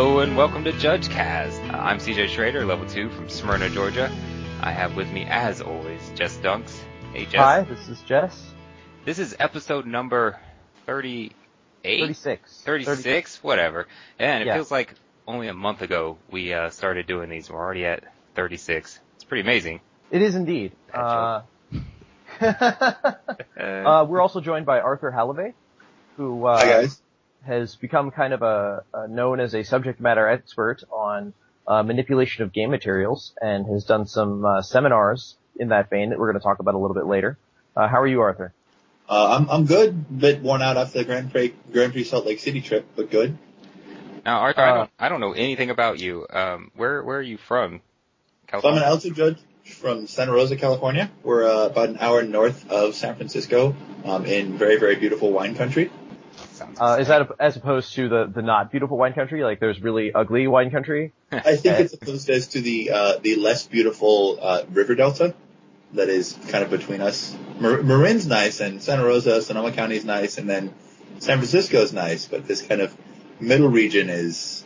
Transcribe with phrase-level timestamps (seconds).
[0.00, 1.74] Hello and welcome to JudgeCast.
[1.74, 4.10] Uh, I'm CJ Schrader, level 2 from Smyrna, Georgia.
[4.62, 6.74] I have with me, as always, Jess Dunks.
[7.12, 7.34] Hey Jess.
[7.34, 8.54] Hi, this is Jess.
[9.04, 10.40] This is episode number
[10.86, 12.00] 38?
[12.00, 12.62] 36.
[12.62, 13.44] 36?
[13.44, 13.88] Whatever.
[14.18, 14.54] And it Yeah.
[14.54, 14.94] feels like
[15.28, 17.50] only a month ago we uh, started doing these.
[17.50, 18.02] We're already at
[18.36, 18.98] 36.
[19.16, 19.82] It's pretty amazing.
[20.10, 20.72] It is indeed.
[20.94, 21.42] Uh,
[22.40, 25.52] uh, we're also joined by Arthur Halliday,
[26.16, 27.02] who uh, Hi guys.
[27.46, 31.32] Has become kind of a, a known as a subject matter expert on
[31.66, 36.18] uh, manipulation of game materials and has done some uh, seminars in that vein that
[36.18, 37.38] we're going to talk about a little bit later.
[37.76, 38.52] Uh, how are you, Arthur?
[39.08, 40.20] Uh, I'm I'm good.
[40.20, 43.36] Bit worn out after the Grand Prix Grand Prix Salt Lake City trip, but good.
[44.24, 46.26] now, Arthur, I uh, don't, I don't know anything about you.
[46.30, 47.80] Um, where, where are you from?
[48.50, 51.10] So I'm an altitude judge from Santa Rosa, California.
[51.22, 55.56] We're uh, about an hour north of San Francisco, um, in very very beautiful wine
[55.56, 55.90] country.
[56.60, 59.42] Sounds Uh, is that as opposed to the, the not beautiful wine country?
[59.42, 61.14] Like there's really ugly wine country?
[61.32, 65.34] I think it's opposed as to the uh, the less beautiful uh, river delta
[65.94, 67.34] that is kind of between us.
[67.58, 70.74] Mar- Marin's nice, and Santa Rosa, Sonoma County is nice, and then
[71.18, 72.94] San Francisco is nice, but this kind of
[73.40, 74.62] middle region is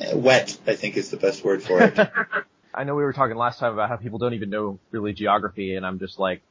[0.00, 0.58] eh, wet.
[0.66, 1.96] I think is the best word for it.
[2.74, 5.74] I know we were talking last time about how people don't even know really geography,
[5.74, 6.42] and I'm just like,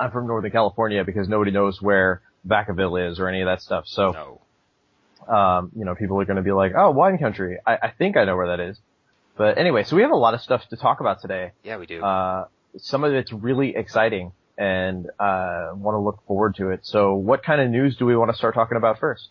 [0.00, 3.84] I'm from Northern California because nobody knows where Vacaville is or any of that stuff.
[3.86, 4.40] So,
[5.28, 5.34] No.
[5.34, 7.58] um, you know, people are going to be like, oh, wine country.
[7.66, 8.78] I, I think I know where that is.
[9.36, 11.52] But anyway, so we have a lot of stuff to talk about today.
[11.62, 12.02] Yeah, we do.
[12.02, 12.46] Uh,
[12.78, 16.80] some of it's really exciting and, uh, want to look forward to it.
[16.86, 19.28] So what kind of news do we want to start talking about first?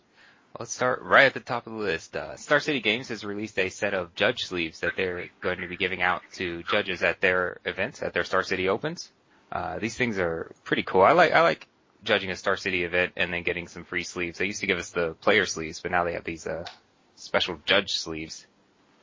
[0.58, 2.16] Let's start right at the top of the list.
[2.16, 5.66] Uh, Star City Games has released a set of judge sleeves that they're going to
[5.68, 9.10] be giving out to judges at their events, at their Star City Opens.
[9.52, 11.02] Uh, these things are pretty cool.
[11.02, 11.66] I like, I like
[12.06, 14.38] judging a Star City event and then getting some free sleeves.
[14.38, 16.64] They used to give us the player sleeves, but now they have these, uh,
[17.16, 18.46] special judge sleeves.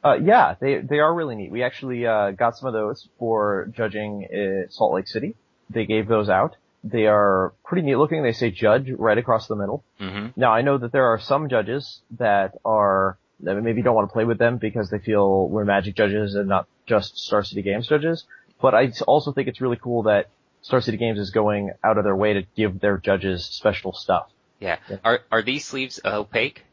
[0.04, 1.52] Uh, yeah, they, they are really neat.
[1.52, 5.36] We actually, uh, got some of those for judging Salt Lake City.
[5.70, 6.56] They gave those out.
[6.84, 8.24] They are pretty neat looking.
[8.24, 9.84] They say judge right across the middle.
[10.00, 14.10] hmm Now I know that there are some judges that are, that maybe don't want
[14.10, 17.62] to play with them because they feel we're magic judges and not just Star City
[17.62, 18.26] Games judges.
[18.62, 20.28] But I also think it's really cool that
[20.64, 24.30] Star City Games is going out of their way to give their judges special stuff.
[24.60, 24.78] Yeah.
[24.90, 24.98] Yeah.
[25.04, 26.64] Are, are these sleeves opaque?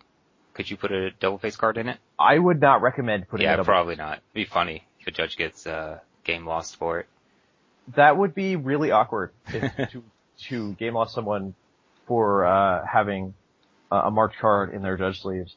[0.54, 1.98] Could you put a double face card in it?
[2.18, 4.18] I would not recommend putting yeah, probably not.
[4.18, 7.06] It'd be funny if a judge gets, uh, game lost for it.
[7.96, 10.04] That would be really awkward if, to,
[10.48, 11.54] to game loss someone
[12.06, 13.34] for, uh, having
[13.90, 15.56] uh, a marked card in their judge sleeves.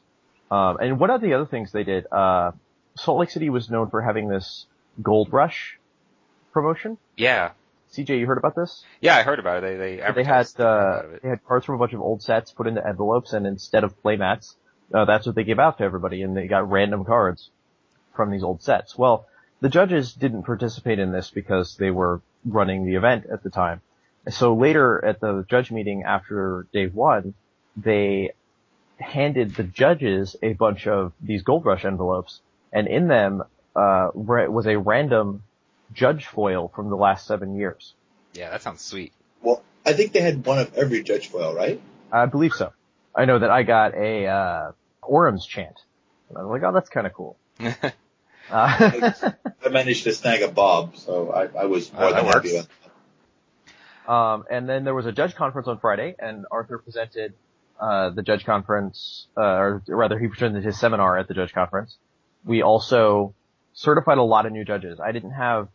[0.50, 2.52] Um, and one of the other things they did, uh,
[2.96, 4.66] Salt Lake City was known for having this
[5.00, 5.78] Gold Rush
[6.52, 6.98] promotion.
[7.16, 7.52] Yeah.
[7.94, 8.84] CJ, you heard about this?
[9.00, 9.78] Yeah, I heard about it.
[9.78, 11.22] They, they they had, uh, lot of it.
[11.22, 14.00] they had cards from a bunch of old sets put into envelopes and instead of
[14.02, 14.54] playmats,
[14.92, 17.50] uh, that's what they gave out to everybody and they got random cards
[18.14, 18.96] from these old sets.
[18.98, 19.26] Well,
[19.60, 23.80] the judges didn't participate in this because they were running the event at the time.
[24.28, 27.34] So later at the judge meeting after day one,
[27.76, 28.32] they
[28.98, 32.40] handed the judges a bunch of these Gold Rush envelopes
[32.72, 33.42] and in them,
[33.76, 35.42] uh, was a random
[35.94, 37.94] judge foil from the last seven years.
[38.34, 39.12] Yeah, that sounds sweet.
[39.42, 41.80] Well, I think they had one of every judge foil, right?
[42.12, 42.72] I believe so.
[43.14, 44.72] I know that I got a, uh,
[45.02, 45.80] Orim's Chant.
[46.28, 47.36] And I was like, oh, that's kind of cool.
[47.60, 47.74] Uh,
[48.50, 52.68] I managed to snag a Bob, so I, I was more that than happy works.
[52.68, 52.68] with
[54.06, 57.32] um, and then there was a judge conference on Friday, and Arthur presented
[57.80, 61.96] uh, the judge conference, uh, or rather, he presented his seminar at the judge conference.
[62.44, 63.34] We also
[63.72, 65.00] certified a lot of new judges.
[65.00, 65.68] I didn't have,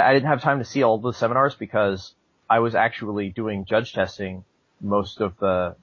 [0.00, 2.12] I, didn't have time to see all the seminars because
[2.48, 4.44] I was actually doing judge testing
[4.80, 5.76] most of the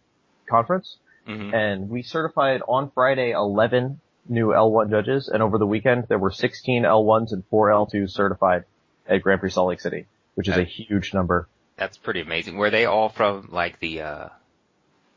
[0.50, 0.98] conference.
[1.26, 6.20] hmm and we certified on Friday 11 new L1 judges, and over the weekend there
[6.20, 8.66] were 16 L1s and 4 L2s certified
[9.08, 10.06] at Grand Prix Salt Lake City,
[10.36, 11.48] which is a huge number.
[11.78, 12.58] That's pretty amazing.
[12.58, 14.30] Were they all from like the uh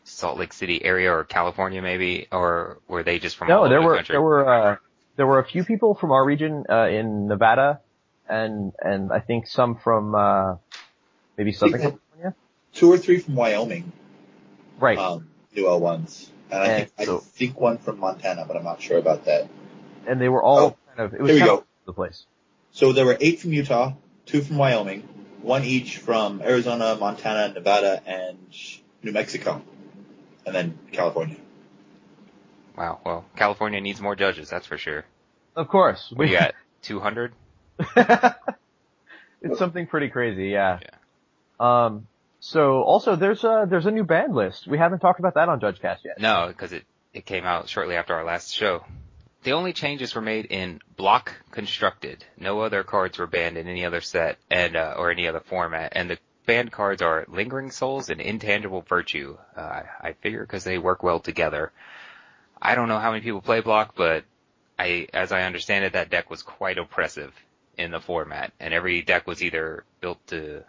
[0.05, 3.87] Salt Lake City area or California maybe, or were they just from No, there the
[3.87, 4.13] were country?
[4.15, 4.77] there were uh,
[5.17, 7.81] there were a few people from our region uh, in Nevada,
[8.29, 10.57] and and I think some from uh,
[11.37, 12.35] maybe Southern People- California.
[12.73, 13.93] two or three from Wyoming,
[14.79, 14.99] Right.
[14.99, 16.29] um, new L1s.
[16.51, 19.49] And I think, so- I think one from Montana, but I'm not sure about that.
[20.07, 21.57] and they were all oh, kind of it was here we kind go.
[21.59, 22.27] of the place.
[22.73, 23.93] So there were eight from Utah,
[24.27, 25.03] two from Wyoming,
[25.43, 28.39] one each from Arizona, Montana, Nevada, and
[29.03, 29.63] New Mexico.
[30.47, 31.37] And then California.
[32.77, 33.01] Wow.
[33.05, 35.05] Well, California needs more judges, that's for sure.
[35.57, 36.13] Of course.
[36.15, 37.33] We got 200.
[39.43, 40.81] it's something pretty crazy, yeah.
[41.59, 42.07] Um,
[42.41, 44.67] so also there's a, there's a new band list.
[44.67, 46.21] We haven't talked about that on JudgeCast yet.
[46.21, 48.85] No, because it it came out shortly after our last show.
[49.45, 52.25] the only changes were made in block constructed.
[52.39, 55.93] No other cards were banned in any other set and uh, or any other format,
[55.97, 59.37] and the banned cards are Lingering Souls and Intangible Virtue.
[59.57, 61.73] Uh, I figure because they work well together.
[62.61, 64.25] I don't know how many people play block, but
[64.79, 67.33] I, as I understand it, that deck was quite oppressive
[67.79, 70.65] in the format, and every deck was either built to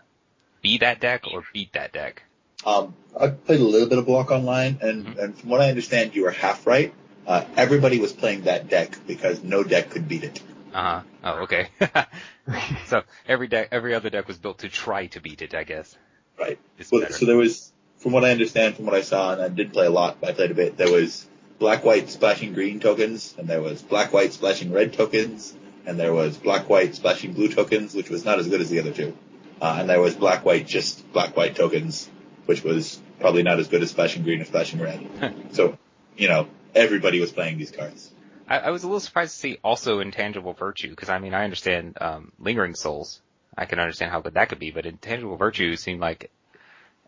[0.62, 2.24] be that deck or beat that deck.
[2.66, 5.20] Um, I played a little bit of block online, and, mm-hmm.
[5.20, 6.94] and from what I understand, you were half right.
[7.28, 10.42] Uh, everybody was playing that deck because no deck could beat it.
[10.74, 11.02] Uh huh.
[11.24, 11.70] Oh, okay.
[12.86, 15.96] so every deck, every other deck was built to try to beat it, I guess.
[16.38, 16.60] Right.
[16.92, 19.72] Well, so there was, from what I understand, from what I saw, and I did
[19.72, 20.78] play a lot, but I played a bit.
[20.78, 21.28] There was
[21.60, 25.56] black white splashing green tokens, and there was black white splashing red tokens,
[25.86, 28.80] and there was black white splashing blue tokens, which was not as good as the
[28.80, 29.18] other two.
[29.62, 32.10] Uh, and there was black white just black white tokens,
[32.46, 35.08] which was probably not as good as splashing green or splashing red.
[35.52, 35.78] so,
[36.18, 38.12] you know, everybody was playing these cards.
[38.48, 41.44] I, I was a little surprised to see also intangible virtue because I mean I
[41.44, 43.22] understand um, lingering souls.
[43.58, 46.30] I can understand how good that could be, but intangible virtue seemed like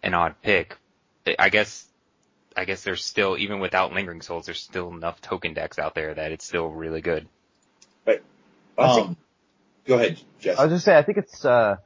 [0.01, 0.77] an odd pick.
[1.37, 1.85] I guess
[2.55, 6.13] I guess there's still even without lingering souls, there's still enough token decks out there
[6.13, 7.27] that it's still really good.
[8.05, 8.23] Right.
[8.77, 9.17] Um,
[9.85, 10.59] go ahead, Jeff.
[10.59, 11.77] I was just say I think it's uh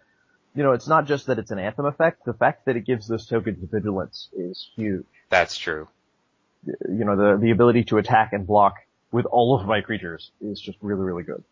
[0.54, 2.26] you know, it's not just that it's an anthem effect.
[2.26, 5.06] The fact that it gives those tokens vigilance is huge.
[5.30, 5.88] That's true
[6.66, 8.76] you know, the, the ability to attack and block
[9.12, 11.44] with all of my creatures is just really, really good.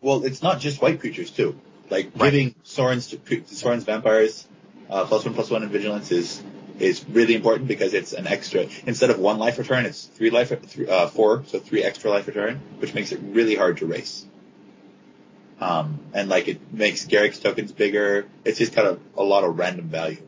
[0.00, 1.58] Well, it's not just white creatures too.
[1.90, 2.30] Like right.
[2.30, 4.46] giving Sorin's to Sorin's vampires
[4.90, 6.42] uh, plus one plus one in vigilance is
[6.78, 8.66] is really important because it's an extra.
[8.86, 12.26] Instead of one life return, it's three life, three, uh, four, so three extra life
[12.26, 14.26] return, which makes it really hard to race.
[15.60, 18.26] Um, and like it makes Garruk's tokens bigger.
[18.44, 20.22] It's just kind of a lot of random value.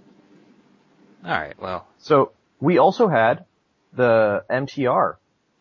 [1.25, 1.61] All right.
[1.61, 3.45] Well, so we also had
[3.93, 5.17] the MTR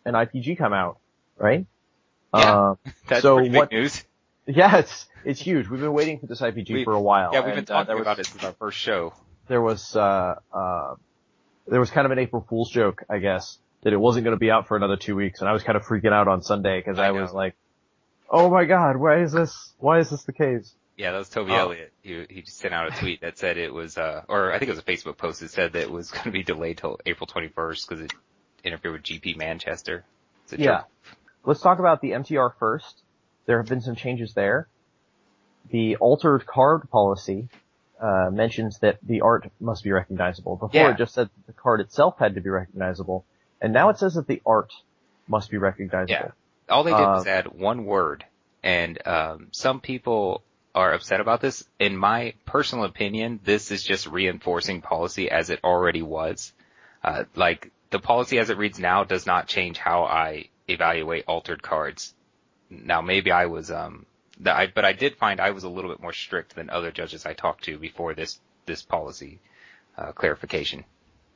[0.06, 1.00] and IPG come out,
[1.38, 1.66] right?
[2.34, 2.78] Yeah, um,
[3.08, 4.04] that's so pretty what, big news.
[4.46, 5.68] Yeah, it's it's huge.
[5.68, 7.32] We've been waiting for this IPG we, for a while.
[7.34, 9.14] Yeah, we've been talking uh, was, about it since our first show.
[9.48, 10.96] There was uh, uh,
[11.68, 14.40] there was kind of an April Fool's joke, I guess, that it wasn't going to
[14.40, 16.80] be out for another two weeks, and I was kind of freaking out on Sunday
[16.80, 17.56] because I, I was like,
[18.30, 19.74] "Oh my God, why is this?
[19.80, 21.56] Why is this the case?" Yeah, that was Toby oh.
[21.56, 21.92] Elliott.
[22.04, 24.70] He he just sent out a tweet that said it was, uh, or I think
[24.70, 27.00] it was a Facebook post that said that it was going to be delayed till
[27.06, 28.14] April 21st because it
[28.64, 30.06] interfered with GP Manchester.
[30.56, 30.84] Yeah.
[31.44, 33.02] Let's talk about the MTR first.
[33.46, 34.68] There have been some changes there.
[35.70, 37.50] The altered card policy
[38.00, 40.56] uh, mentions that the art must be recognizable.
[40.56, 40.92] Before yeah.
[40.92, 43.26] it just said the card itself had to be recognizable,
[43.62, 44.72] and now it says that the art
[45.28, 46.14] must be recognizable.
[46.14, 46.32] Yeah.
[46.70, 48.26] All they did uh, was add one word,
[48.64, 51.64] and um, some people are upset about this.
[51.80, 56.54] In my personal opinion, this is just reinforcing policy as it already was.
[57.04, 61.62] Uh, like the policy as it reads now does not change how I evaluate altered
[61.62, 62.14] cards.
[62.70, 64.06] Now maybe I was um
[64.44, 67.26] I, but I did find I was a little bit more strict than other judges
[67.26, 69.40] I talked to before this this policy
[69.98, 70.84] uh, clarification.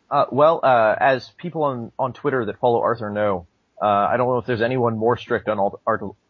[0.09, 3.45] Uh, well, uh, as people on on Twitter that follow Arthur know,
[3.81, 5.81] uh, I don't know if there's anyone more strict on alt-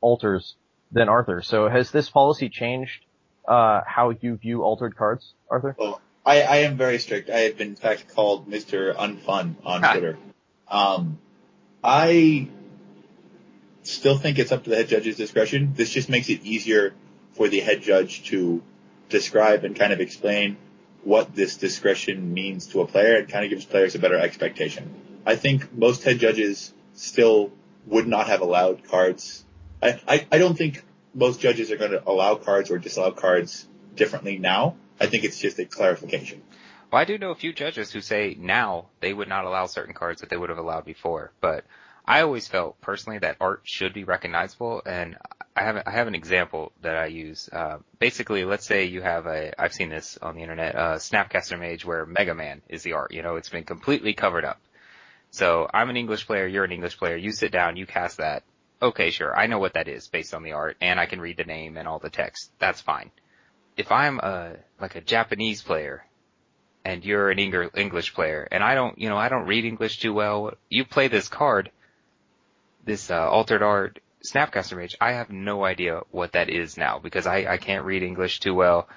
[0.02, 0.56] alters
[0.92, 1.42] than Arthur.
[1.42, 3.06] So has this policy changed
[3.48, 5.76] uh, how you view altered cards, Arthur?
[5.78, 7.30] Well, I, I am very strict.
[7.30, 8.96] I have been in fact called Mr.
[8.96, 10.18] Unfun on Twitter.
[10.68, 11.18] Um,
[11.84, 12.50] I
[13.84, 15.74] still think it's up to the head judge's discretion.
[15.74, 16.94] This just makes it easier
[17.34, 18.62] for the head judge to
[19.10, 20.58] describe and kind of explain
[21.04, 23.16] what this discretion means to a player.
[23.16, 24.94] It kind of gives players a better expectation.
[25.26, 27.52] I think most head judges still
[27.88, 29.46] would not have allowed cards.
[29.82, 33.68] I, I, I don't think most judges are going to allow cards or disallow cards
[33.96, 34.76] differently now.
[35.00, 36.42] I think it's just a clarification.
[36.92, 39.94] Well, I do know a few judges who say now they would not allow certain
[39.94, 41.64] cards that they would have allowed before, but
[42.06, 45.16] I always felt personally that art should be recognizable, and
[45.56, 47.48] I have I have an example that I use.
[47.52, 51.60] Uh, basically, let's say you have a I've seen this on the internet, a Snapcaster
[51.60, 53.14] Mage where Mega Man is the art.
[53.14, 54.60] You know, it's been completely covered up.
[55.32, 57.16] So I'm an English player, you're an English player.
[57.16, 58.44] You sit down, you cast that.
[58.82, 61.38] Okay, sure, I know what that is based on the art, and I can read
[61.38, 62.52] the name and all the text.
[62.60, 63.12] That's fine.
[63.76, 66.06] If I'm a like a Japanese player
[66.86, 70.14] and you're an English player, and I don't, you know, I don't read English too
[70.14, 70.54] well.
[70.70, 71.72] You play this card,
[72.86, 74.98] this uh, altered art Snapcaster Mage.
[75.00, 78.54] I have no idea what that is now because I, I can't read English too
[78.54, 78.90] well.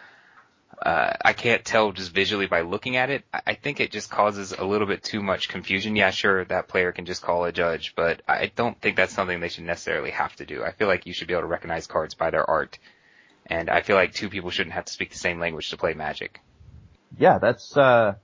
[0.83, 3.25] Uh, I can't tell just visually by looking at it.
[3.33, 5.95] I think it just causes a little bit too much confusion.
[5.97, 9.39] Yeah, sure, that player can just call a judge, but I don't think that's something
[9.39, 10.65] they should necessarily have to do.
[10.65, 12.79] I feel like you should be able to recognize cards by their art.
[13.47, 15.95] And I feel like two people shouldn't have to speak the same language to play
[15.95, 16.41] Magic
[17.19, 18.15] yeah, that's uh,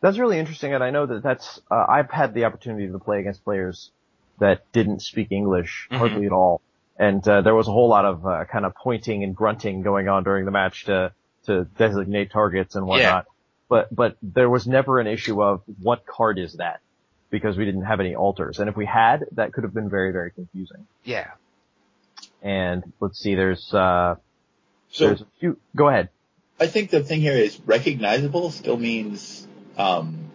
[0.00, 3.20] that's really interesting, and I know that that's uh, I've had the opportunity to play
[3.20, 3.90] against players
[4.38, 5.98] that didn't speak English Mhm.
[5.98, 6.60] hardly at all.
[6.98, 10.08] And uh, there was a whole lot of uh, kind of pointing and grunting going
[10.08, 11.12] on during the match to
[11.46, 13.26] to designate targets and whatnot.
[13.68, 16.80] But but there was never an issue of what card is that
[17.30, 18.60] because we didn't have any alters.
[18.60, 20.86] And if we had, that could have been very very confusing.
[21.04, 21.30] Yeah.
[22.42, 24.16] And let's see, there's uh
[24.90, 25.58] So there's a few.
[25.74, 26.10] Go ahead.
[26.60, 30.30] I think the thing here is recognizable still means, um,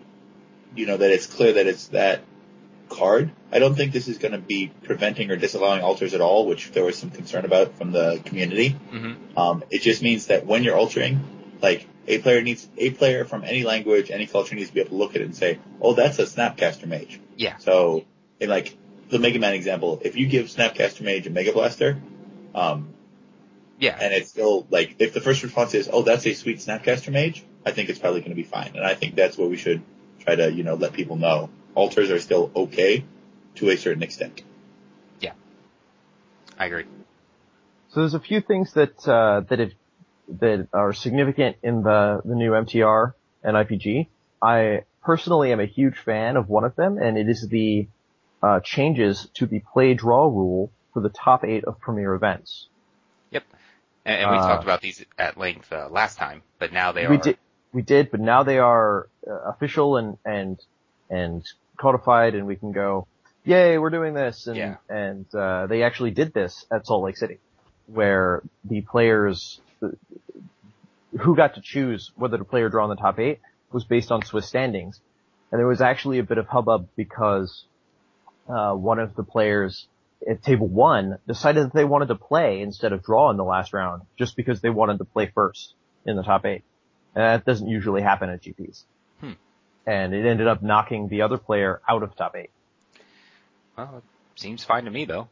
[0.76, 2.22] you know, that it's clear that it's that
[2.92, 3.32] card.
[3.52, 6.72] I don't think this is going to be preventing or disallowing alters at all, which
[6.72, 8.70] there was some concern about from the community.
[8.70, 11.20] hmm Um, it just means that when you're altering,
[11.62, 14.92] like a player needs a player from any language, any culture needs to be able
[14.92, 17.58] to look at it and say, "Oh, that's a Snapcaster Mage." Yeah.
[17.58, 18.06] So,
[18.40, 18.76] in like
[19.10, 22.02] the Mega Man example, if you give Snapcaster Mage a Mega Blaster,
[22.56, 22.94] um,
[23.80, 23.98] Yeah.
[24.00, 27.44] and it's still like if the first response is, "Oh, that's a sweet Snapcaster Mage,"
[27.66, 29.82] I think it's probably going to be fine, and I think that's what we should
[30.20, 31.50] try to you know let people know.
[31.76, 33.04] Alters are still okay
[33.56, 34.42] to a certain extent.
[35.20, 35.34] Yeah,
[36.58, 36.86] I agree.
[37.90, 39.72] So there's a few things that uh, that have,
[40.40, 43.14] that are significant in the the new MTR
[43.44, 44.08] and IPG.
[44.42, 47.88] I personally am a huge fan of one of them, and it is the
[48.42, 52.68] uh, changes to the play draw rule for the top eight of premier events.
[54.06, 57.06] And, and we Uh, talked about these at length uh, last time, but now they
[57.08, 57.24] we are.
[57.24, 57.38] did
[57.74, 60.60] we did, but now they are uh, official and and
[61.10, 61.46] and
[61.82, 63.08] codified, and we can go,
[63.44, 64.76] yay, we're doing this, and Yeah.
[64.90, 67.40] and uh, they actually did this at Salt Lake City,
[67.88, 69.90] where the players uh,
[71.20, 73.40] who got to choose whether to play or draw in the top eight
[73.72, 75.00] was based on Swiss standings,
[75.52, 77.66] and there was actually a bit of hubbub because
[78.48, 79.88] uh, one of the players
[80.30, 83.74] at table one decided that they wanted to play instead of draw in the last
[83.74, 85.74] round, just because they wanted to play first
[86.06, 86.64] in the top eight.
[87.16, 88.84] And that doesn't usually happen at GPs.
[89.86, 92.52] And it ended up knocking the other player out of top eight.
[93.78, 94.04] Well,
[94.36, 95.28] it seems fine to me though.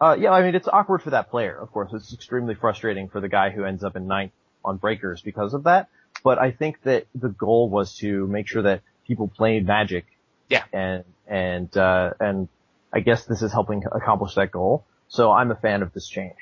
[0.00, 1.92] Uh, yeah, I mean, it's awkward for that player, of course.
[1.92, 4.32] It's extremely frustrating for the guy who ends up in ninth
[4.64, 5.88] on breakers because of that.
[6.24, 10.06] But I think that the goal was to make sure that people played Magic.
[10.48, 10.64] Yeah.
[10.72, 12.48] And, and, uh, and
[12.92, 14.84] I guess this is helping accomplish that goal.
[15.08, 16.36] So I'm a fan of this change.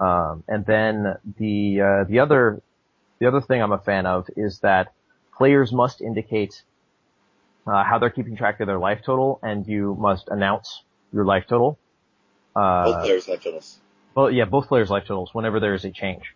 [0.00, 2.60] Um, and then the, uh, the other,
[3.18, 4.92] the other thing I'm a fan of is that
[5.36, 6.62] players must indicate,
[7.66, 11.44] uh, how they're keeping track of their life total and you must announce your life
[11.48, 11.78] total.
[12.54, 13.78] Uh, Both players have totals.
[14.14, 16.34] well, yeah, both players' life totals whenever there is a change.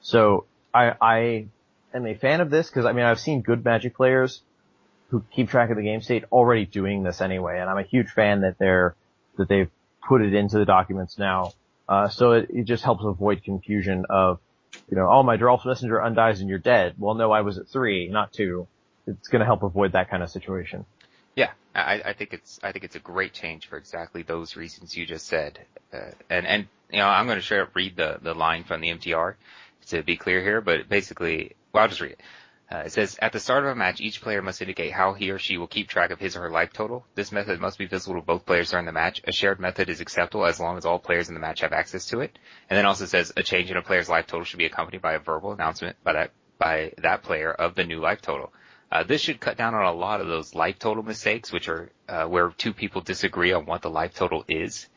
[0.00, 1.46] So I, I
[1.92, 4.42] am a fan of this because I mean I've seen good Magic players
[5.08, 8.08] who keep track of the game state already doing this anyway, and I'm a huge
[8.08, 8.94] fan that they're
[9.36, 9.70] that they've
[10.08, 11.52] put it into the documents now.
[11.88, 14.38] Uh, so it, it just helps avoid confusion of,
[14.90, 16.94] you know, oh my Geralf's messenger undies and you're dead.
[16.98, 18.66] Well, no, I was at three, not two.
[19.06, 20.84] It's going to help avoid that kind of situation.
[21.36, 24.96] Yeah, I, I think it's I think it's a great change for exactly those reasons
[24.96, 25.58] you just said.
[25.92, 28.88] Uh, and and you know I'm going to share read the the line from the
[28.88, 29.34] MTR
[29.88, 32.20] to be clear here, but basically, well I'll just read it.
[32.72, 35.30] Uh, it says, at the start of a match, each player must indicate how he
[35.30, 37.04] or she will keep track of his or her life total.
[37.16, 39.20] This method must be visible to both players during the match.
[39.26, 42.06] A shared method is acceptable as long as all players in the match have access
[42.06, 42.38] to it.
[42.68, 45.14] And then also says, a change in a player's life total should be accompanied by
[45.14, 48.52] a verbal announcement by that, by that player of the new life total.
[48.92, 51.90] Uh, this should cut down on a lot of those life total mistakes, which are,
[52.08, 54.88] uh, where two people disagree on what the life total is.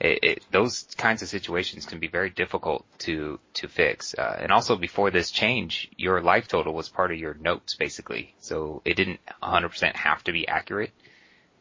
[0.00, 4.14] It, it, those kinds of situations can be very difficult to to fix.
[4.14, 8.34] Uh, and also, before this change, your life total was part of your notes, basically.
[8.38, 10.92] So it didn't 100% have to be accurate.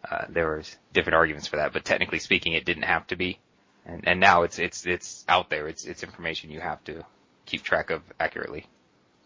[0.09, 3.39] Uh, there was different arguments for that, but technically speaking, it didn't have to be.
[3.85, 5.67] And, and now it's it's it's out there.
[5.67, 7.03] It's it's information you have to
[7.45, 8.67] keep track of accurately.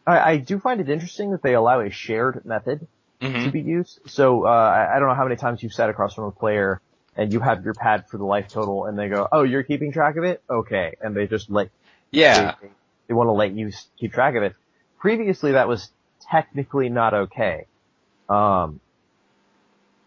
[0.08, 2.88] I, I do find it interesting that they allow a shared method
[3.22, 3.44] Mm-hmm.
[3.44, 4.00] to be used.
[4.08, 6.82] So uh, I I don't know how many times you've sat across from a player
[7.16, 9.92] and you have your pad for the life total, and they go, "Oh, you're keeping
[9.92, 10.42] track of it?
[10.50, 11.70] Okay," and they just let
[12.12, 12.56] Yeah.
[12.62, 12.70] they,
[13.08, 14.56] they want to let you keep track of it.
[15.00, 15.90] Previously, that was
[16.30, 17.66] technically not okay,
[18.30, 18.80] um,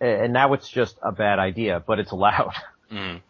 [0.01, 2.55] and now it's just a bad idea, but it's allowed.
[2.93, 3.23] Mm.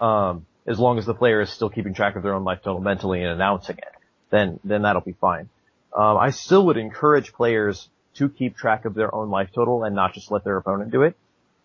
[0.00, 2.80] um, as long as the player is still keeping track of their own life total
[2.80, 3.92] mentally and announcing it,
[4.30, 5.48] then then that'll be fine.
[5.94, 9.94] Um, I still would encourage players to keep track of their own life total and
[9.94, 11.16] not just let their opponent do it,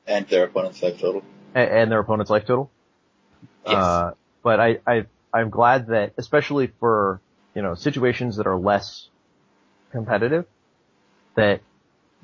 [0.08, 1.24] And their opponent's life total.
[1.54, 2.72] and, and their opponent's life total.
[3.66, 3.76] Yes.
[3.76, 4.12] Uh,
[4.44, 7.22] but I, I, I'm glad that, especially for,
[7.56, 9.08] you know, situations that are less
[9.92, 10.46] competitive,
[11.36, 11.62] that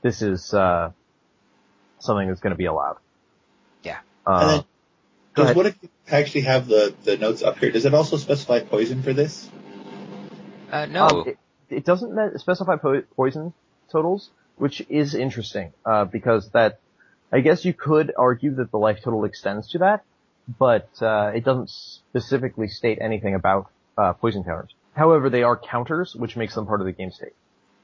[0.01, 0.91] this is, uh,
[1.99, 2.97] something that's going to be allowed.
[3.83, 3.99] Yeah.
[4.25, 4.63] And Uh, then,
[5.35, 5.55] does ahead.
[5.55, 7.71] what if you actually have the, the notes up here?
[7.71, 9.49] Does it also specify poison for this?
[10.71, 11.07] Uh, no.
[11.07, 11.37] Um, it,
[11.69, 13.53] it doesn't specify po- poison
[13.91, 16.79] totals, which is interesting, uh, because that,
[17.31, 20.03] I guess you could argue that the life total extends to that,
[20.47, 24.73] but uh, it doesn't specifically state anything about uh, poison counters.
[24.93, 27.33] However, they are counters, which makes them part of the game state.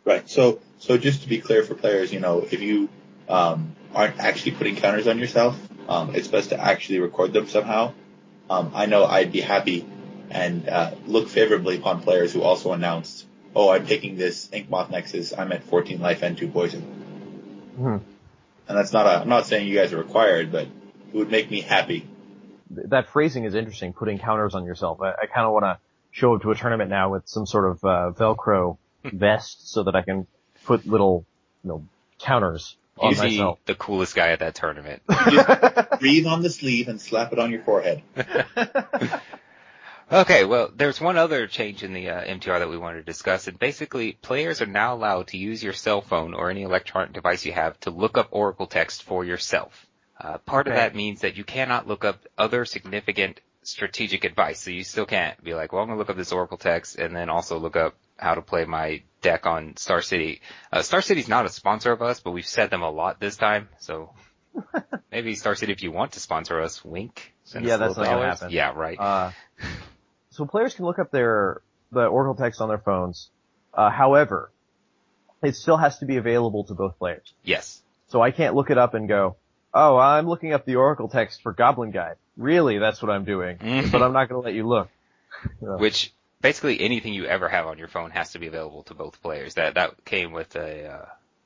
[0.06, 0.28] Right.
[0.30, 2.90] So, so just to be clear for players, you know, if you
[3.30, 5.58] um, aren't actually putting counters on yourself,
[5.88, 7.94] um, it's best to actually record them somehow.
[8.50, 9.86] Um, I know I'd be happy
[10.30, 14.90] and uh, look favorably upon players who also announced, "Oh, I'm taking this Ink Inkmoth
[14.90, 15.34] Nexus.
[15.38, 16.82] I'm at 14 life and two poison."
[17.78, 17.98] Hmm.
[18.68, 19.22] And that's not a.
[19.22, 22.08] I'm not saying you guys are required, but it would make me happy.
[22.70, 25.02] That phrasing is interesting, putting counters on yourself.
[25.02, 25.80] I, I kind of want to
[26.12, 29.96] show up to a tournament now with some sort of uh, Velcro vest so that
[29.96, 30.28] I can
[30.66, 31.26] put little,
[31.64, 31.86] you know,
[32.20, 33.60] counters on Usually myself.
[33.66, 35.02] the coolest guy at that tournament.
[35.30, 38.02] Just breathe on the sleeve and slap it on your forehead.
[40.12, 43.48] Okay, well, there's one other change in the uh, MTR that we wanted to discuss,
[43.48, 47.46] and basically, players are now allowed to use your cell phone or any electronic device
[47.46, 49.88] you have to look up Oracle text for yourself.
[50.20, 54.72] Uh, part of that means that you cannot look up other significant strategic advice, so
[54.72, 57.30] you still can't be like, well, I'm gonna look up this Oracle text and then
[57.30, 60.42] also look up how to play my deck on Star City.
[60.72, 63.38] Uh, Star City's not a sponsor of us, but we've said them a lot this
[63.38, 64.12] time, so
[65.12, 67.34] maybe Star City, if you want to sponsor us, wink.
[67.46, 68.52] us Yeah, a that's not gonna happen.
[68.52, 69.00] Yeah, right.
[70.34, 71.62] Uh, so players can look up their
[71.92, 73.30] the Oracle text on their phones.
[73.74, 74.52] Uh, however,
[75.42, 77.34] it still has to be available to both players.
[77.44, 77.82] yes.
[78.10, 79.38] So I can't look it up and go,
[79.74, 83.58] "Oh, I'm looking up the Oracle text for Goblin Guide." Really, that's what I'm doing.
[83.58, 83.92] Mhm.
[83.92, 84.90] But I'm not going to let you look.
[85.62, 85.76] Yeah.
[85.80, 89.20] which basically anything you ever have on your phone has to be available to both
[89.24, 89.56] players.
[89.56, 91.06] That that came with a, uh,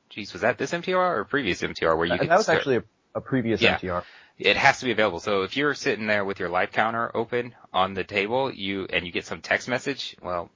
[0.10, 2.58] geez, was that this MTR or previous MTR where you And could that was start-
[2.60, 2.84] actually a,
[3.15, 3.77] a previous Yeah.
[3.77, 4.03] MTR.
[4.39, 5.20] It has to be available.
[5.20, 9.06] So if you're sitting there with your life counter open on the table, you and
[9.06, 10.50] you get some text message, well,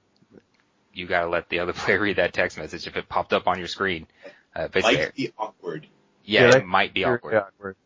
[0.94, 3.58] you gotta let the other player read that text message if it popped up on
[3.58, 4.06] your screen.
[4.54, 5.86] Uh, basically, Might be awkward.
[6.24, 7.34] yeah, Yeah, it might be awkward.
[7.34, 7.76] awkward.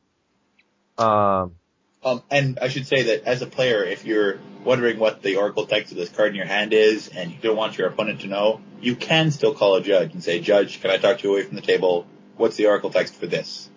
[0.98, 1.56] Um,
[2.02, 5.66] Um, and I should say that as a player, if you're wondering what the Oracle
[5.66, 8.26] text of this card in your hand is and you don't want your opponent to
[8.28, 11.34] know, you can still call a judge and say, Judge, can I talk to you
[11.34, 12.06] away from the table?
[12.36, 13.68] What's the Oracle text for this?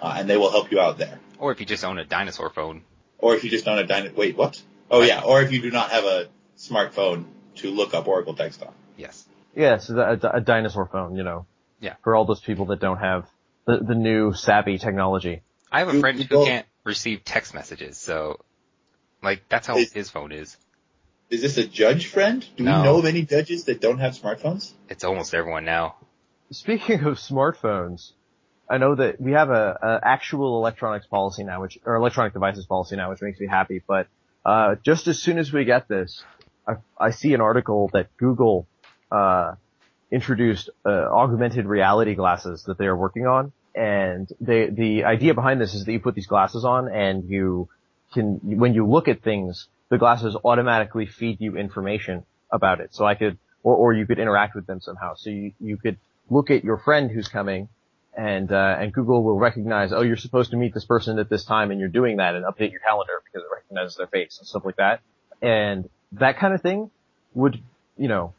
[0.00, 1.18] Uh, and they will help you out there.
[1.38, 2.82] Or if you just own a dinosaur phone,
[3.18, 4.60] Or if you just don't have dyna- wait, what?
[4.90, 7.24] Oh yeah, or if you do not have a smartphone
[7.56, 8.72] to look up Oracle text on.
[8.96, 9.26] yes.
[9.54, 11.46] yeah, so a, a dinosaur phone, you know.
[11.80, 11.94] Yeah.
[12.02, 13.26] For all those people that don't have
[13.66, 15.42] the, the new savvy technology.
[15.70, 18.40] I have a You- friend you who can't receive text messages, so
[19.22, 20.56] like that's how Is- his phone is.
[21.30, 22.44] Is this a judge friend?
[22.56, 22.78] Do No.
[22.78, 24.72] we know of any judges that don't have smartphones?
[24.88, 25.96] It's almost everyone now.
[26.50, 28.12] Speaking of smartphones,
[28.70, 32.66] I know that we have a, a actual electronics policy now, which or electronic devices
[32.66, 33.82] policy now, which makes me happy.
[33.86, 34.08] But
[34.44, 36.22] uh, just as soon as we get this,
[36.66, 38.66] I, I see an article that Google
[39.10, 39.54] uh,
[40.10, 45.60] introduced uh, augmented reality glasses that they are working on, and they the idea behind
[45.60, 47.68] this is that you put these glasses on and you
[48.12, 52.94] can when you look at things, the glasses automatically feed you information about it.
[52.94, 55.14] So I could or, or you could interact with them somehow.
[55.14, 55.98] So you, you could
[56.30, 57.68] look at your friend who's coming
[58.16, 61.44] and, uh, and Google will recognize, oh, you're supposed to meet this person at this
[61.44, 64.46] time and you're doing that and update your calendar because it recognizes their face and
[64.46, 65.00] stuff like that.
[65.40, 66.90] And that kind of thing
[67.34, 67.60] would,
[67.96, 68.34] you know,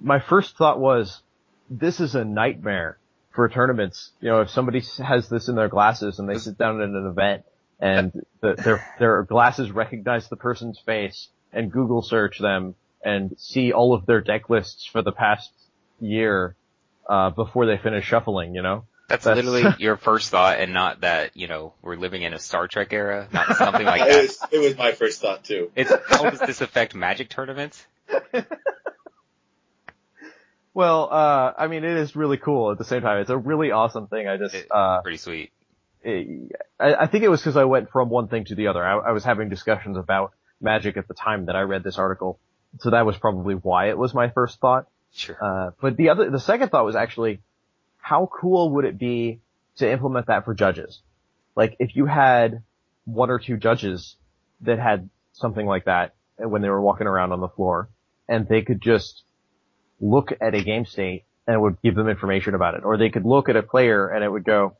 [0.00, 1.20] my first thought was,
[1.68, 2.98] this is a nightmare
[3.32, 4.12] for tournaments.
[4.20, 7.06] You know, if somebody has this in their glasses and they sit down at an
[7.06, 7.44] event
[7.80, 13.72] and the, their, their glasses recognize the person's face and Google search them and see
[13.72, 15.50] all of their deck lists for the past
[16.00, 16.56] year,
[17.08, 18.84] uh, before they finish shuffling, you know?
[19.08, 22.38] That's, That's- literally your first thought and not that, you know, we're living in a
[22.38, 24.22] Star Trek era, not something like it, that.
[24.22, 25.70] was, it was my first thought too.
[25.76, 27.84] It's, how does this affect magic tournaments?
[30.72, 33.18] Well, uh, I mean, it is really cool at the same time.
[33.20, 34.26] It's a really awesome thing.
[34.26, 35.52] I just, It- uh, Pretty sweet.
[36.02, 38.84] it, I, I think it was because I went from one thing to the other.
[38.84, 42.40] I, I was having discussions about magic at the time that I read this article.
[42.80, 44.88] So that was probably why it was my first thought.
[45.14, 45.36] Sure.
[45.40, 47.40] Uh, but the other, the second thought was actually,
[47.98, 49.40] how cool would it be
[49.76, 51.00] to implement that for judges?
[51.56, 52.62] Like if you had
[53.04, 54.16] one or two judges
[54.62, 57.88] that had something like that when they were walking around on the floor
[58.28, 59.22] and they could just
[60.00, 62.84] look at a game state and it would give them information about it.
[62.84, 64.76] Or they could look at a player and it would go,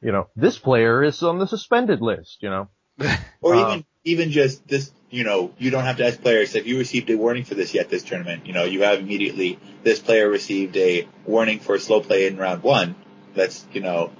[0.00, 2.68] you know, this player is on the suspended list, you know?
[3.42, 6.66] Or Uh, even even just this, you know, you don't have to ask players, have
[6.66, 8.46] you received a warning for this yet this tournament?
[8.46, 12.64] You know, you have immediately, this player received a warning for slow play in round
[12.64, 12.96] one.
[13.36, 14.10] Let's, you know,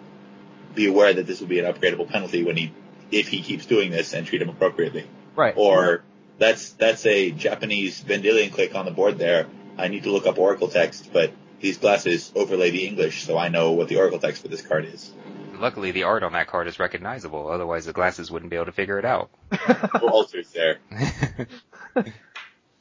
[0.73, 2.73] be aware that this will be an upgradable penalty when he,
[3.11, 5.05] if he keeps doing this and treat him appropriately.
[5.35, 5.55] Right.
[5.57, 6.05] Or
[6.39, 9.49] that's, that's a Japanese Vendilion Clique on the board there.
[9.77, 13.49] I need to look up Oracle text, but these glasses overlay the English so I
[13.49, 15.13] know what the Oracle text for this card is.
[15.61, 17.49] Luckily the art on that card is recognizable.
[17.49, 19.31] Otherwise, the glasses wouldn't be able to figure it out.
[20.01, 20.79] No alters there.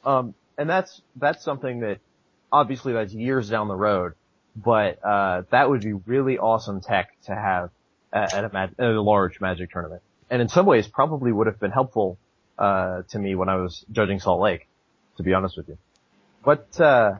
[0.04, 1.98] Um, and that's that's something that
[2.52, 4.12] obviously that's years down the road,
[4.54, 7.70] but uh, that would be really awesome tech to have
[8.12, 11.46] at, at, a, mag- at a large Magic tournament, and in some ways probably would
[11.46, 12.18] have been helpful
[12.58, 14.68] uh, to me when I was judging Salt Lake,
[15.16, 15.78] to be honest with you.
[16.44, 17.14] But uh,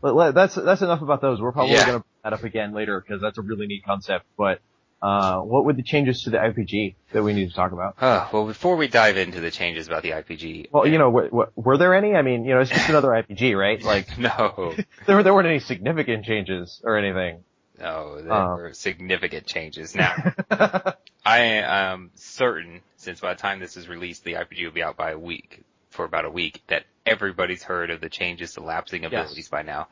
[0.00, 1.40] let- let- that's that's enough about those.
[1.40, 1.86] We're probably Yeah.
[1.86, 4.26] going to bring that up again later because that's a really neat concept.
[4.38, 4.60] But
[5.02, 8.00] uh, what were the changes to the IPG that we need to talk about?
[8.00, 11.28] Uh, well, before we dive into the changes about the IPG, Well, you know, w-
[11.30, 12.14] w- were there any?
[12.14, 13.82] I mean, you know, it's just another IPG, right?
[13.92, 14.74] Like, no,
[15.06, 17.42] there there weren't any significant changes or anything.
[17.80, 18.48] no, there Um.
[18.58, 19.94] were significant changes.
[19.96, 20.14] Now,
[21.24, 24.96] I am certain, since by the time this is released, the IPG will be out
[24.96, 29.04] by a week, for about a week, that everybody's heard of the changes to lapsing
[29.04, 29.88] abilities by now.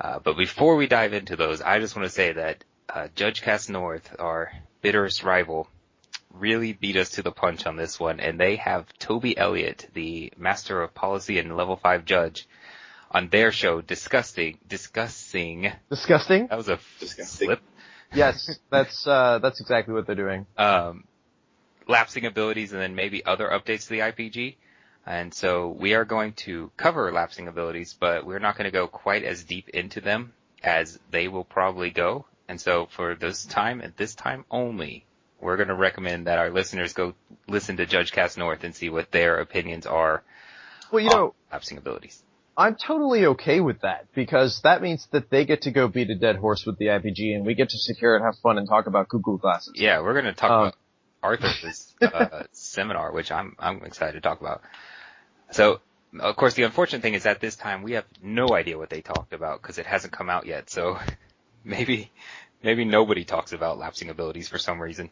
[0.00, 3.42] Uh, but before we dive into those, I just want to say that uh, Judge
[3.42, 5.68] Cast North, our bitterest rival,
[6.32, 10.32] really beat us to the punch on this one, and they have Toby Elliott, the
[10.36, 12.46] Master of Policy and Level 5 Judge,
[13.10, 16.46] on their show discussing, discussing, Disgusting?
[16.48, 17.46] that was a Disgusting.
[17.48, 17.60] slip,
[18.14, 20.46] Yes, that's, uh, that's exactly what they're doing.
[20.56, 21.04] um,
[21.86, 24.56] lapsing abilities and then maybe other updates to the IPG.
[25.06, 28.86] And so we are going to cover lapsing abilities, but we're not going to go
[28.86, 32.26] quite as deep into them as they will probably go.
[32.48, 35.04] And so for this time and this time only,
[35.40, 37.14] we're going to recommend that our listeners go
[37.46, 40.22] listen to Judge Cast North and see what their opinions are
[40.90, 42.22] Well, you on know, lapsing abilities.
[42.56, 46.16] I'm totally okay with that because that means that they get to go beat a
[46.16, 48.68] dead horse with the IPG and we get to sit here and have fun and
[48.68, 49.74] talk about cuckoo glasses.
[49.76, 50.74] Yeah, we're going to talk Um, about
[51.22, 54.62] Arthur's uh, seminar, which I'm I'm excited to talk about.
[55.52, 55.80] So,
[56.18, 59.02] of course, the unfortunate thing is at this time we have no idea what they
[59.02, 60.68] talked about because it hasn't come out yet.
[60.68, 60.98] So
[61.76, 62.10] maybe
[62.62, 65.10] maybe nobody talks about lapsing abilities for some reason.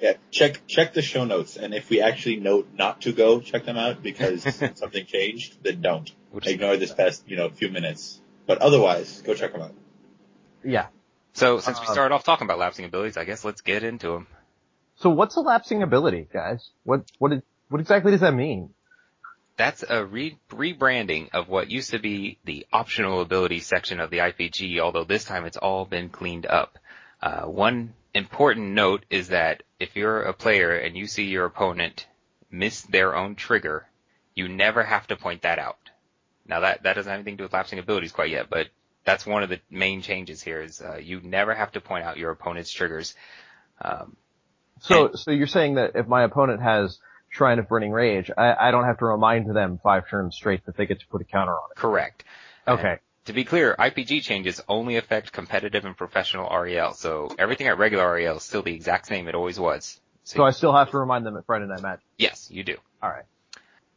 [0.00, 3.64] Yeah, check check the show notes, and if we actually note not to go, check
[3.64, 4.42] them out because
[4.74, 5.56] something changed.
[5.62, 8.20] Then don't Which, ignore this past you know few minutes.
[8.46, 9.74] But otherwise, go check them out.
[10.64, 10.86] Yeah.
[11.34, 14.08] so since we Um, started off talking about lapsing abilities, I guess let's get into
[14.08, 14.26] them.
[14.96, 16.70] So what's a lapsing ability, guys?
[16.84, 18.70] What, what, is, what exactly does that mean?
[19.56, 24.18] That's a re- rebranding of what used to be the optional ability section of the
[24.18, 26.78] IPG, although this time it's all been cleaned up.
[27.22, 32.06] Uh, one important note is that if you're a player and you see your opponent
[32.50, 33.86] miss their own trigger,
[34.34, 35.78] you never have to point that out.
[36.46, 38.68] Now that, that doesn't have anything to do with lapsing abilities quite yet, but
[39.04, 42.18] that's one of the main changes here is, uh, you never have to point out
[42.18, 43.14] your opponent's triggers.
[43.80, 44.16] Um,
[44.80, 46.98] So, so you're saying that if my opponent has
[47.36, 50.76] Shrine of Burning Rage, I, I don't have to remind them five turns straight that
[50.76, 51.76] they get to put a counter on it.
[51.76, 52.24] correct.
[52.66, 52.98] Okay.
[53.26, 58.10] To be clear, IPG changes only affect competitive and professional REL, so everything at regular
[58.14, 60.00] REL is still the exact same it always was.
[60.24, 62.04] So I still have to remind them at Friday Night Magic.
[62.18, 62.76] yes, you do.
[63.02, 63.24] Alright.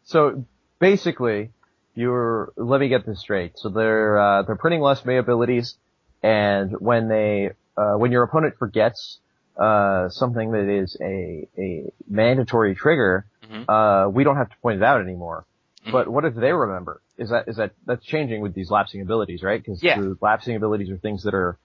[0.04, 0.46] So
[0.80, 1.52] basically,
[1.96, 3.58] you're, let me get this straight.
[3.58, 5.76] So they're, uh, they're printing less May abilities,
[6.22, 9.20] and when they, uh, when your opponent forgets,
[9.60, 13.66] uh, something that is a, a mandatory trigger, Mhm.
[13.68, 15.46] uh, we don't have to point it out anymore.
[15.86, 15.92] Mhm.
[15.92, 17.02] But what if they remember?
[17.18, 19.64] Is that, is that, that's changing with these lapsing abilities, right?
[19.66, 20.00] Cause Yeah.
[20.00, 21.58] the lapsing abilities are things that are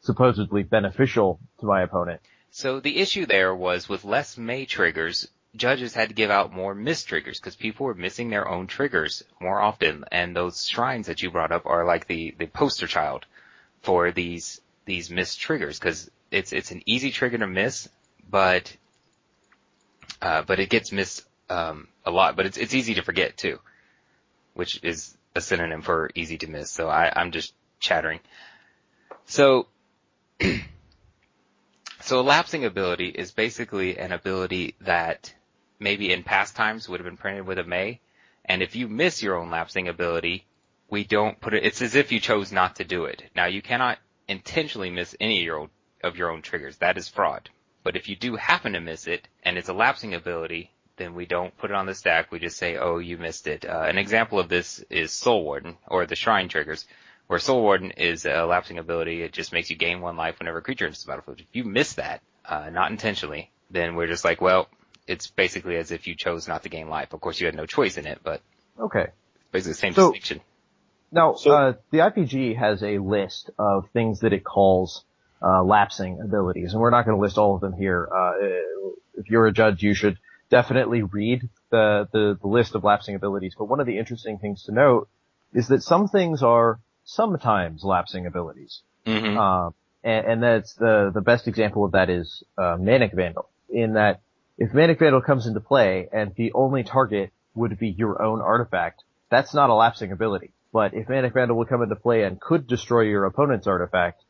[0.00, 2.20] supposedly beneficial to my opponent.
[2.50, 6.74] So the issue there was with less May triggers, judges had to give out more
[6.74, 11.22] miss triggers because people were missing their own triggers more often, and those shrines that
[11.22, 13.26] you brought up are like the, the poster child
[13.82, 17.88] for these these missed triggers because it's it's an easy trigger to miss,
[18.28, 18.74] but
[20.20, 22.36] uh, but it gets missed um, a lot.
[22.36, 23.58] But it's it's easy to forget too,
[24.54, 26.70] which is a synonym for easy to miss.
[26.70, 28.20] So I, I'm just chattering.
[29.26, 29.66] So
[32.00, 35.32] so lapsing ability is basically an ability that
[35.78, 38.00] maybe in past times would have been printed with a May,
[38.44, 40.46] and if you miss your own lapsing ability,
[40.88, 41.64] we don't put it.
[41.64, 43.22] It's as if you chose not to do it.
[43.34, 45.70] Now you cannot intentionally miss any of your own,
[46.02, 46.76] of your own triggers.
[46.78, 47.48] That is fraud.
[47.84, 51.26] But if you do happen to miss it and it's a lapsing ability, then we
[51.26, 52.30] don't put it on the stack.
[52.30, 53.64] We just say, oh, you missed it.
[53.64, 56.86] Uh, an example of this is Soul Warden or the Shrine triggers,
[57.26, 59.22] where Soul Warden is a lapsing ability.
[59.22, 61.40] It just makes you gain one life whenever a creature enters the battlefield.
[61.40, 64.68] If you miss that, uh, not intentionally, then we're just like, well,
[65.06, 67.12] it's basically as if you chose not to gain life.
[67.12, 68.42] Of course, you had no choice in it, but
[68.78, 69.06] Okay.
[69.50, 70.40] basically the same So- distinction.
[71.10, 75.04] Now, So- uh, the IPG has a list of things that it calls
[75.42, 78.08] uh, lapsing abilities, and we're not going to list all of them here.
[78.14, 78.32] Uh,
[79.14, 80.18] if you're a judge, you should
[80.50, 83.54] definitely read the, the the list of lapsing abilities.
[83.58, 85.08] But one of the interesting things to note
[85.52, 88.82] is that some things are sometimes lapsing abilities.
[89.06, 89.74] hmm Um,
[90.04, 93.48] And, and that's the, the best example of that is, uh, Manic Vandal.
[93.70, 94.20] In that,
[94.58, 99.04] if Manic Vandal comes into play and the only target would be your own artifact,
[99.30, 100.50] that's not a lapsing ability.
[100.72, 104.24] But if Manic Vandal will come into play and could destroy your opponent's artifact,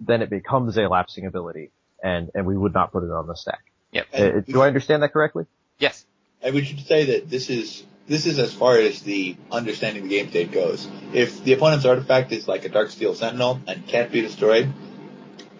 [0.00, 1.70] then it becomes a lapsing ability,
[2.02, 3.64] and, and we would not put it on the stack.
[3.92, 4.06] Yep.
[4.12, 5.46] Uh, do I understand that correctly?
[5.78, 6.04] Yes.
[6.42, 10.08] And would should say that this is this is as far as the understanding the
[10.08, 10.88] game state goes.
[11.12, 14.72] If the opponent's artifact is like a Darksteel Sentinel and can't be destroyed,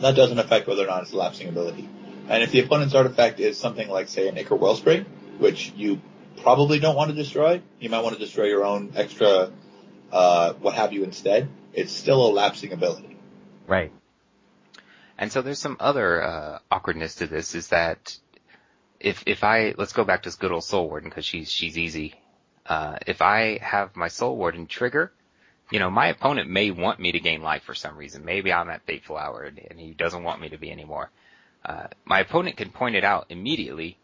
[0.01, 1.89] that doesn't affect whether or not it's a lapsing ability.
[2.29, 5.05] And if the opponent's artifact is something like, say, an Ichor Wellspring,
[5.39, 6.01] which you
[6.43, 9.51] probably don't want to destroy, you might want to destroy your own extra,
[10.13, 13.17] uh, what have you instead, it's still a lapsing ability.
[13.67, 13.93] Right.
[15.19, 18.17] And so there's some other uh, awkwardness to this is that
[19.01, 21.77] if if I let's go back to this good old Soul Warden because she's she's
[21.77, 22.15] easy.
[22.65, 25.13] Uh, if I have my Soul Warden trigger,
[25.71, 28.25] you know, my opponent may want me to gain life for some reason.
[28.25, 31.11] Maybe I'm at Fateful Hour and, he doesn't want me to be anymore.
[31.65, 33.99] Uh, my opponent can point it out immediately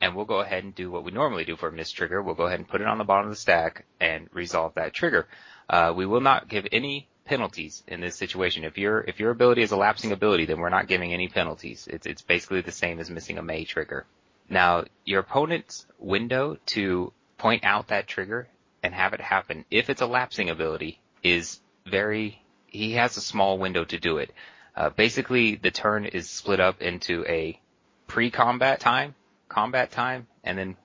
[0.00, 2.22] and we'll go ahead and do what we normally do for a missed trigger.
[2.22, 4.92] We'll go ahead and put it on the bottom of the stack and resolve that
[4.92, 5.26] trigger.
[5.68, 8.64] Uh, we will not give any penalties in this situation.
[8.64, 11.86] If your if your ability is a lapsing ability, then we're not giving any penalties.
[11.90, 14.06] It's it's basically the same as missing a May trigger.
[14.48, 18.48] Now, your opponent's window to point out that trigger
[18.82, 22.40] and have it happen, if it's a lapsing ability, is very.
[22.66, 24.32] He has a small window to do it.
[24.76, 27.58] Uh, basically, the turn is split up into a
[28.06, 29.14] pre-combat time,
[29.48, 30.76] combat time, and then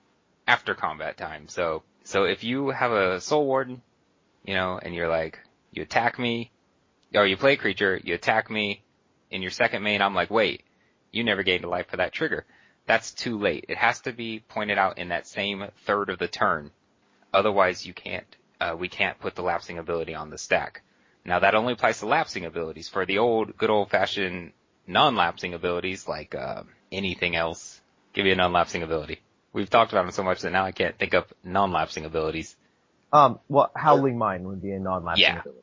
[0.46, 1.48] after combat time.
[1.48, 3.82] So, so if you have a Soul Warden,
[4.44, 5.38] you know, and you're like,
[5.72, 6.50] you attack me,
[7.14, 8.82] or you play a creature, you attack me,
[9.30, 10.62] in your second main, I'm like, wait,
[11.10, 12.44] you never gained a life for that trigger.
[12.86, 13.64] That's too late.
[13.68, 16.70] It has to be pointed out in that same third of the turn.
[17.32, 18.26] Otherwise you can't,
[18.60, 20.82] uh, we can't put the lapsing ability on the stack.
[21.24, 22.88] Now that only applies to lapsing abilities.
[22.88, 24.52] For the old, good old fashioned
[24.86, 27.80] non-lapsing abilities, like, uh, anything else,
[28.12, 29.20] give you a non-lapsing ability.
[29.52, 32.56] We've talked about them so much that now I can't think of non-lapsing abilities.
[33.12, 35.40] Um, well, Howling Mine would be a non-lapsing Yeah.
[35.40, 35.61] ability.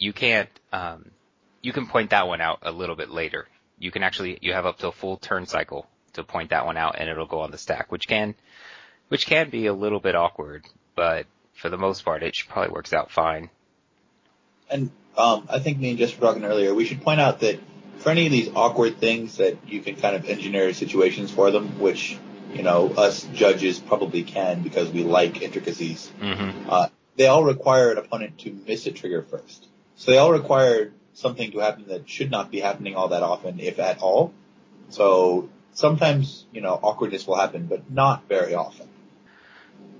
[0.00, 1.12] You can't um
[1.62, 3.46] you can point that one out a little bit later.
[3.78, 6.76] You can actually you have up to a full turn cycle to point that one
[6.76, 8.34] out and it'll go on the stack, which can
[9.08, 10.64] which can be a little bit awkward,
[10.96, 13.50] but for the most part it probably works out fine.
[14.68, 16.74] And um, I think me and Jess were talking earlier.
[16.74, 17.60] We should point out that
[17.98, 21.78] for any of these awkward things that you can kind of engineer situations for them,
[21.78, 22.16] which
[22.54, 26.10] you know us judges probably can because we like intricacies.
[26.20, 26.70] Mm-hmm.
[26.70, 29.66] Uh, they all require an opponent to miss a trigger first.
[30.00, 33.60] So they all require something to happen that should not be happening all that often,
[33.60, 34.32] if at all.
[34.88, 38.88] So sometimes you know awkwardness will happen, but not very often.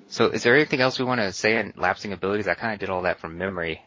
[0.09, 2.49] So is there anything else we want to say in lapsing abilities?
[2.49, 3.83] I kind of did all that from memory.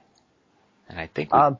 [0.88, 1.58] And I think we, Um,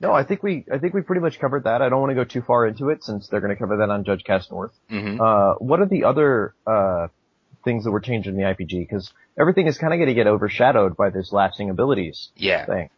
[0.00, 1.80] no, I think we, I think we pretty much covered that.
[1.80, 3.88] I don't want to go too far into it since they're going to cover that
[3.88, 4.72] on Judge Cast North.
[4.90, 5.18] mhm.
[5.18, 7.08] Uh, what are the other, uh,
[7.64, 8.88] things that were changed in the IPG?
[8.90, 12.66] Cause everything is kind of going to get overshadowed by this lapsing abilities yeah.
[12.66, 12.90] thing.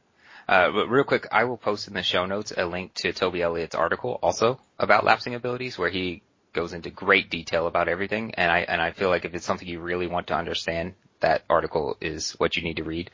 [0.49, 3.43] Uh, but real quick, I will post in the show notes a link to Toby
[3.43, 8.35] Elliott's article also about lapsing abilities where he goes into great detail about everything.
[8.35, 11.43] And I, and I feel like if it's something you really want to understand, that
[11.51, 13.11] article is what you need to read.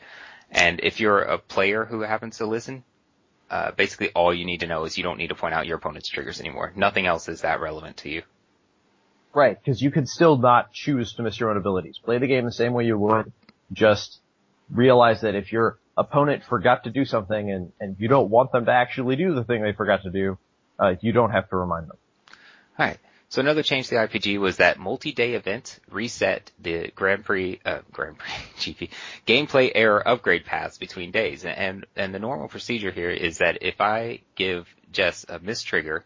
[0.51, 2.85] And if you're a player who happens to listen,
[3.51, 5.79] uh, basically all you need to know is you don't need to point out your
[5.79, 6.73] opponent's triggers anymore.
[6.77, 8.23] Nothing else is that relevant to you.
[9.35, 11.99] Right, because you could still not choose to miss your own abilities.
[11.99, 13.33] Play the game the same way you would.
[13.73, 14.21] Just
[14.71, 18.67] realize that if your opponent forgot to do something and, and you don't want them
[18.67, 20.39] to actually do the thing they forgot to do,
[20.79, 21.97] uh, you don't have to remind them.
[22.79, 22.99] Alright.
[23.29, 27.79] So another change to the IPG was that multi-day event reset the Grand Prix, uh,
[27.91, 28.91] Grand Prix, GP,
[29.27, 31.45] gameplay error upgrade paths between days.
[31.45, 36.03] And, and the normal procedure here is that if I give Jess a mistrigger,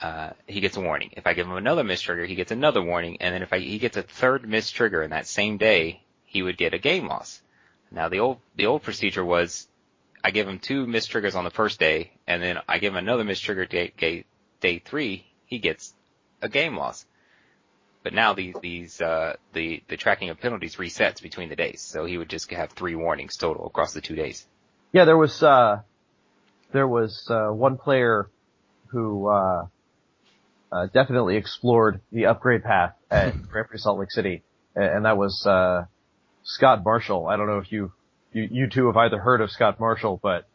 [0.00, 1.10] uh, he gets a warning.
[1.16, 3.16] If I give him another miss trigger, he gets another warning.
[3.20, 6.42] And then if I, he gets a third miss trigger in that same day, he
[6.42, 7.40] would get a game loss.
[7.90, 9.68] Now the old, the old procedure was
[10.22, 13.24] I give him two mistriggers on the first day, and then I give him another
[13.24, 14.24] mistrigger day, day,
[14.60, 15.94] day three, he gets
[16.42, 17.06] a game loss.
[18.02, 21.80] But now these, these, uh, the, the tracking of penalties resets between the days.
[21.80, 24.46] So he would just have three warnings total across the two days.
[24.92, 25.82] Yeah, there was, uh,
[26.72, 28.30] there was, uh, one player
[28.88, 29.66] who, uh,
[30.70, 34.42] uh, definitely explored the upgrade path at Grand Prix Salt Lake City,
[34.74, 35.84] and, and that was, uh,
[36.42, 37.26] Scott Marshall.
[37.26, 37.92] I don't know if you,
[38.32, 40.46] you, you two have either heard of Scott Marshall, but,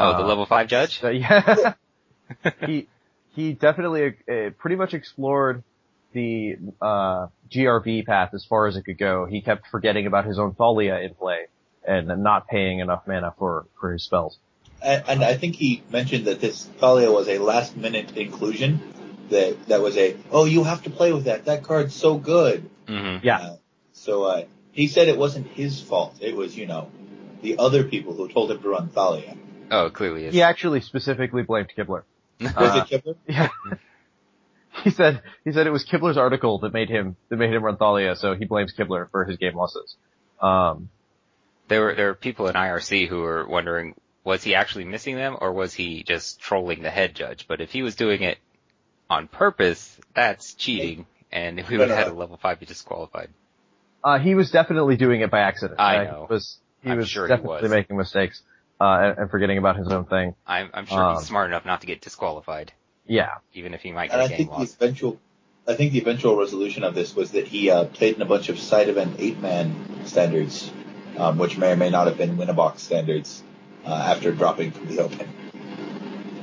[0.00, 1.00] Oh, the uh, level five judge?
[1.02, 1.74] uh, yeah,
[2.66, 2.86] he,
[3.34, 5.64] he definitely, uh, pretty much explored
[6.12, 9.26] the, uh, GRV path as far as it could go.
[9.26, 11.46] He kept forgetting about his own Thalia in play
[11.86, 14.38] and not paying enough mana for, for his spells.
[14.82, 18.80] and, and I think he mentioned that this Thalia was a last minute inclusion.
[19.30, 21.44] That that was a oh you have to play with that.
[21.46, 22.68] That card's so good.
[22.86, 23.38] hmm Yeah.
[23.38, 23.56] Uh,
[23.92, 24.44] so uh,
[24.78, 26.16] he said it wasn't his fault.
[26.20, 26.90] It was you know
[27.42, 29.36] the other people who told him to run Thalia.
[29.70, 30.34] Oh, clearly is.
[30.34, 32.02] He actually specifically blamed Kibler.
[32.40, 33.16] Was Uh, it Kipler?
[33.28, 33.48] Yeah.
[34.84, 37.76] he said he said it was Kibler's article that made him that made him run
[37.76, 39.96] Thalia, so he blames Kibler for his game losses.
[40.40, 40.88] Um,
[41.68, 45.36] There were there were people in IRC who were wondering was he actually missing them
[45.40, 47.46] or was he just trolling the head judge?
[47.48, 48.38] But if he was doing it
[49.10, 53.30] on purpose, that's cheating, and we would have had a level five be disqualified.
[54.04, 55.80] Uh, he was definitely doing it by accident.
[55.80, 56.26] I know.
[56.28, 57.70] He was he I'm was sure he definitely was.
[57.70, 58.42] making mistakes
[58.80, 60.34] uh, and, and forgetting about his own thing.
[60.46, 62.72] I'm I'm sure Um, he's smart enough not to get disqualified,
[63.06, 63.30] Yeah.
[63.52, 65.18] even if he might And get I a game think the eventual,
[65.66, 68.48] I think the eventual resolution of this was that he uh, played in a bunch
[68.48, 69.74] of side event eight man
[70.06, 70.70] standards,
[71.18, 73.42] um, which may or may not have been Winnabox standards
[73.84, 75.28] uh, after dropping from the open.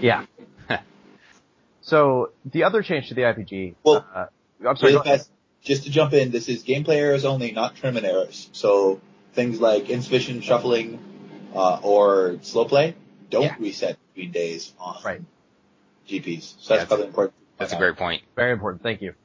[0.02, 0.26] Yeah.
[1.82, 3.76] so the other change to the IPG.
[3.84, 4.26] Well, uh,
[4.68, 4.94] I'm sorry.
[4.94, 5.30] Really fast,
[5.66, 8.50] just to jump in, this is gameplay errors only, not tournament errors.
[8.54, 9.02] So
[9.34, 11.00] things like insufficient shuffling
[11.54, 12.96] uh, or slow play
[13.30, 13.56] don't Yeah.
[13.60, 15.22] reset between days on Right.
[16.08, 16.56] GPs.
[16.60, 17.34] So Yeah, that's probably important.
[17.58, 18.22] That's a great point.
[18.36, 18.84] Very important.
[18.84, 19.16] Thank you.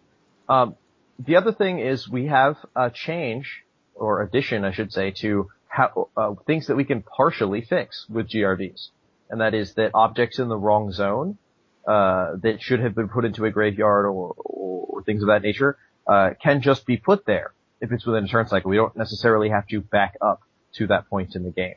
[0.48, 0.76] Um,
[1.18, 3.62] the other thing is we have a change
[3.94, 8.28] or addition, I should say, to how, uh, things that we can partially fix with
[8.28, 8.88] GRVs,
[9.28, 11.36] and that is that objects in the wrong zone
[11.86, 15.42] uh, that should have been put into a graveyard or, or, or things of that
[15.42, 18.70] nature uh, can just be put there if it's within a turn cycle.
[18.70, 20.42] We don't necessarily have to back up
[20.74, 21.74] to that point in the game.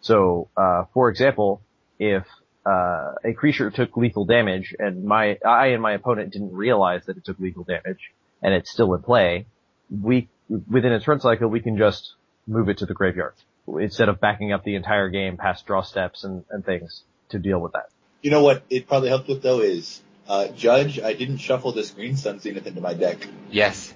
[0.00, 1.60] So, uh, for example,
[1.98, 2.24] if
[2.64, 7.16] uh, a creature took lethal damage and my I and my opponent didn't realize that
[7.16, 9.46] it took lethal damage and it's still in play,
[9.90, 10.28] we
[10.70, 12.14] within a turn cycle we can just
[12.46, 13.34] move it to the graveyard
[13.80, 17.60] instead of backing up the entire game past draw steps and, and things to deal
[17.60, 17.88] with that.
[18.22, 21.00] You know what it probably helped with though is uh, Judge.
[21.00, 23.18] I didn't shuffle this Green Sun Zenith into my deck.
[23.50, 23.92] Yes.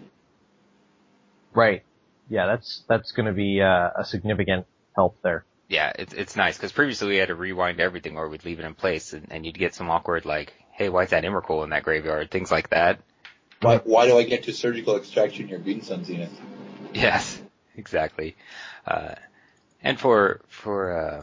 [1.54, 1.84] Right.
[2.28, 4.66] Yeah, that's that's going to be uh, a significant
[4.96, 5.44] help there.
[5.68, 8.64] Yeah, it's it's nice because previously we had to rewind everything or we'd leave it
[8.64, 11.70] in place and, and you'd get some awkward like, hey, why is that Emrakul in
[11.70, 12.32] that graveyard?
[12.32, 12.98] Things like that.
[13.60, 16.38] Why, why do I get to surgical extraction your Green Sun Zenith?
[16.92, 17.40] Yes,
[17.76, 18.36] exactly.
[18.84, 19.14] Uh,
[19.82, 21.22] and for for uh,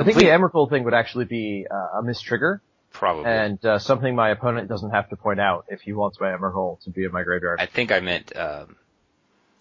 [0.00, 2.60] I think the complete- Emrakul thing would actually be uh, a mistrigger
[2.96, 3.30] probably.
[3.30, 6.80] and uh, something my opponent doesn't have to point out if he wants my Emrakul
[6.84, 7.60] to be in my graveyard.
[7.60, 8.76] I think I meant um,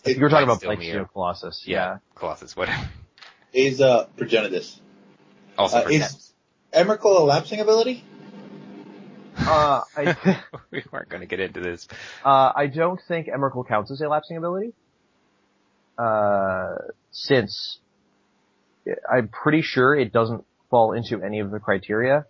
[0.05, 1.09] you were talking about Blightsteel Blightsteel Mirror.
[1.13, 1.63] Colossus.
[1.65, 2.89] yeah, Colossus, whatever.
[3.53, 4.79] Is uh, Progenitus.
[5.57, 6.33] Also Uh, is Nets.
[6.73, 8.03] Emrakul a lapsing ability?
[9.37, 10.15] Uh, I,
[10.71, 11.87] we weren't going to get into this.
[12.23, 14.73] uh, I don't think Emrakul counts as a lapsing ability.
[15.97, 16.75] Uh,
[17.11, 17.79] since
[19.11, 22.25] I'm pretty sure it doesn't fall into any of the criteria,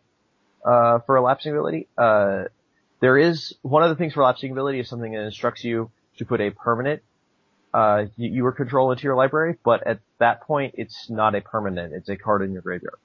[0.66, 1.88] uh, for a lapsing ability.
[1.98, 2.46] Uh,
[3.02, 6.26] there is, one of the things for lapsing ability is something that instructs you to
[6.26, 7.02] put a permanent,
[7.74, 11.94] uh, y- your control into your library, but at that point it's not a permanent,
[11.94, 12.98] it's a card in your graveyard.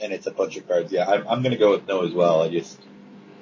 [0.00, 0.90] And it's a bunch of cards.
[0.90, 2.42] Yeah, I'm, I'm gonna go with no as well.
[2.42, 2.80] I just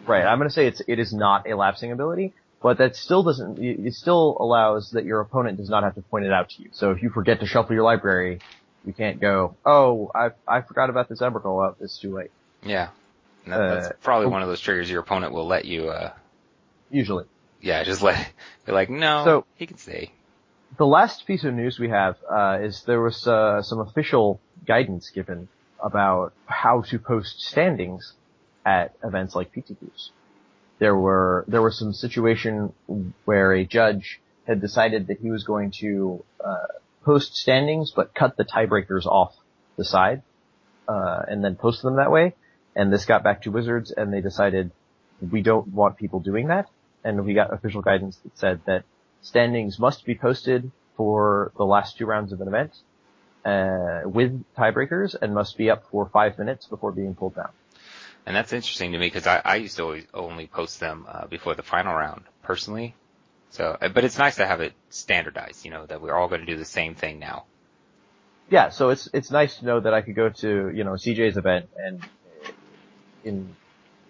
[0.06, 0.24] Right.
[0.24, 3.62] I'm going to say it's it is not a lapsing ability, but that still doesn't.
[3.62, 6.62] It it still allows that your opponent does not have to point it out to
[6.62, 6.70] you.
[6.72, 8.42] So if you forget to shuffle your library,
[8.84, 11.46] you can't go, "Oh, I I forgot about this Emrakul.
[11.46, 12.30] Oh, it's too late."
[12.64, 12.88] Yeah.
[13.44, 16.12] And that- Uh, that's probably one of those triggers your opponent will let you, uh,
[16.90, 17.24] Usually.
[17.60, 18.32] yeah, just let,
[18.66, 20.12] be like, no, So- he can stay.
[20.76, 25.10] The last piece of news we have uh, is there was uh, some official guidance
[25.10, 25.48] given
[25.82, 28.12] about how to post standings
[28.64, 30.10] at events like PTQs.
[30.78, 32.72] There were there was some situation
[33.24, 36.66] where a judge had decided that he was going to uh,
[37.04, 39.34] post standings but cut the tiebreakers off
[39.76, 40.22] the side
[40.88, 42.34] uh, and then post them that way.
[42.74, 44.70] And this got back to Wizards and they decided
[45.20, 46.68] we don't want people doing that.
[47.04, 48.84] And we got official guidance that said that
[49.22, 52.72] standings must be posted for the last two rounds of an event
[53.44, 57.50] uh, with tiebreakers and must be up for five minutes before being pulled down.
[58.26, 61.26] And that's interesting to me because I, I used to always only post them, uh,
[61.26, 62.94] before the final round, personally.
[63.50, 66.40] So, uh, but it's nice to have it standardized, you know, that we're all going
[66.40, 67.44] to do the same thing now.
[68.50, 71.36] Yeah, so it's it's nice to know that I could go to you know CJ's
[71.36, 72.00] event and
[73.24, 73.54] in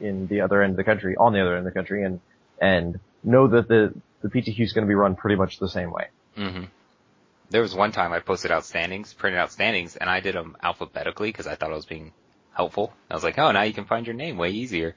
[0.00, 2.20] in the other end of the country, on the other end of the country, and
[2.60, 5.90] and know that the the PTQ is going to be run pretty much the same
[5.90, 6.08] way.
[6.36, 6.64] hmm
[7.50, 10.56] There was one time I posted out standings, printed out standings, and I did them
[10.62, 12.12] alphabetically because I thought I was being
[12.52, 12.92] helpful.
[13.10, 14.94] I was like, oh, now you can find your name way easier.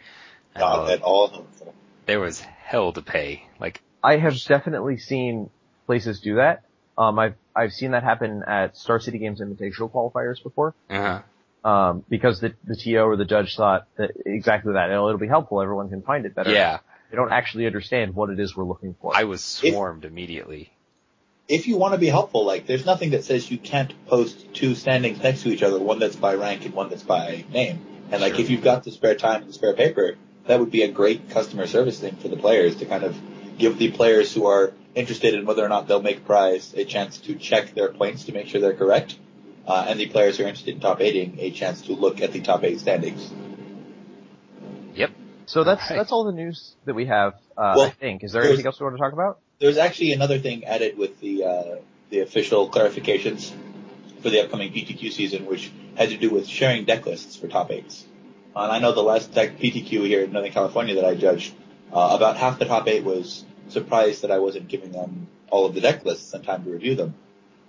[0.56, 1.74] And, not uh, at all helpful.
[2.06, 3.48] there was hell to pay.
[3.60, 5.50] Like, I have definitely seen
[5.86, 6.64] places do that.
[6.98, 10.76] Um, I've I've seen that happen at Star City Games Invitational qualifiers before.
[10.90, 11.22] uh
[11.64, 14.90] Um, because the, the TO or the judge thought that exactly that.
[14.90, 15.62] It'll, it'll be helpful.
[15.62, 16.52] Everyone can find it better.
[16.52, 16.80] Yeah.
[17.10, 19.16] They don't actually understand what it is we're looking for.
[19.16, 20.74] I was swarmed immediately.
[21.48, 24.76] If you want to be helpful, like there's nothing that says you can't post two
[24.76, 27.86] standings next to each other, one that's by rank and one that's by name.
[28.12, 28.42] And like Sure.
[28.42, 30.16] if you've got the spare time and the spare paper,
[30.48, 33.16] that would be a great customer service thing for the players to kind of
[33.58, 37.18] give the players who are interested in whether or not they'll make prize a chance
[37.20, 39.18] to check their points to make sure they're correct.
[39.66, 42.34] Uh, and the players who are interested in top eighting a chance to look at
[42.34, 43.32] the top eight standings.
[44.94, 45.12] Yep.
[45.46, 45.98] so that's, Alright.
[45.98, 48.24] that's all the news that we have, uh, Well, I think.
[48.24, 49.40] Is there anything else we want to talk about?
[49.60, 51.76] There's actually another thing added with the uh,
[52.10, 53.52] the official clarifications
[54.22, 57.72] for the upcoming PTQ season, which had to do with sharing deck lists for top
[57.72, 58.06] eights.
[58.56, 61.54] And I know the last deck PTQ here in Northern California that I judged,
[61.92, 65.74] uh, about half the top eight was surprised that I wasn't giving them all of
[65.74, 67.16] the deck lists and time to review them.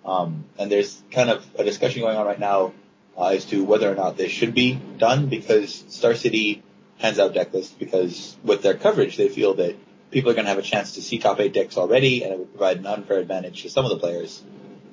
[0.05, 2.75] Um, and there's kind of a discussion going on right now
[3.17, 6.63] uh, as to whether or not this should be done because Star City
[6.99, 9.77] hands out deck lists because with their coverage they feel that
[10.15, 12.39] people are going to have a chance to see top eight decks already, and it
[12.39, 14.43] would provide an unfair advantage to some of the players.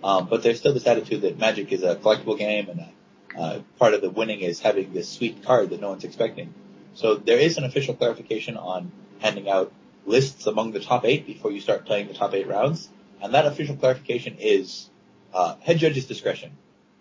[0.03, 2.85] Um, but there's still this attitude that Magic is a collectible game, and
[3.37, 6.53] uh, part of the winning is having this sweet card that no one's expecting.
[6.95, 9.71] So there is an official clarification on handing out
[10.05, 12.89] lists among the top eight before you start playing the top eight rounds,
[13.21, 14.89] and that official clarification is
[15.33, 16.51] uh, head judge's discretion.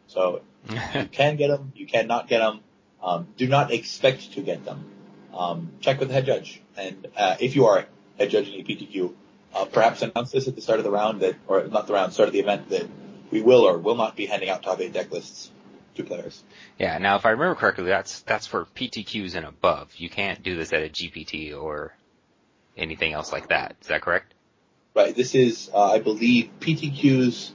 [0.07, 0.78] So you
[1.12, 2.61] can get them, you cannot get them.
[3.03, 4.85] Um, do not expect to get them.
[5.33, 7.87] Um, check with the head judge, and uh, if you are a
[8.18, 9.14] head judge in a PTQ,
[9.55, 12.12] uh, perhaps announce this at the start of the round that, or not the round,
[12.12, 12.89] start of the event that
[13.31, 15.51] we will or will not be handing out top eight deck lists
[15.95, 16.43] to players.
[16.78, 16.99] yeah.
[16.99, 19.95] Now, if I remember correctly, that's that's for PTQs and above.
[19.97, 21.95] You can't do this at a GPT or
[22.76, 23.76] anything else like that.
[23.81, 24.35] Is that correct?
[24.95, 25.14] Right.
[25.14, 27.53] This is, uh, I believe, PTQs.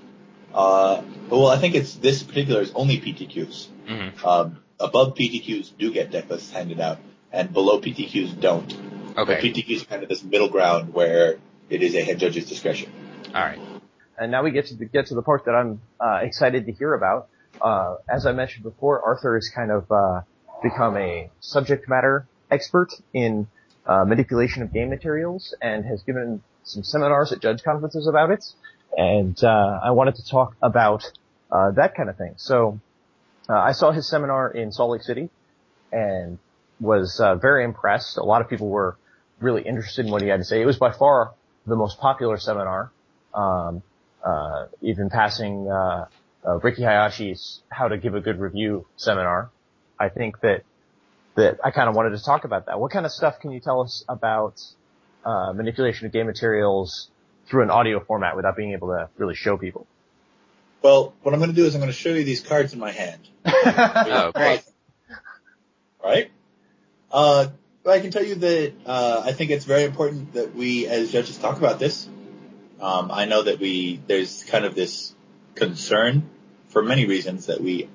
[0.55, 3.67] Uh, well, I think it's this particular is only PTQs.
[3.87, 4.25] Mm-hmm.
[4.25, 6.99] Um, above PTQs do get deck lists handed out,
[7.31, 8.67] and below PTQs don't.
[9.15, 9.51] But Okay.
[9.51, 11.37] PTQs are kind of this middle ground where
[11.69, 12.91] it is a head judge's discretion.
[13.33, 13.59] All right.
[14.17, 16.71] And now we get to the, get to the part that I'm uh, excited to
[16.71, 17.27] hear about.
[17.61, 20.21] Uh, as I mentioned before, Arthur has kind of uh,
[20.63, 23.47] become a subject matter expert in
[23.85, 28.43] uh, manipulation of game materials and has given some seminars at judge conferences about it.
[28.95, 31.03] And uh, I wanted to talk about
[31.51, 32.35] uh, that kind of thing.
[32.37, 32.79] So
[33.49, 35.29] uh, I saw his seminar in Salt Lake City
[35.91, 36.39] and
[36.79, 38.17] was uh, very impressed.
[38.17, 38.97] A lot of people were
[39.39, 40.61] really interested in what he had to say.
[40.61, 41.33] It was by far
[41.65, 42.91] the most popular seminar
[43.33, 43.81] um,
[44.23, 46.05] uh, even passing uh,
[46.47, 49.49] uh, Ricky Hayashi's "How to Give a Good Review" seminar.
[49.99, 50.63] I think that
[51.35, 52.79] that I kind of wanted to talk about that.
[52.79, 54.61] What kind of stuff can you tell us about
[55.25, 57.09] uh, manipulation of game materials
[57.47, 59.87] through an audio format without being able to really show people?
[60.81, 62.79] Well, what I'm going to do is I'm going to show you these cards in
[62.79, 63.21] my hand.
[63.67, 64.63] Oh, great.
[66.03, 66.31] Right?
[67.11, 67.47] Uh,
[67.83, 71.11] but I can tell you that uh, I think it's very important that we, as
[71.11, 72.07] judges, talk about this.
[72.79, 75.13] Um, I know that we there's kind of this
[75.55, 76.29] concern
[76.67, 77.89] for many reasons that we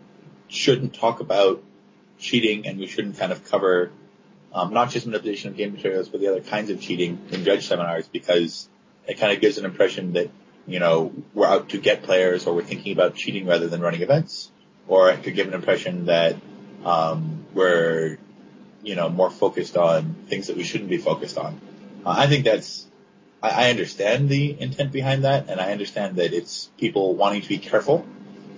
[0.48, 1.62] shouldn't talk about
[2.18, 3.90] cheating and we shouldn't kind of cover
[4.52, 7.66] um, not just manipulation of game materials but the other kinds of cheating in judge
[7.66, 8.68] seminars because
[9.10, 10.30] it kind of gives an impression that
[10.66, 14.02] you know we're out to get players or we're thinking about cheating rather than running
[14.02, 14.50] events
[14.90, 16.36] or it could give an impression that
[16.84, 18.18] um, we're
[18.82, 21.60] you know more focused on things that we shouldn't be focused on.
[22.04, 22.86] Uh, I think that's
[23.42, 27.48] I, I understand the intent behind that, and I understand that it's people wanting to
[27.48, 28.06] be careful,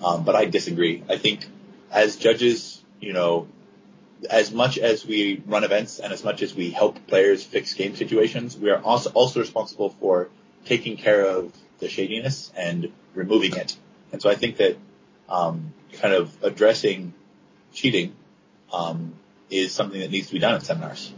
[0.04, 1.02] um, but I disagree.
[1.08, 1.46] I think
[1.90, 3.48] as judges, you know,
[4.30, 7.96] as much as we run events and as much as we help players fix game
[7.96, 10.30] situations, we are also also responsible for
[10.64, 13.76] taking care of the shadiness and removing it.
[14.12, 14.76] And so I think that
[15.28, 17.14] um, kind of addressing
[17.72, 18.14] cheating
[18.72, 19.14] um,
[19.50, 21.12] is something that needs to be done at seminars.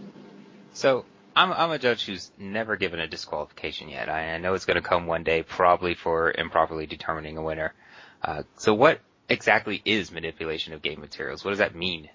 [0.73, 1.05] So
[1.37, 4.09] I'm I'm a judge who's never given a disqualification yet.
[4.09, 7.75] I, I know it's going to come one day, probably for improperly determining a winner.
[8.23, 11.45] Uh, so what exactly is manipulation of game materials?
[11.45, 12.09] What does that mean?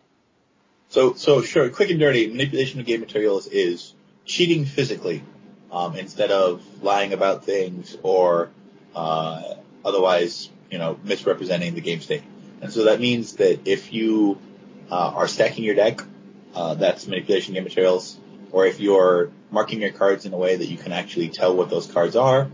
[0.89, 3.93] So, so sure, quick and dirty, manipulation of game materials is
[4.25, 5.23] cheating physically,
[5.71, 8.49] um, instead of lying about things or,
[8.95, 12.23] uh, otherwise, you know, misrepresenting the game state.
[12.61, 14.37] And so that means that if you,
[14.91, 16.01] uh, are stacking your deck,
[16.55, 18.19] uh, that's manipulation game materials,
[18.51, 21.69] or if you're marking your cards in a way that you can actually tell what
[21.69, 22.49] those cards are,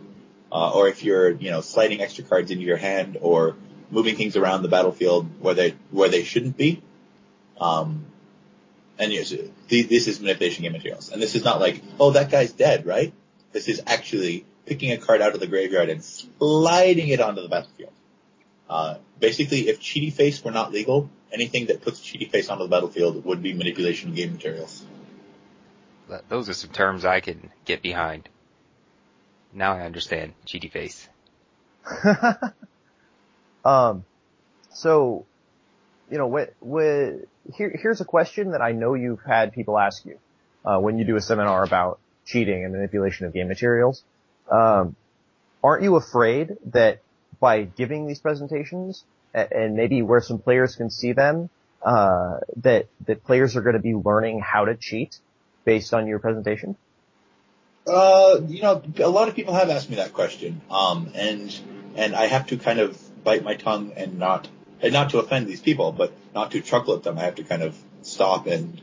[0.51, 3.55] uh, or if you're, you know, sliding extra cards into your hand or
[3.91, 6.81] moving things around the battlefield where they, where they shouldn't be,
[7.59, 8.05] um,
[8.97, 11.11] and yes, th- this is manipulation game materials.
[11.11, 13.13] And this is not like, oh, that guy's dead, right?
[13.51, 17.49] This is actually picking a card out of the graveyard and sliding it onto the
[17.49, 17.93] battlefield.
[18.69, 22.69] Uh, basically, if Cheaty Face were not legal anything that puts cheaty face onto the
[22.69, 24.83] battlefield would be manipulation of game materials.
[26.29, 28.29] Those are some terms I can get behind.
[29.53, 31.07] Now I understand cheaty face.
[33.65, 34.05] um,
[34.71, 35.25] so,
[36.09, 40.05] you know, what, what, here, here's a question that I know you've had people ask
[40.05, 40.17] you,
[40.65, 44.03] uh, when you do a seminar about cheating and manipulation of game materials.
[44.49, 44.95] Um,
[45.63, 47.01] aren't you afraid that
[47.39, 51.49] by giving these presentations and maybe where some players can see them,
[51.81, 55.19] uh, that, that players are going to be learning how to cheat
[55.65, 56.75] based on your presentation?
[57.85, 60.61] Uh, you know, a lot of people have asked me that question.
[60.71, 61.55] Um, and,
[61.95, 64.47] and I have to kind of bite my tongue and not,
[64.85, 67.17] and not to offend these people, but not to chuckle at them.
[67.17, 68.79] I have to kind of stop and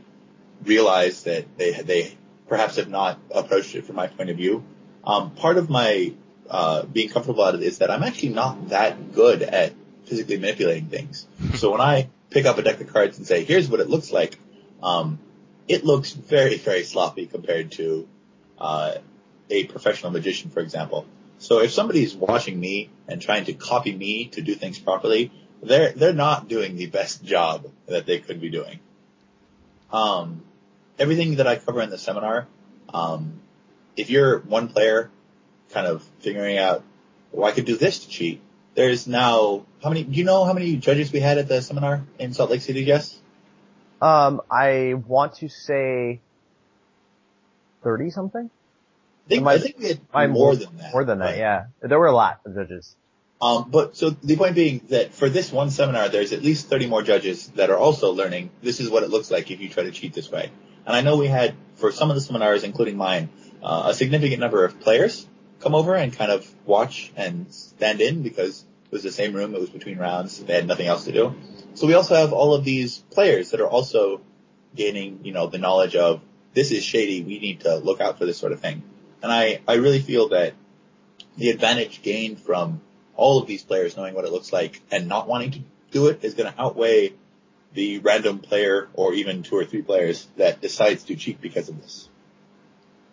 [0.65, 2.17] realize that they, they
[2.49, 4.65] perhaps have not approached it from my point of view.
[5.05, 6.13] Um, part of my,
[6.49, 9.71] uh, being comfortable at it is that I'm actually not that good at
[10.03, 11.25] physically manipulating things.
[11.55, 14.11] so when I pick up a deck of cards and say, here's what it looks
[14.11, 14.37] like,
[14.81, 15.19] um,
[15.69, 18.09] it looks very, very sloppy compared to,
[18.59, 18.95] uh,
[19.49, 21.05] a professional magician, for example.
[21.37, 25.31] So if somebody's watching me and trying to copy me to do things properly,
[25.63, 28.79] they're, they're not doing the best job that they could be doing.
[29.91, 30.43] Um,
[30.99, 32.47] everything that I cover in the seminar,
[32.93, 33.39] um,
[33.95, 35.09] if you're one player
[35.71, 36.83] kind of figuring out,
[37.31, 38.41] well, I could do this to cheat,
[38.75, 42.03] there's now, how many, do you know how many judges we had at the seminar
[42.19, 43.19] in Salt Lake City, Jess?
[44.01, 46.19] Um, I want to say
[47.83, 48.49] 30 something?
[49.25, 50.91] I think, I think we had I'm more than that.
[50.91, 51.65] More than that, yeah.
[51.81, 52.95] There were a lot of judges.
[53.43, 56.87] Um, but so the point being that for this one seminar, there's at least 30
[56.87, 59.83] more judges that are also learning this is what it looks like if you try
[59.83, 60.49] to cheat this way.
[60.85, 63.27] And I know we had, for some of the seminars, including mine,
[63.61, 65.27] uh, a significant number of players
[65.59, 69.53] come over and kind of watch and stand in because it was the same room.
[69.55, 70.41] It was between rounds.
[70.41, 71.35] They had nothing else to do.
[71.73, 74.21] So we also have all of these players that are also
[74.73, 76.21] gaining, you know, the knowledge of
[76.53, 77.21] this is shady.
[77.21, 78.83] We need to look out for this sort of thing.
[79.21, 80.53] And I, I really feel that
[81.35, 82.79] the advantage gained from
[83.15, 85.59] all of these players knowing what it looks like and not wanting to
[85.91, 87.13] do it is going to outweigh
[87.73, 91.81] the random player or even two or three players that decides to cheat because of
[91.81, 92.09] this.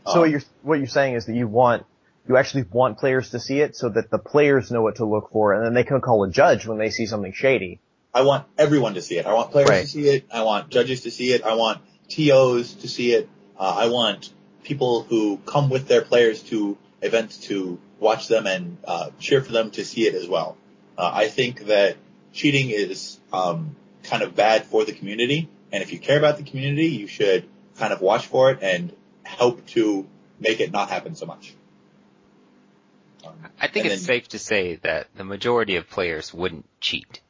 [0.06, 1.84] So um, what you're what you're saying is that you want
[2.28, 5.30] you actually want players to see it so that the players know what to look
[5.32, 7.80] for and then they can call a judge when they see something shady.
[8.12, 9.26] I want everyone to see it.
[9.26, 9.82] I want players right.
[9.82, 10.26] to see it.
[10.32, 11.44] I want judges to see it.
[11.44, 13.28] I want TOs to see it.
[13.58, 14.30] Uh, I want
[14.64, 19.52] people who come with their players to events to watch them and uh, cheer for
[19.52, 20.56] them to see it as well.
[20.98, 21.96] Uh, I think that
[22.32, 26.42] cheating is um, kind of bad for the community, and if you care about the
[26.42, 28.92] community, you should kind of watch for it and
[29.22, 30.06] help to
[30.40, 31.54] make it not happen so much.
[33.24, 37.20] Um, I think it's then, safe to say that the majority of players wouldn't cheat.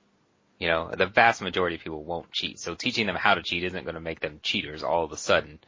[0.59, 2.59] You know, the vast majority of people won't cheat.
[2.59, 5.17] So teaching them how to cheat isn't going to make them cheaters all of a
[5.17, 5.59] sudden.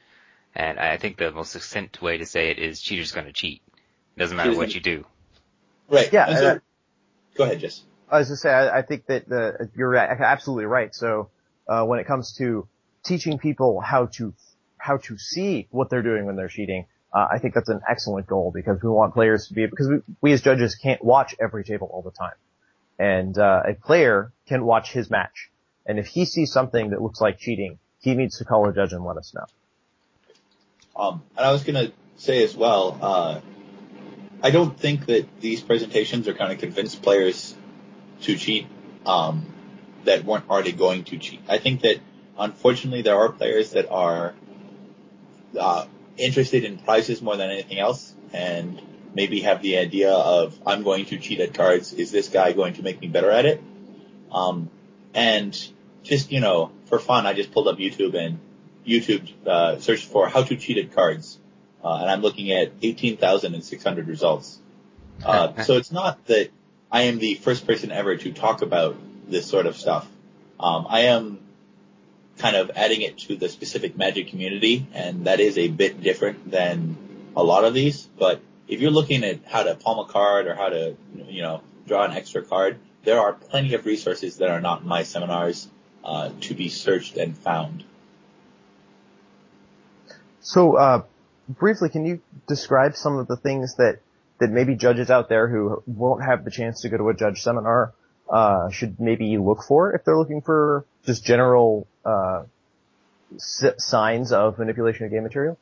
[0.55, 3.63] And I think the most succinct way to say it is cheaters going to cheat.
[4.17, 5.05] It doesn't matter what you do.
[5.89, 6.13] Right.
[6.13, 6.35] Yeah.
[6.37, 6.61] So,
[7.37, 7.83] go ahead, Jess.
[8.11, 10.95] I was to say, I, I, think that the, you're absolutely right.
[10.95, 11.31] So,
[11.67, 12.69] uh, when it comes to
[13.05, 14.35] teaching people how to,
[14.77, 18.27] how to see what they're doing when they're cheating, uh, I think that's an excellent
[18.27, 21.65] goal because we want players to be, because we, we as judges can't watch every
[21.65, 22.35] table all the time.
[22.99, 25.51] And, uh, a player can watch his match.
[25.87, 28.93] And if he sees something that looks like cheating, he needs to call a judge
[28.93, 29.47] and let us know.
[30.95, 33.41] Um, and I was gonna say as well, uh,
[34.43, 37.55] I don't think that these presentations are going to convince players
[38.23, 38.67] to cheat
[39.07, 39.47] um,
[40.05, 41.41] that weren't already going to cheat.
[41.49, 41.99] I think that
[42.37, 44.35] unfortunately there are players that are
[45.59, 45.87] uh,
[46.17, 48.83] interested in prizes more than anything else, and
[49.15, 51.93] maybe have the idea of I'm going to cheat at cards.
[51.93, 53.63] Is this guy going to make me better at it?
[54.33, 54.71] Um,
[55.15, 55.57] and
[56.03, 58.41] just you know, for fun, I just pulled up YouTube and
[58.87, 61.39] YouTube uh, searched for how to cheat at cards,
[61.83, 64.59] uh, and I'm looking at 18,600 results.
[65.25, 66.51] Uh, so it's not that
[66.91, 68.97] I am the first person ever to talk about
[69.29, 70.09] this sort of stuff.
[70.59, 71.39] Um, I am
[72.39, 76.51] kind of adding it to the specific magic community, and that is a bit different
[76.51, 76.97] than
[77.37, 78.03] a lot of these.
[78.19, 80.97] But if you're looking at how to palm a card or how to,
[81.29, 84.89] you know, draw an extra card, there are plenty of resources that are not in
[84.89, 85.69] my seminars
[86.05, 87.85] uh, to be searched and found.
[90.41, 91.03] So, uh,
[91.49, 93.99] briefly, can you describe some of the things that
[94.39, 97.43] that maybe judges out there who won't have the chance to go to a judge
[97.43, 97.93] seminar
[98.29, 102.43] uh, should maybe look for if they're looking for just general uh,
[103.37, 105.59] signs of manipulation of game material?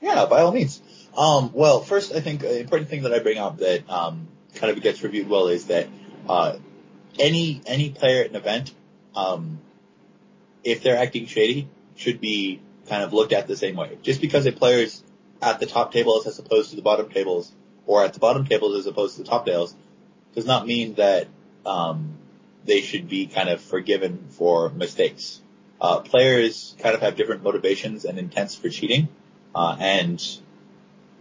[0.00, 0.80] Yeah, by all means.
[1.16, 4.74] Um, well, first, I think an important thing that I bring up that um, kind
[4.74, 5.88] of gets reviewed well is that
[6.28, 6.56] uh,
[7.18, 8.72] any any player at an event,
[9.14, 9.60] um,
[10.64, 13.98] if they're acting shady, should be kind of looked at the same way.
[14.02, 15.02] Just because a player's
[15.42, 17.52] at the top tables as opposed to the bottom tables,
[17.86, 19.74] or at the bottom tables as opposed to the top tables,
[20.34, 21.26] does not mean that
[21.66, 22.14] um,
[22.64, 25.40] they should be kind of forgiven for mistakes.
[25.80, 29.08] Uh, players kind of have different motivations and intents for cheating,
[29.54, 30.24] uh, and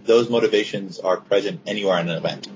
[0.03, 2.47] those motivations are present anywhere in an event.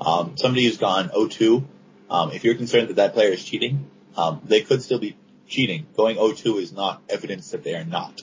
[0.00, 1.64] Um, somebody who's gone 0-2,
[2.10, 5.16] um, if you're concerned that that player is cheating, um, they could still be
[5.46, 5.86] cheating.
[5.96, 8.22] Going 0-2 is not evidence that they are not.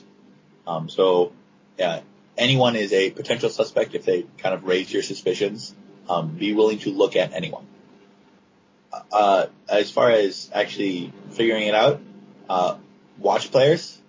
[0.66, 1.32] Um, so,
[1.78, 2.02] yeah,
[2.38, 5.74] anyone is a potential suspect if they kind of raise your suspicions.
[6.10, 7.68] Um, be willing to look at anyone.
[9.12, 12.00] Uh, as far as actually figuring it out,
[12.50, 12.78] uh,
[13.18, 14.00] watch players,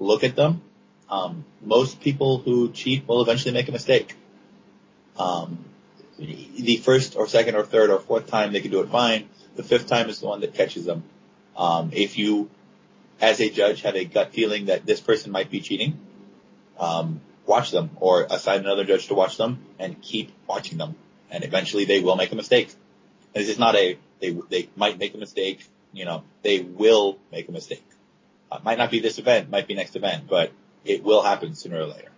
[0.00, 0.62] look at them.
[1.08, 4.16] Um, most people who cheat will eventually make a mistake.
[5.16, 5.64] Um,
[6.18, 9.28] the first or second or third or fourth time they can do it fine.
[9.56, 11.04] The fifth time is the one that catches them.
[11.56, 12.50] Um, if you,
[13.20, 15.98] as a judge, have a gut feeling that this person might be cheating,
[16.78, 20.94] um, watch them or assign another judge to watch them and keep watching them.
[21.30, 22.72] And eventually they will make a mistake.
[23.34, 27.18] And this is not a, they, they might make a mistake, you know, they will
[27.32, 27.84] make a mistake.
[28.50, 30.52] Uh, might not be this event, might be next event, but
[30.84, 32.10] it will happen sooner or later.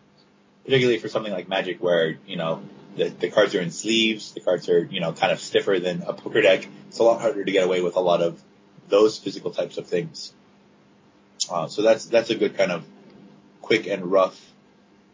[0.64, 2.62] Particularly for something like Magic where, you know,
[2.96, 6.02] the, the cards are in sleeves, the cards are, you know, kind of stiffer than
[6.02, 6.66] a poker deck.
[6.88, 8.42] It's a lot harder to get away with a lot of
[8.88, 10.32] those physical types of things.
[11.50, 12.84] Uh, so that's, that's a good kind of
[13.60, 14.40] quick and rough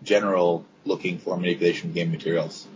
[0.02, 2.66] general looking for manipulation game materials.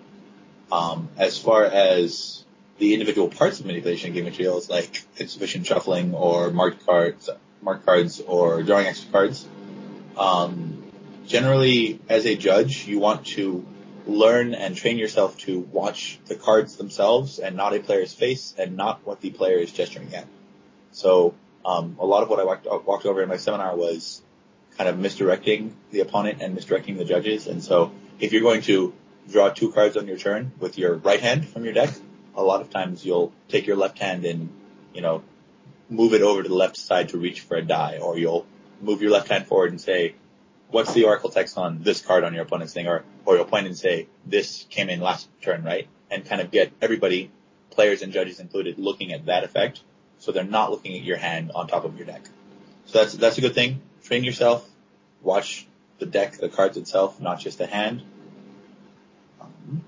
[0.70, 2.44] Um, as far as
[2.78, 7.30] the individual parts of manipulation game materials like insufficient shuffling or marked cards,
[7.62, 9.46] marked cards or drawing extra cards,
[10.16, 10.82] um,
[11.26, 13.64] generally as a judge, you want to
[14.06, 18.76] learn and train yourself to watch the cards themselves and not a player's face and
[18.76, 20.26] not what the player is gesturing at.
[20.92, 24.22] So, um, a lot of what I walked, walked over in my seminar was
[24.76, 27.46] kind of misdirecting the opponent and misdirecting the judges.
[27.46, 28.94] And so if you're going to
[29.30, 31.90] draw two cards on your turn with your right hand from your deck,
[32.34, 34.50] a lot of times you'll take your left hand and,
[34.94, 35.22] you know,
[35.88, 38.46] move it over to the left side to reach for a die, or you'll
[38.80, 40.14] move your left hand forward and say,
[40.68, 43.66] what's the oracle text on this card on your opponent's thing, or, or you'll point
[43.66, 45.88] and say, this came in last turn, right?
[46.10, 47.30] And kind of get everybody,
[47.70, 49.80] players and judges included, looking at that effect,
[50.18, 52.22] so they're not looking at your hand on top of your deck.
[52.86, 53.80] So that's, that's a good thing.
[54.06, 54.68] Train yourself,
[55.20, 55.66] watch
[55.98, 58.02] the deck, the cards itself, not just the hand.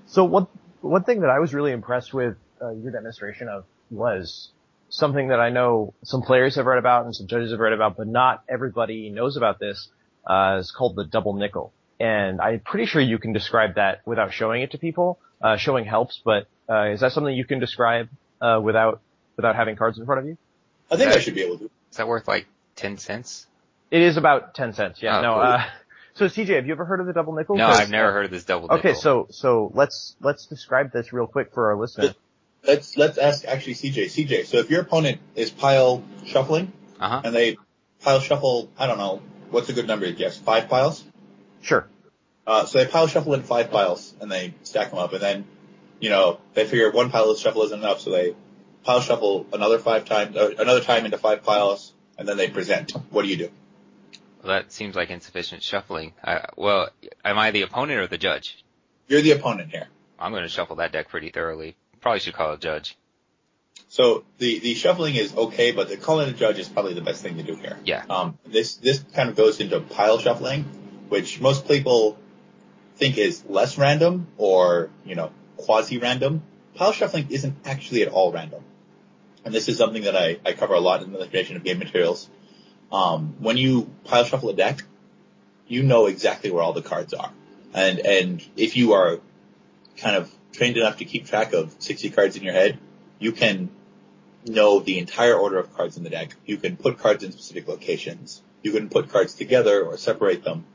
[0.07, 0.47] So one,
[0.81, 4.49] one thing that I was really impressed with uh, your demonstration of was
[4.89, 7.95] something that I know some players have read about and some judges have read about,
[7.95, 9.87] but not everybody knows about this.
[10.27, 11.71] Uh, it's called the double nickel.
[11.97, 15.17] And I'm pretty sure you can describe that without showing it to people.
[15.41, 18.09] Uh, showing helps, but, uh, is that something you can describe,
[18.41, 18.99] uh, without,
[19.37, 20.37] without having cards in front of you?
[20.91, 21.71] I think I should be able to.
[21.91, 23.47] Is that worth like 10 cents?
[23.91, 25.19] It is about 10 cents, yeah.
[25.19, 25.41] Oh, no, cool.
[25.43, 25.65] uh,
[26.13, 27.55] so CJ, have you ever heard of the double nickel?
[27.57, 28.77] No, 'Cause- I've never heard of this double nickel.
[28.91, 32.13] Okay, so, so let's, let's describe this real quick for our listeners.
[32.65, 34.05] Let's, let's ask actually CJ.
[34.05, 37.21] CJ, so if your opponent is pile shuffling Uh-huh.
[37.23, 37.57] and they
[38.01, 40.37] pile shuffle, I don't know, what's a good number to guess?
[40.37, 41.03] Five piles?
[41.61, 41.87] Sure.
[42.45, 45.45] Uh, so they pile shuffle in five piles and they stack them up and then,
[45.99, 48.35] you know, they figure one pile of shuffle isn't enough, so they
[48.83, 52.91] pile shuffle another five times, uh, another time into five piles and then they present.
[53.09, 53.49] What do you do?
[54.43, 56.13] That seems like insufficient shuffling.
[56.23, 56.89] Uh, well,
[57.25, 58.63] am I the opponent or the judge?
[59.07, 59.87] You're the opponent here.
[60.17, 61.75] I'm going to shuffle that deck pretty thoroughly.
[62.01, 62.97] Probably should call a judge.
[63.89, 67.23] So the, the shuffling is okay, but the calling a judge is probably the best
[67.23, 67.77] thing to do here.
[67.83, 68.03] Yeah.
[68.09, 70.63] Um, this, this kind of goes into pile shuffling,
[71.09, 72.17] which most people
[72.97, 76.43] think is less random or, you know, quasi-random.
[76.75, 78.63] Pile shuffling isn't actually at all random.
[79.43, 81.79] And this is something that I, I cover a lot in the creation of game
[81.79, 82.29] materials.
[82.91, 84.81] Um, when you pile shuffle a deck,
[85.67, 87.31] you know exactly where all the cards are.
[87.73, 89.19] And, and if you are
[89.97, 92.79] kind of trained enough to keep track of 60 cards in your head,
[93.19, 93.69] you can
[94.45, 96.33] know the entire order of cards in the deck.
[96.45, 98.41] You can put cards in specific locations.
[98.63, 100.65] You can put cards together or separate them.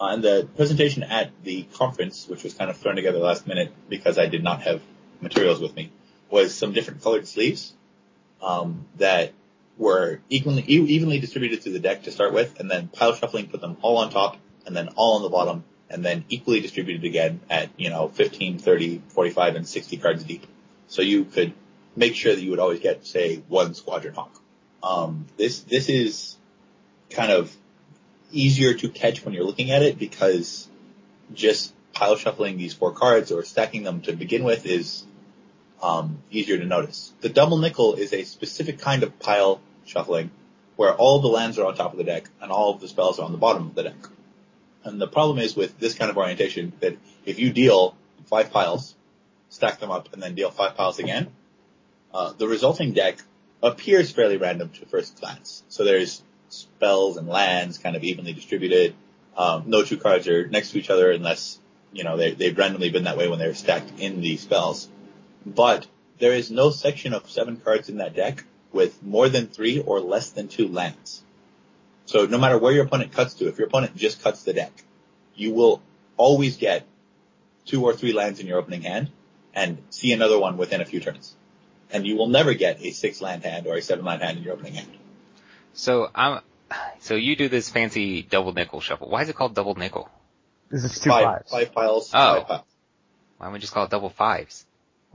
[0.00, 3.72] Uh, and the presentation at the conference, which was kind of thrown together last minute
[3.88, 4.80] because I did not have
[5.20, 5.90] materials with me,
[6.30, 7.74] was some different colored sleeves
[8.40, 9.32] um, that
[9.78, 13.60] were equally, evenly distributed through the deck to start with, and then pile shuffling put
[13.60, 17.40] them all on top, and then all on the bottom, and then equally distributed again
[17.48, 20.46] at, you know, 15, 30, 45, and 60 cards deep.
[20.88, 21.54] So you could
[21.96, 24.34] make sure that you would always get, say, one Squadron Hawk.
[24.82, 26.36] Um, this, this is
[27.10, 27.54] kind of
[28.30, 30.68] easier to catch when you're looking at it because
[31.32, 35.04] just pile shuffling these four cards or stacking them to begin with is
[35.82, 37.12] um, easier to notice.
[37.20, 40.30] The double nickel is a specific kind of pile shuffling
[40.76, 43.18] where all the lands are on top of the deck and all of the spells
[43.18, 43.96] are on the bottom of the deck.
[44.84, 48.94] And the problem is with this kind of orientation that if you deal five piles,
[49.48, 51.32] stack them up, and then deal five piles again,
[52.14, 53.18] uh, the resulting deck
[53.60, 55.64] appears fairly random to first glance.
[55.68, 58.94] So there's spells and lands kind of evenly distributed.
[59.36, 61.58] Um, no two cards are next to each other unless,
[61.92, 64.88] you know, they, they've randomly been that way when they're stacked in the spells.
[65.44, 69.80] But there is no section of seven cards in that deck with more than three
[69.80, 71.22] or less than two lands.
[72.06, 74.72] So no matter where your opponent cuts to, if your opponent just cuts the deck,
[75.34, 75.82] you will
[76.16, 76.86] always get
[77.66, 79.10] two or three lands in your opening hand
[79.54, 81.34] and see another one within a few turns.
[81.90, 84.44] And you will never get a six land hand or a seven land hand in
[84.44, 84.88] your opening hand.
[85.74, 86.40] So I'm,
[87.00, 89.08] so you do this fancy double nickel shuffle.
[89.08, 90.08] Why is it called double nickel?
[90.70, 91.50] This is two five, fives.
[91.50, 92.34] five piles, Oh.
[92.40, 92.64] five piles.
[93.38, 94.66] Why don't we just call it double fives?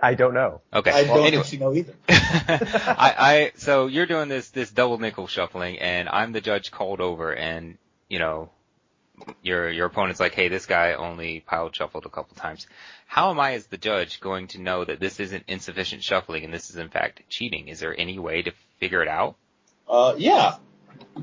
[0.00, 0.60] I don't know.
[0.72, 0.90] Okay.
[0.90, 1.42] I well, don't anyway.
[1.42, 1.94] actually know either.
[2.08, 7.00] I, I, so you're doing this, this double nickel shuffling and I'm the judge called
[7.00, 7.78] over and,
[8.08, 8.50] you know,
[9.42, 12.66] your, your opponent's like, hey, this guy only piled shuffled a couple times.
[13.06, 16.52] How am I as the judge going to know that this isn't insufficient shuffling and
[16.52, 17.68] this is in fact cheating?
[17.68, 19.36] Is there any way to figure it out?
[19.88, 20.56] Uh, yeah.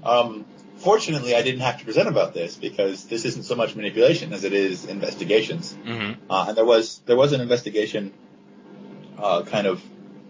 [0.03, 0.45] Um,
[0.78, 4.43] fortunately, I didn't have to present about this because this isn't so much manipulation as
[4.43, 5.76] it is investigations.
[5.86, 6.32] Mm-hmm.
[6.32, 8.13] Uh, and there was there was an investigation
[9.22, 9.84] uh, kind of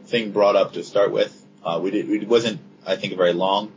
[0.06, 1.36] thing brought up to start with.
[1.64, 3.72] Uh, we did it wasn't I think very long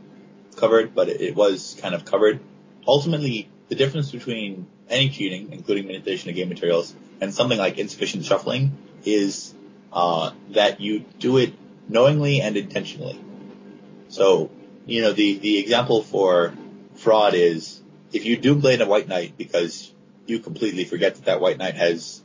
[0.55, 2.39] covered, but it, it was kind of covered.
[2.87, 8.25] Ultimately, the difference between any cheating, including manipulation of game materials, and something like insufficient
[8.25, 9.53] shuffling is
[9.91, 11.53] uh, that you do it
[11.87, 13.19] knowingly and intentionally.
[14.09, 14.51] So,
[14.85, 16.53] you know, the, the example for
[16.95, 19.91] fraud is if you do blade a white knight because
[20.25, 22.22] you completely forget that that white knight has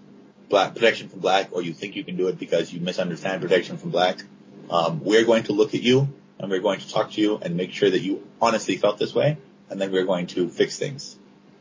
[0.49, 3.77] black protection from black, or you think you can do it because you misunderstand protection
[3.77, 4.19] from black,
[4.71, 7.57] um, we're going to look at you and we're going to talk to you and
[7.57, 9.37] make sure that you honestly felt this way,
[9.71, 11.19] and then we're going to fix things.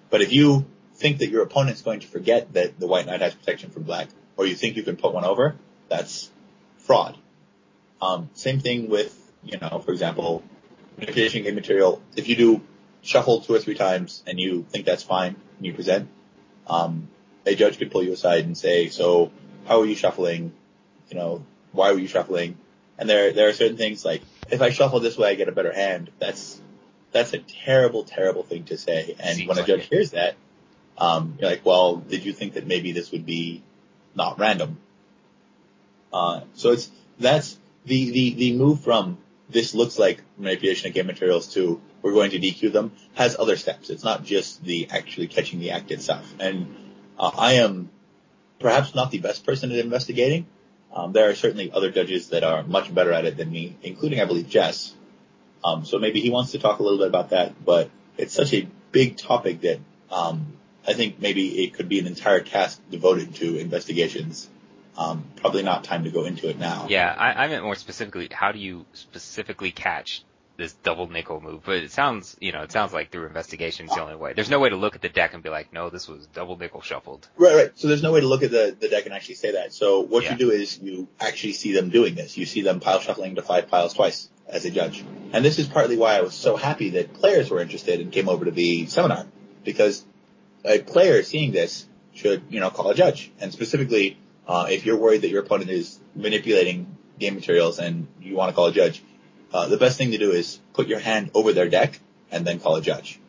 [0.10, 0.66] But if you
[0.96, 4.08] think that your opponent's going to forget that the white knight has protection from black,
[4.36, 5.56] or you think you can put one over,
[5.90, 6.32] that's
[6.78, 7.18] fraud.
[8.02, 10.44] Um, same thing with, you know, for example,
[10.98, 12.02] manipulation game material.
[12.16, 12.62] If you do
[13.02, 16.10] shuffle two or three times and you think that's fine and you present,
[16.68, 17.08] um,
[17.48, 19.32] a judge could pull you aside and say, so
[19.66, 20.52] how are you shuffling?
[21.10, 22.58] You know, why were you shuffling?
[22.98, 25.54] And there, there are certain things like, if I shuffle this way, I get a
[25.54, 26.12] better hand.
[26.20, 26.60] That's,
[27.12, 29.16] that's a terrible, terrible thing to say.
[29.20, 29.90] And Seems when a judge it.
[29.90, 30.36] hears that,
[30.98, 33.64] um, you're like, well, did you think that maybe this would be
[34.16, 34.78] not random?
[36.12, 39.20] Uh, so it's, that's the, the, the move from
[39.50, 43.56] this looks like manipulation of game materials to we're going to DQ them has other
[43.56, 43.90] steps.
[43.90, 46.34] It's not just the actually catching the act itself.
[46.40, 46.76] And
[47.20, 47.90] uh, I am
[48.60, 50.48] perhaps not the best person at investigating.
[50.94, 54.20] Um, there are certainly other judges that are much better at it than me, including
[54.20, 54.96] I believe Jess.
[55.64, 58.54] Um, so maybe he wants to talk a little bit about that, but it's such
[58.54, 59.80] a big topic that
[60.12, 60.54] um,
[60.88, 64.50] I think maybe it could be an entire task devoted to investigations.
[64.98, 66.88] Um, probably not time to go into it now.
[66.90, 70.24] Yeah, I, I meant more specifically, how do you specifically catch
[70.58, 71.62] this double nickel move?
[71.66, 74.34] But it sounds, you know, it sounds like through investigation is the only way.
[74.34, 76.58] There's no way to look at the deck and be like, no, this was double
[76.58, 77.28] nickel shuffled.
[77.38, 77.72] Right, right.
[77.76, 79.74] So there's no way to look at the, the deck and actually say that.
[79.74, 80.34] So what Yeah.
[80.34, 82.38] you do is you actually see them doing this.
[82.38, 85.06] You see them pile shuffling to five piles twice as a judge.
[85.34, 88.28] And this is partly why I was so happy that players were interested and came
[88.28, 89.26] over to the seminar.
[89.64, 90.06] Because
[90.66, 93.32] a player seeing this should, you know, call a judge.
[93.40, 98.36] And specifically, uh, if you're worried that your opponent is manipulating game materials and you
[98.36, 99.04] want to call a judge,
[99.58, 102.00] uh, the best thing to do is put your hand over their deck
[102.32, 103.20] and then call a judge.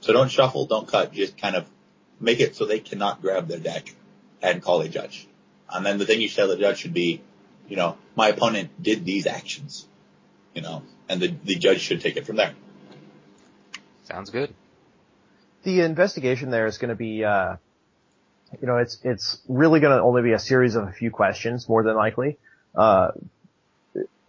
[0.00, 1.68] So don't shuffle, don't cut, just kind of
[2.18, 3.94] make it so they cannot grab their deck
[4.40, 5.28] and call a judge.
[5.70, 7.20] And then the thing you tell the judge should be,
[7.68, 9.86] you know, my opponent did these actions,
[10.54, 12.54] you know, and the, the judge should take it from there.
[14.04, 14.54] Sounds good.
[15.64, 17.56] The investigation there is going to be, uh,
[18.58, 21.68] you know, it's it's really going to only be a series of a few questions,
[21.68, 22.38] more than likely.
[22.74, 23.10] Uh,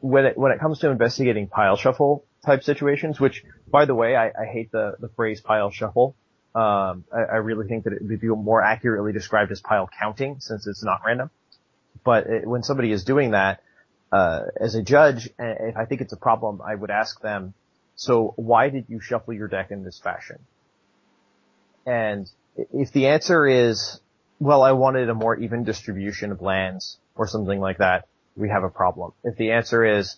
[0.01, 4.15] when it when it comes to investigating pile shuffle type situations, which, by the way,
[4.15, 6.15] I, I hate the the phrase pile shuffle.
[6.55, 10.39] Um, I, I really think that it would be more accurately described as pile counting,
[10.39, 11.29] since it's not random.
[12.03, 13.61] But it, when somebody is doing that,
[14.11, 17.53] uh, as a judge, if I think it's a problem, I would ask them,
[17.95, 20.39] so why did you shuffle your deck in this fashion?
[21.85, 23.99] And if the answer is,
[24.39, 28.63] well, I wanted a more even distribution of lands or something like that, we have
[28.63, 29.13] a problem.
[29.23, 30.17] If the answer is,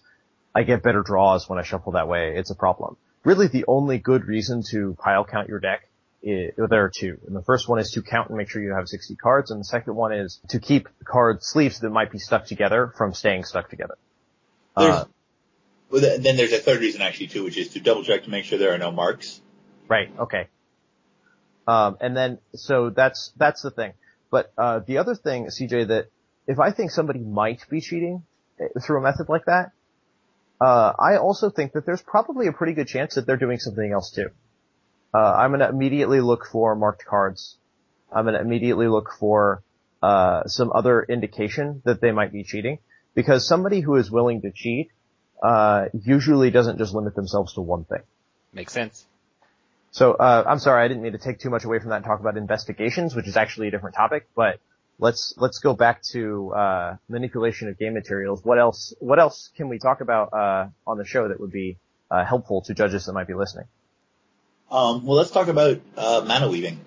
[0.53, 2.97] I get better draws when I shuffle that way, it's a problem.
[3.23, 5.89] Really the only good reason to pile count your deck
[6.23, 7.17] is, there are two.
[7.25, 9.59] And the first one is to count and make sure you have 60 cards, and
[9.59, 13.43] the second one is to keep card sleeves that might be stuck together from staying
[13.43, 13.95] stuck together.
[14.75, 15.05] Uh,
[15.89, 18.45] Well, then there's a third reason actually too, which is to double check to make
[18.45, 19.41] sure there are no marks.
[19.89, 20.09] Right.
[20.17, 20.47] Okay.
[21.67, 23.93] Um, and then so that's that's the thing.
[24.29, 26.07] But uh, the other thing, CJ, that
[26.47, 28.23] if I think somebody might be cheating
[28.59, 29.71] eh, through a method like that,
[30.59, 33.91] uh, I also think that there's probably a pretty good chance that they're doing something
[33.91, 34.29] else too.
[35.13, 37.57] Uh, I'm gonna immediately look for marked cards.
[38.11, 39.63] I'm gonna immediately look for
[40.01, 42.79] uh, some other indication that they might be cheating,
[43.15, 44.91] because somebody who is willing to cheat
[45.41, 48.01] uh, usually doesn't just limit themselves to one thing.
[48.53, 49.05] Makes sense.
[49.91, 52.05] So uh, I'm sorry, I didn't mean to take too much away from that and
[52.05, 54.27] talk about investigations, which is actually a different topic.
[54.35, 54.59] But
[55.01, 58.45] let's let's go back to uh, manipulation of game materials.
[58.45, 58.93] What else?
[58.99, 61.77] What else can we talk about uh, on the show that would be
[62.09, 63.65] uh, helpful to judges that might be listening?
[64.69, 66.79] Um, well, let's talk about uh, mana weaving.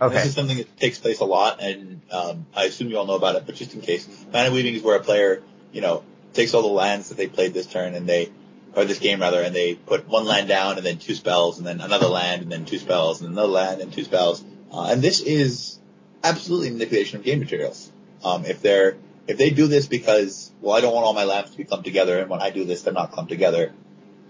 [0.00, 0.14] Okay.
[0.14, 3.16] This is something that takes place a lot, and um, I assume you all know
[3.16, 5.42] about it, but just in case, mana weaving is where a player,
[5.72, 8.30] you know, takes all the lands that they played this turn and they
[8.76, 11.66] or this game rather, and they put one land down and then two spells and
[11.66, 14.44] then another land and then two spells and another land and two spells.
[14.70, 15.78] Uh, and this is
[16.22, 17.90] absolutely manipulation of game materials.
[18.24, 18.96] Um, if they're,
[19.26, 21.84] if they do this because, well, I don't want all my lands to be clumped
[21.84, 23.72] together and when I do this, they're not clumped together,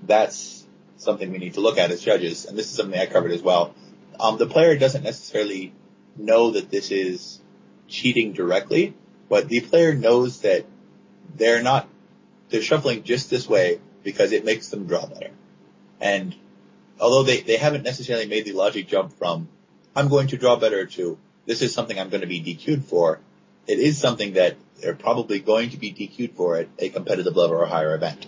[0.03, 0.67] that's
[0.97, 2.45] something we need to look at as judges.
[2.45, 3.75] And this is something I covered as well.
[4.21, 5.73] Um, the player doesn't necessarily
[6.17, 7.41] know that this is
[7.87, 8.95] cheating directly,
[9.29, 10.67] but the player knows that
[11.37, 11.89] they're not,
[12.49, 15.31] they're shuffling just this way because it makes them draw better.
[16.01, 16.35] And
[17.01, 19.49] although they, they haven't necessarily made the logic jump from,
[19.95, 21.19] I'm going to draw better to,
[21.49, 23.19] this is something I'm going to be DQ'd for,
[23.67, 27.57] it is something that they're probably going to be DQ'd for at a competitive level
[27.57, 28.25] or higher event.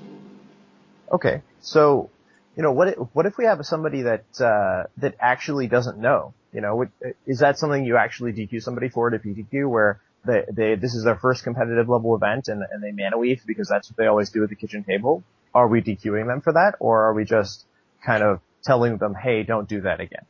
[1.13, 1.43] Okay.
[1.61, 2.11] So,
[2.57, 6.35] you know, what if, what if we have somebody that, uh, that actually doesn't know?
[6.53, 6.87] You know,
[7.27, 10.95] is that something you actually DQ somebody for at a PTQ where they, they, this
[10.95, 14.07] is their first competitive level event and, and they mana weave because that's what they
[14.07, 15.23] always do at the kitchen table?
[15.55, 17.65] are we DQing them for that, or are we just
[18.05, 20.25] kind of telling them, hey, don't do that again?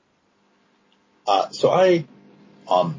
[1.27, 2.05] Uh, so I,
[2.71, 2.97] um,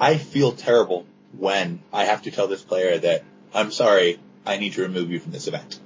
[0.00, 1.06] I feel terrible
[1.38, 5.20] when I have to tell this player that I'm sorry, I need to remove you
[5.20, 5.78] from this event.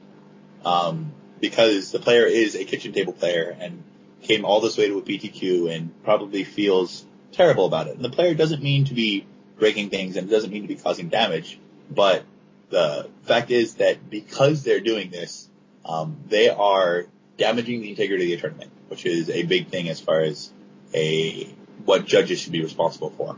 [0.64, 3.82] Um, because the player is a kitchen table player and
[4.22, 7.96] came all this way to a PTQ and probably feels terrible about it.
[7.96, 9.26] And the player doesn't mean to be
[9.58, 11.58] breaking things and doesn't mean to be causing damage,
[11.90, 12.24] but
[12.70, 15.48] the fact is that because they're doing this,
[15.84, 17.06] um, they are
[17.36, 20.50] damaging the integrity of the tournament, which is a big thing as far as
[20.94, 21.48] a
[21.86, 23.36] what judges should be responsible for.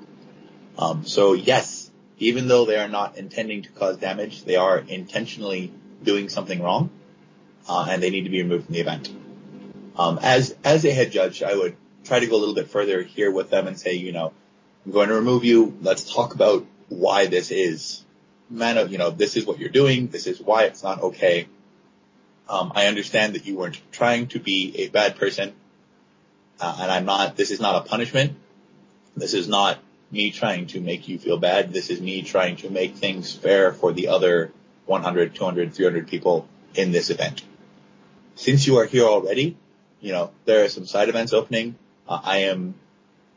[0.76, 5.72] Um, so yes, even though they are not intending to cause damage, they are intentionally
[6.03, 6.90] doing something wrong,
[7.68, 9.11] uh, and they need to be removed from the event.
[9.96, 13.03] Um, as as a head judge, I would try to go a little bit further
[13.03, 14.32] here with them and say, you know,
[14.86, 15.76] I'm going to remove you.
[15.82, 18.05] Let's talk about why this is.
[18.51, 20.07] Man, you know, this is what you're doing.
[20.09, 21.49] This is why it's not okay.
[22.49, 25.53] Um, I understand that you weren't trying to be a bad person,
[26.61, 27.36] uh, and I'm not.
[27.36, 28.36] This is not a punishment.
[29.16, 29.78] This is not
[30.11, 31.72] me trying to make you feel bad.
[31.72, 34.52] This is me trying to make things fair for the other
[34.86, 37.42] 100, 200, 300 people in this event.
[38.34, 39.56] Since you are here already,
[40.00, 41.76] you know there are some side events opening.
[42.09, 42.74] Uh, I am,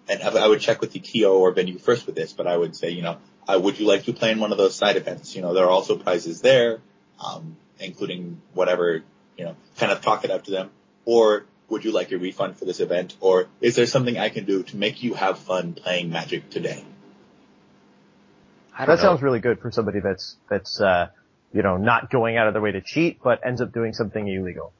[0.07, 2.75] and I would check with the TO or venue first with this, but I would
[2.75, 3.17] say, you know,
[3.49, 5.35] would you like to play in one of those side events?
[5.35, 6.79] You know, there are also prizes there.
[7.19, 9.03] Um, including whatever,
[9.37, 10.69] you know, kind of talk it up to them?
[11.05, 13.15] Or would you like a refund for this event?
[13.19, 16.83] Or is there something I can do to make you have fun playing Magic today?
[18.77, 18.95] that know.
[18.95, 21.07] sounds really good for somebody that's, that's, uh,
[21.53, 24.27] you know, not going out of their way to cheat, but ends up doing something
[24.27, 24.73] illegal.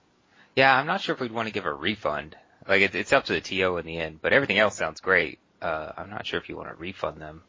[0.55, 2.35] Yeah, I'm not sure if we'd want to give a refund.
[2.67, 5.39] Like, it, it's up to the TO in the end, but everything else sounds great.
[5.61, 7.43] Uh, I'm not sure if you want to refund them.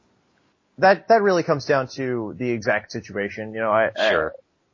[0.79, 3.55] That, that really comes down to the exact situation.
[3.55, 4.33] You know, I, sure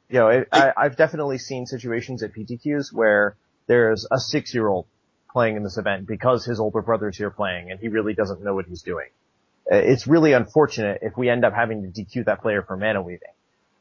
[0.09, 3.37] you know, it, I, I've definitely seen situations at PTQs where
[3.69, 4.87] there's a six-year-old
[5.31, 8.55] playing in this event because his older brother's here playing and he really doesn't know
[8.55, 9.07] what he's doing.
[9.71, 13.01] Uh, it's really unfortunate if we end up having to DQ that player for mana
[13.03, 13.29] weaving,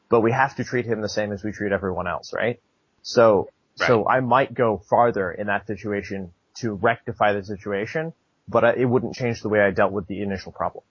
[0.08, 2.60] but we have to treat him the same as we treat everyone else, right?
[3.02, 3.48] So,
[3.80, 3.88] right.
[3.88, 8.12] so I might go farther in that situation to rectify the situation,
[8.46, 10.84] but it wouldn't change the way I dealt with the initial problem.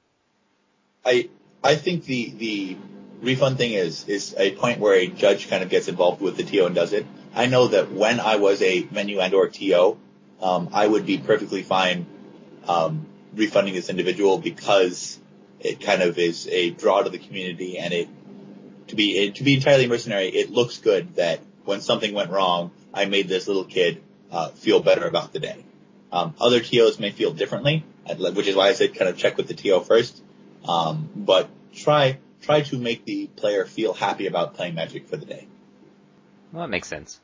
[1.06, 1.30] I,
[1.64, 2.78] I think the, the
[3.22, 6.44] refund thing is is a point where a judge kind of gets involved with the
[6.44, 7.06] TO and does it.
[7.34, 9.98] I know that when I was a menu and or TO,
[10.42, 12.06] um, I would be perfectly fine
[12.68, 15.20] um, refunding this individual because
[15.60, 18.08] it kind of is a draw to the community and it
[18.88, 20.28] to be it, to be entirely mercenary.
[20.28, 24.02] It looks good that when something went wrong, I made this little kid
[24.32, 25.66] uh, feel better about the day.
[26.12, 29.48] Um, other TOs may feel differently, which is why I said kind of check with
[29.48, 30.22] the TO first.
[30.68, 35.26] Um, but try try to make the player feel happy about playing Magic for the
[35.26, 35.48] day.
[36.52, 37.20] Well, that makes sense.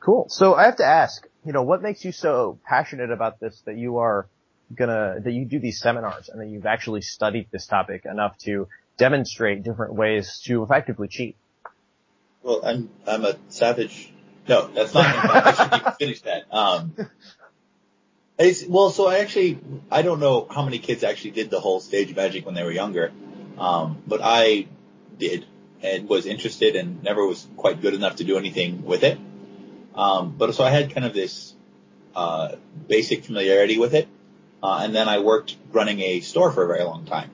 [0.00, 0.26] Cool.
[0.28, 3.76] So I have to ask, you know, what makes you so passionate about this that
[3.76, 4.26] you are
[4.74, 8.68] gonna, that you do these seminars and that you've actually studied this topic enough to
[8.96, 11.36] demonstrate different ways to effectively cheat?
[12.42, 14.12] Well, I'm I'm a savage.
[14.48, 15.04] No, that's not.
[15.06, 16.52] I should even finish that.
[16.52, 16.94] Um,
[18.38, 21.78] it's, well, so I actually I don't know how many kids actually did the whole
[21.78, 23.12] stage magic when they were younger,
[23.58, 24.66] um, but I
[25.18, 25.46] did
[25.82, 29.18] and was interested and never was quite good enough to do anything with it.
[29.94, 31.54] Um, but so I had kind of this
[32.14, 32.56] uh,
[32.88, 34.08] basic familiarity with it,
[34.62, 37.30] uh, and then I worked running a store for a very long time.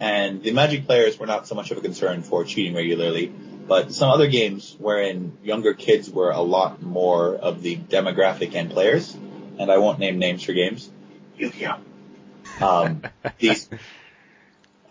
[0.00, 3.92] And the Magic players were not so much of a concern for cheating regularly, but
[3.92, 9.14] some other games wherein younger kids were a lot more of the demographic and players,
[9.58, 10.90] and I won't name names for games.
[11.36, 12.66] Yu-Gi-Oh.
[12.66, 13.02] Um,
[13.38, 13.68] these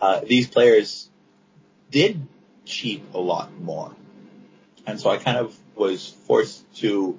[0.00, 1.10] uh, these players
[1.90, 2.26] did
[2.70, 3.94] cheat a lot more,
[4.86, 7.18] and so I kind of was forced to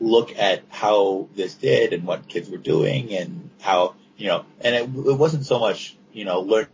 [0.00, 4.74] look at how this did and what kids were doing and how you know, and
[4.74, 6.66] it, it wasn't so much you know learn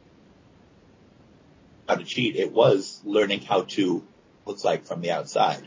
[1.89, 2.37] how to cheat.
[2.37, 4.03] It was learning how to
[4.47, 5.63] looks like from the outside.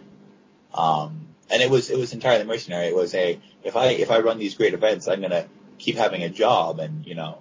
[0.74, 2.88] Um, and it was, it was entirely mercenary.
[2.88, 5.48] It was a, if I, if I run these great events, I'm going to
[5.78, 7.40] keep having a job and, you know,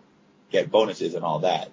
[0.50, 1.70] get bonuses and all that.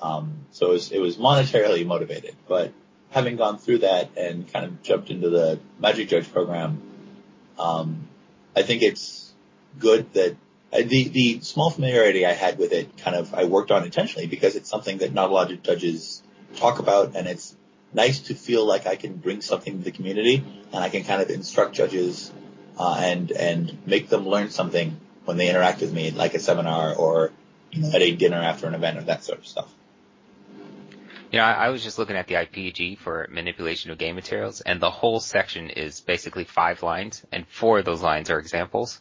[0.00, 2.72] Um, so it was, it was monetarily motivated, but
[3.10, 6.82] having gone through that and kind of jumped into the Magic Judge program,
[7.58, 8.08] um,
[8.56, 9.32] I think it's
[9.78, 10.36] good that
[10.72, 14.26] uh, the the small familiarity I had with it kind of I worked on intentionally
[14.26, 16.22] because it's something that not a lot of judges
[16.56, 17.56] talk about, and it's
[17.92, 21.22] nice to feel like I can bring something to the community and I can kind
[21.22, 22.32] of instruct judges
[22.78, 26.94] uh, and and make them learn something when they interact with me, like a seminar
[26.94, 27.30] or
[27.70, 29.72] you know, at a dinner after an event or that sort of stuff.
[31.34, 34.80] You know, I, was just looking at the IPG for manipulation of game materials, and
[34.80, 39.00] the whole section is basically five lines, and four of those lines are examples.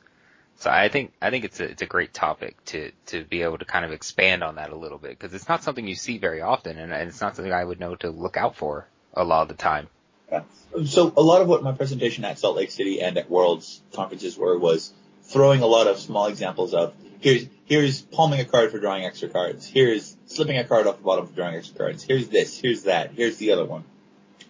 [0.55, 3.59] So I think I think it's a it's a great topic to to be able
[3.59, 6.17] to kind of expand on that a little bit because it's not something you see
[6.17, 9.23] very often, and, and it's not something I would know to look out for a
[9.23, 9.87] lot of the time.
[10.31, 10.41] Yeah.
[10.85, 14.35] So a lot of what my presentation at Salt Lake City and at Worlds conferences
[14.35, 18.79] were was throwing a lot of small examples of here's here's palming a card for
[18.79, 19.65] drawing extra cards.
[19.65, 22.03] Here's slipping a card off the bottom for drawing extra cards.
[22.03, 22.59] Here's this.
[22.59, 23.11] Here's that.
[23.13, 23.85] Here's the other one.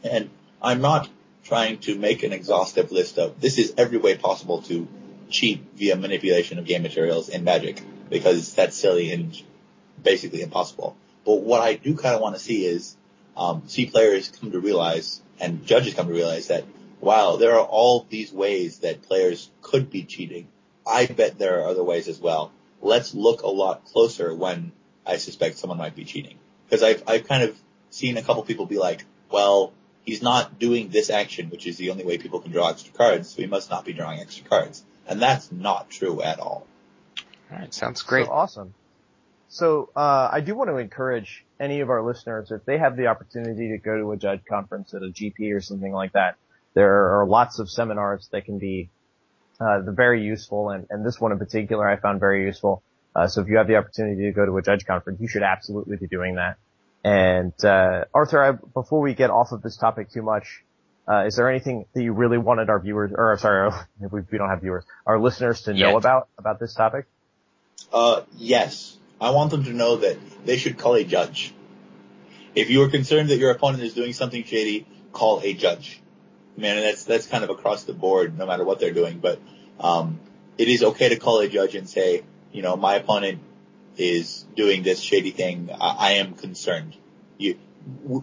[0.03, 0.29] And
[0.61, 1.07] I'm not
[1.43, 4.87] trying to make an exhaustive list of this is every way possible to
[5.29, 9.41] cheat via manipulation of game materials in Magic because that's silly and
[10.01, 10.97] basically impossible.
[11.25, 12.97] But what I do kind of want to see is
[13.37, 16.65] um, see players come to realize and judges come to realize that
[17.01, 20.47] wow, there are all these ways that players could be cheating.
[20.87, 22.51] I bet there are other ways as well.
[22.83, 24.71] Let's look a lot closer when
[25.05, 27.57] I suspect someone might be cheating because I've I've kind of
[27.89, 29.73] seen a couple people be like, well,
[30.03, 33.29] he's not doing this action, which is the only way people can draw extra cards,
[33.29, 34.83] so he must not be drawing extra cards.
[35.07, 36.67] And that's not true at all.
[37.51, 38.25] All right, sounds great.
[38.25, 38.73] So awesome.
[39.49, 43.07] So uh, I do want to encourage any of our listeners if they have the
[43.07, 46.35] opportunity to go to a judge conference at a GP or something like that.
[46.73, 48.89] There are lots of seminars that can be
[49.63, 52.83] uh, very useful, and, and this one in particular I found very useful.
[53.15, 55.43] Uh, so if you have the opportunity to go to a judge conference, you should
[55.43, 56.57] absolutely be doing that.
[57.03, 60.63] And uh, Arthur, I, before we get off of this topic too much,
[61.07, 64.49] uh, is there anything that you really wanted our viewers, or sorry, we, we don't
[64.49, 65.95] have viewers, our listeners to know Yet.
[65.95, 67.05] about about this topic?
[67.91, 68.97] Uh, yes.
[69.19, 71.53] I want them to know that they should call a judge.
[72.55, 76.01] If you are concerned that your opponent is doing something shady, call a judge.
[76.55, 79.19] Man, that's that's kind of across the board, no matter what they're doing.
[79.19, 79.39] But
[79.79, 80.19] um,
[80.57, 83.39] it is okay to call a judge and say, you know, my opponent
[83.97, 85.69] is doing this shady thing.
[85.71, 86.95] I, I am concerned.
[87.37, 87.57] You,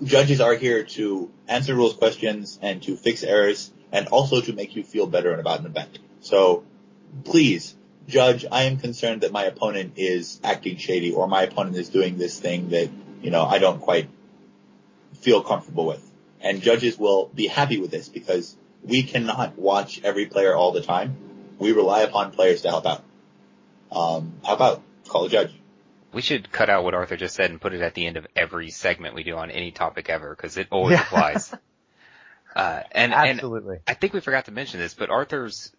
[0.05, 4.77] judges are here to answer rules questions and to fix errors and also to make
[4.77, 5.99] you feel better about an event.
[6.21, 6.65] So
[7.25, 7.75] please,
[8.07, 12.19] judge, I am concerned that my opponent is acting shady or my opponent is doing
[12.19, 12.89] this thing that,
[13.23, 14.09] you know, I don't quite
[15.15, 16.10] feel comfortable with.
[16.41, 20.83] And judges will be happy with this because we cannot watch every player all the
[20.83, 21.17] time.
[21.59, 23.05] We rely upon players to help out.
[23.93, 25.53] Um, how about call a judge?
[26.13, 28.27] We should cut out what Arthur just said and put it at the end of
[28.35, 31.03] every segment we do on any topic ever because it always yeah.
[31.03, 31.55] applies.
[32.53, 33.77] Uh, and, Absolutely.
[33.77, 35.73] And I think we forgot to mention this, but Arthur's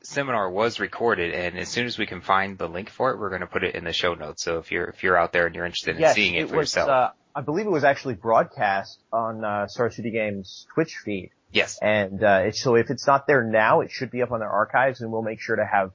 [0.00, 3.28] seminar was recorded and as soon as we can find the link for it, we're
[3.28, 4.42] going to put it in the show notes.
[4.42, 6.48] So if you're, if you're out there and you're interested in yes, seeing it, it
[6.48, 6.88] for was, yourself.
[6.88, 11.30] Uh, I believe it was actually broadcast on, uh, Star City Games Twitch feed.
[11.52, 11.78] Yes.
[11.80, 15.00] And, uh, so if it's not there now, it should be up on their archives
[15.00, 15.92] and we'll make sure to have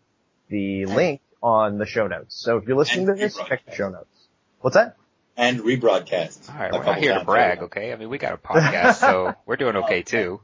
[0.49, 2.35] the link on the show notes.
[2.35, 4.27] So if you're listening and to this, check the show notes.
[4.61, 4.97] What's that?
[5.37, 6.53] And rebroadcast.
[6.53, 7.93] All right, we're not here to brag, okay?
[7.93, 10.41] I mean, we got a podcast, so we're doing okay too.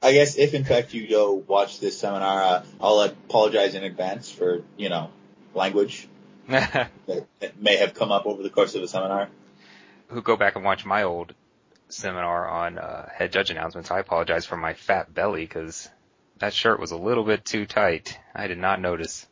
[0.00, 4.30] I guess if in fact you go watch this seminar, uh, I'll apologize in advance
[4.30, 5.10] for, you know,
[5.54, 6.08] language
[6.48, 9.28] that, that may have come up over the course of the seminar.
[10.12, 11.34] Who go back and watch my old
[11.88, 13.90] seminar on uh, head judge announcements.
[13.90, 15.88] I apologize for my fat belly because
[16.38, 18.18] that shirt was a little bit too tight.
[18.34, 19.26] I did not notice.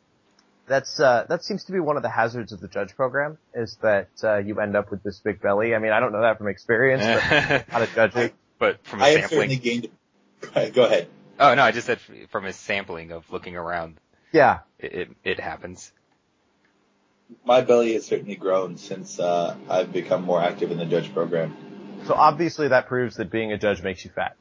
[0.67, 3.77] That's uh, that seems to be one of the hazards of the judge program is
[3.81, 5.75] that uh, you end up with this big belly.
[5.75, 8.31] I mean, I don't know that from experience, but not a judging.
[8.59, 9.49] but from a I have sampling.
[9.49, 10.73] certainly gained.
[10.73, 11.07] Go ahead.
[11.39, 13.97] Oh no, I just said from a sampling of looking around,
[14.31, 15.91] Yeah, it it, it happens.
[17.45, 21.55] My belly has certainly grown since uh, I've become more active in the judge program.
[22.05, 24.35] so obviously that proves that being a judge makes you fat.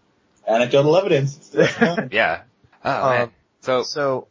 [0.47, 1.55] Anecdotal evidence.
[2.11, 2.43] Yeah.
[2.85, 3.31] Oh Um, man.
[3.61, 4.29] So So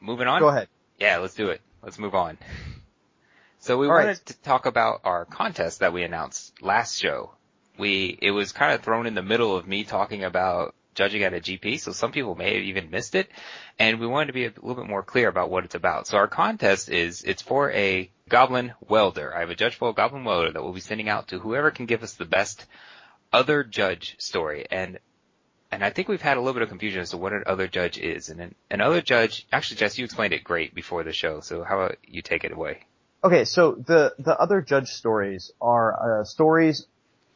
[0.00, 0.40] moving on.
[0.40, 0.68] go ahead.
[0.98, 1.60] Yeah, let's do it.
[1.82, 2.38] Let's move on.
[3.60, 4.06] So we All right.
[4.08, 7.30] wanted to talk about our contest that we announced last show.
[7.78, 11.34] We, it was kind of thrown in the middle of me talking about judging at
[11.34, 13.28] a GP, so some people may have even missed it,
[13.78, 16.06] and we wanted to be a little bit more clear about what it's about.
[16.06, 19.34] So our contest is, it's for a goblin welder.
[19.34, 21.70] I have a judge for a goblin welder that we'll be sending out to whoever
[21.70, 22.64] can give us the best
[23.32, 24.66] other judge story.
[24.70, 24.98] And
[25.70, 27.66] and I think we've had a little bit of confusion as to what an other
[27.66, 28.28] judge is.
[28.28, 31.40] And an, an other judge, actually, Jess, you explained it great before the show.
[31.40, 32.84] So how about you take it away?
[33.24, 36.86] Okay, so the the other judge stories are uh, stories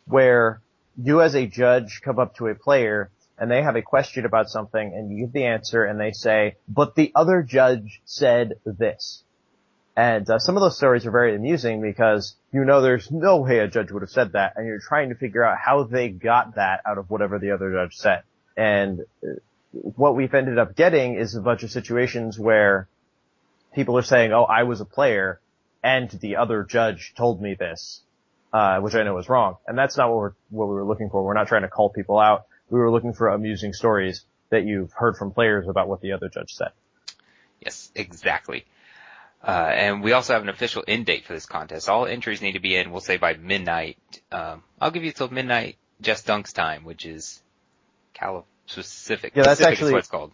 [0.06, 0.60] where
[1.02, 4.48] you as a judge come up to a player and they have a question about
[4.48, 9.22] something and you give the answer and they say, but the other judge said this.
[9.96, 13.58] And uh, some of those stories are very amusing because you know there's no way
[13.58, 16.54] a judge would have said that and you're trying to figure out how they got
[16.54, 18.22] that out of whatever the other judge said.
[18.56, 19.34] And uh,
[19.72, 22.88] what we've ended up getting is a bunch of situations where
[23.74, 25.40] people are saying, oh, I was a player
[25.82, 28.02] and the other judge told me this,
[28.52, 29.56] uh, which I know is wrong.
[29.66, 31.24] And that's not what we're, what we were looking for.
[31.24, 32.46] We're not trying to call people out.
[32.70, 36.28] We were looking for amusing stories that you've heard from players about what the other
[36.28, 36.70] judge said.
[37.60, 38.64] Yes, exactly.
[39.46, 41.88] Uh, and we also have an official end date for this contest.
[41.88, 43.96] All entries need to be in, we'll say by midnight.
[44.32, 47.42] Um, I'll give you till midnight Just Dunk's time, which is
[48.14, 49.32] Calif Pacific.
[49.34, 50.32] Yeah, that's Pacific actually- is what it's called.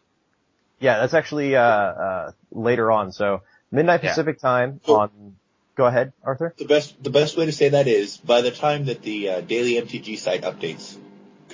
[0.80, 3.12] Yeah, that's actually, uh, uh, later on.
[3.12, 4.10] So midnight Yeah.
[4.10, 4.96] Pacific time Cool.
[4.96, 5.36] on,
[5.76, 6.52] go ahead, Arthur.
[6.58, 9.40] The best the best way to say that is by the time that the uh,
[9.40, 10.96] daily MTG site updates,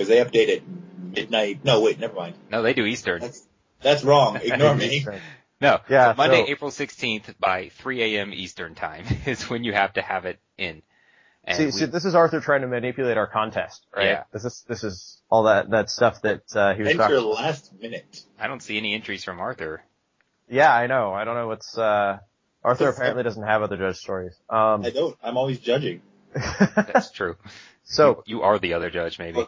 [0.00, 0.62] because they update at
[1.14, 1.62] midnight.
[1.62, 2.34] No, wait, never mind.
[2.50, 3.20] No, they do Eastern.
[3.20, 3.46] That's
[3.82, 4.36] that's wrong.
[4.42, 5.04] Ignore me.
[5.60, 8.32] No, Yeah, so Monday, so- April 16th by 3 a.m.
[8.32, 10.80] Eastern time is when you have to have it in.
[11.44, 14.06] And See, we- see, this is Arthur trying to manipulate our contest, right?
[14.06, 14.22] Yeah.
[14.32, 17.78] This is, this is all that, that stuff that, uh, he was Enter talking last
[17.78, 18.22] minute.
[18.38, 19.82] I don't see any entries from Arthur.
[20.48, 21.12] Yeah, I know.
[21.12, 22.18] I don't know what's, uh,
[22.64, 24.32] Arthur apparently doesn't have other judge stories.
[24.48, 25.16] Um, I don't.
[25.22, 26.00] I'm always judging,
[26.34, 27.36] That's true.
[27.84, 29.46] so, You are the other judge, maybe.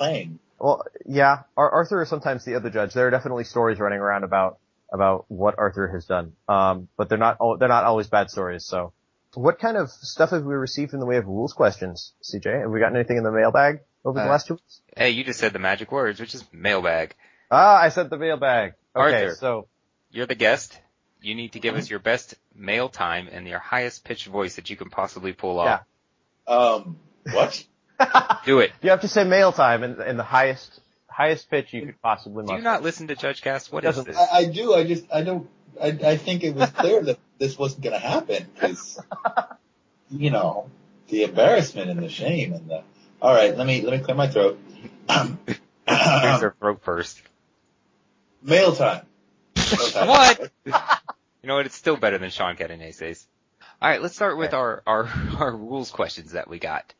[0.00, 0.38] Playing.
[0.58, 2.92] Well, yeah, Ar- Arthur is sometimes the other judge.
[2.94, 4.58] There are definitely stories running around about
[4.92, 8.64] about what Arthur has done, um, but they're not al- they're not always bad stories.
[8.66, 8.92] So,
[9.34, 12.62] what kind of stuff have we received in the way of rules questions, CJ?
[12.62, 14.80] Have we gotten anything in the mailbag over the Uh, last two weeks?
[14.96, 17.14] Hey, you just said the magic words, which is mailbag.
[17.50, 18.74] Ah, I said the mailbag.
[18.96, 19.34] Okay, Arthur.
[19.36, 19.68] so
[20.10, 20.78] You're the guest.
[21.22, 24.70] You need to give us your best mail time and your highest pitched voice that
[24.70, 25.82] you can possibly pull off.
[26.48, 26.52] Yeah.
[26.54, 26.98] Um,
[27.30, 27.64] what?
[28.44, 28.72] Do it.
[28.82, 32.44] you have to say mail time in, in the highest highest pitch you could possibly.
[32.44, 32.62] Do you muster.
[32.62, 33.72] not listen to Judge Cast?
[33.72, 34.16] What is this?
[34.16, 34.74] I, I do.
[34.74, 35.48] I just I don't.
[35.80, 39.00] I, I think it was clear that this wasn't going to happen because,
[40.10, 40.68] you know,
[41.08, 42.82] the embarrassment and the shame and the.
[43.22, 44.58] All right, let me let me clear my throat.
[45.08, 47.20] Clears their throat first.
[48.42, 49.04] Mail time.
[49.56, 50.08] Mail time.
[50.08, 50.52] What?
[50.64, 51.66] You know what?
[51.66, 53.26] It's still better than Sean Cadenet.
[53.82, 55.08] Alright, let's start with our, our,
[55.38, 56.94] our rules questions that we got.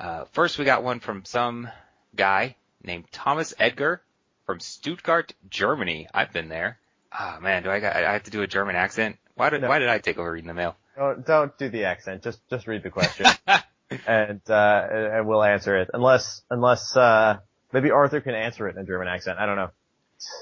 [0.00, 1.68] Uh, first we got one from some
[2.16, 4.00] guy named Thomas Edgar
[4.46, 6.08] from Stuttgart, Germany.
[6.14, 6.78] I've been there.
[7.12, 9.18] Ah man, do I got, I have to do a German accent?
[9.34, 9.68] Why did, No.
[9.68, 10.74] why did I take over reading the mail?
[10.96, 12.22] Don't, don't do the accent.
[12.22, 13.26] Just just read the question,
[14.06, 15.90] and uh, and we'll answer it.
[15.92, 17.38] Unless unless uh,
[17.72, 19.38] maybe Arthur can answer it in a German accent.
[19.38, 19.70] I don't know.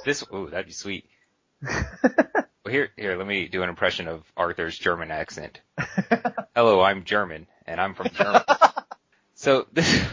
[0.05, 1.09] This, ooh, that'd be sweet.
[1.63, 1.73] well,
[2.69, 5.61] here, here, let me do an impression of Arthur's German accent.
[6.57, 8.45] Hello, I'm German, and I'm from Germany.
[9.39, 10.05] So this,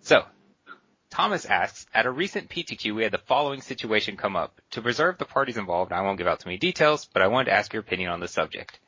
[0.00, 0.24] so
[1.10, 4.62] Thomas asks, at a recent PTQ, we had the following situation come up.
[4.70, 7.50] To preserve the parties involved, I won't give out too many details, but I wanted
[7.50, 8.80] to ask your opinion on the subject.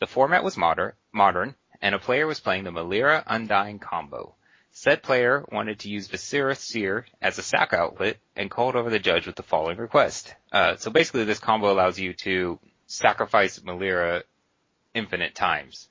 [0.00, 4.34] The format was modern, modern, and a player was playing the Melira Undying combo.
[4.72, 8.98] Said player wanted to use Viscera Seer as a sack outlet and called over the
[8.98, 10.34] judge with the following request.
[10.50, 12.58] Uh, so basically this combo allows you to
[12.88, 14.24] sacrifice Melira
[14.94, 15.88] infinite times.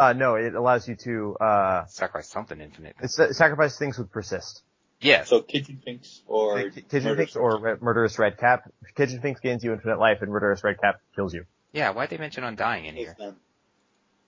[0.00, 2.96] Uh, no, it allows you to, uh, Sacrifice something infinite.
[3.02, 4.62] it's, uh, sacrifice things with persist.
[5.00, 5.24] Yeah.
[5.24, 8.70] So Kitchen Finks or Kitchen Finks or Re- Murderous Redcap.
[8.96, 11.44] Kitchen Finks gains you infinite life and Murderous Redcap kills you.
[11.72, 13.16] yeah, why'd they mention Undying in here?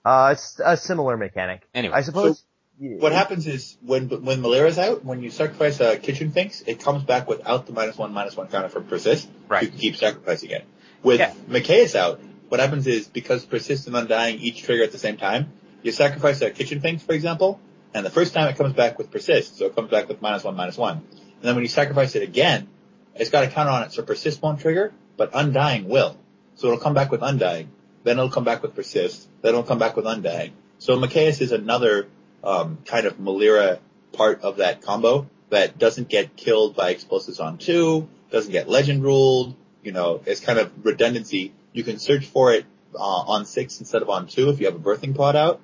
[0.04, 1.62] Uh, it's a similar mechanic.
[1.74, 1.94] Anyway.
[1.94, 2.42] I suppose.
[2.80, 6.80] yeah, What happens is when when Melira's out, when you sacrifice a Kitchen Finks, it
[6.80, 9.28] comes back without the minus one minus one counter from persist.
[9.48, 9.62] Right.
[9.64, 10.64] You can keep sacrificing it.
[11.02, 11.34] With Yeah.
[11.48, 15.52] Mikaeus out, what happens is because persist and undying each trigger at the same time,
[15.82, 17.60] you sacrifice a Kitchen Finks, for example,
[17.94, 20.44] and the first time it comes back with persist, so it comes back with minus
[20.44, 20.98] one minus one.
[20.98, 22.68] And then when you sacrifice it again,
[23.14, 26.16] it's got a counter on it, so persist won't trigger, but undying will.
[26.54, 27.70] So it'll come back with undying,
[28.04, 30.52] then it'll come back with persist, then it'll come back with undying.
[30.78, 32.08] So Mikaeus is another
[32.42, 33.78] um, kind of Melira
[34.12, 39.02] part of that combo that doesn't get killed by explosives on two, doesn't get legend
[39.02, 41.52] ruled, you know, it's kind of redundancy.
[41.72, 42.64] You can search for it
[42.94, 45.60] uh, on six instead of on two if you have a birthing pod out.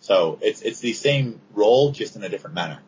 [0.00, 2.80] So it's it's the same role, just in a different manner.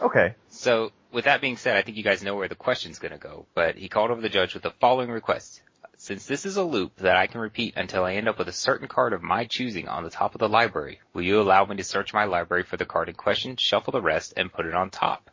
[0.00, 0.34] Okay.
[0.48, 3.46] So, with that being said, I think you guys know where the question's gonna go,
[3.54, 5.62] but he called over the judge with the following request.
[5.96, 8.52] Since this is a loop that I can repeat until I end up with a
[8.52, 11.76] certain card of my choosing on the top of the library, will you allow me
[11.76, 14.74] to search my library for the card in question, shuffle the rest, and put it
[14.74, 15.30] on top?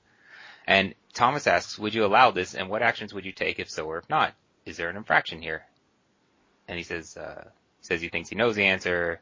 [0.67, 3.85] And Thomas asks, would you allow this, and what actions would you take if so
[3.85, 4.33] or if not?
[4.65, 5.63] Is there an infraction here?
[6.67, 7.45] And he says, uh,
[7.81, 9.21] says he thinks he knows the answer,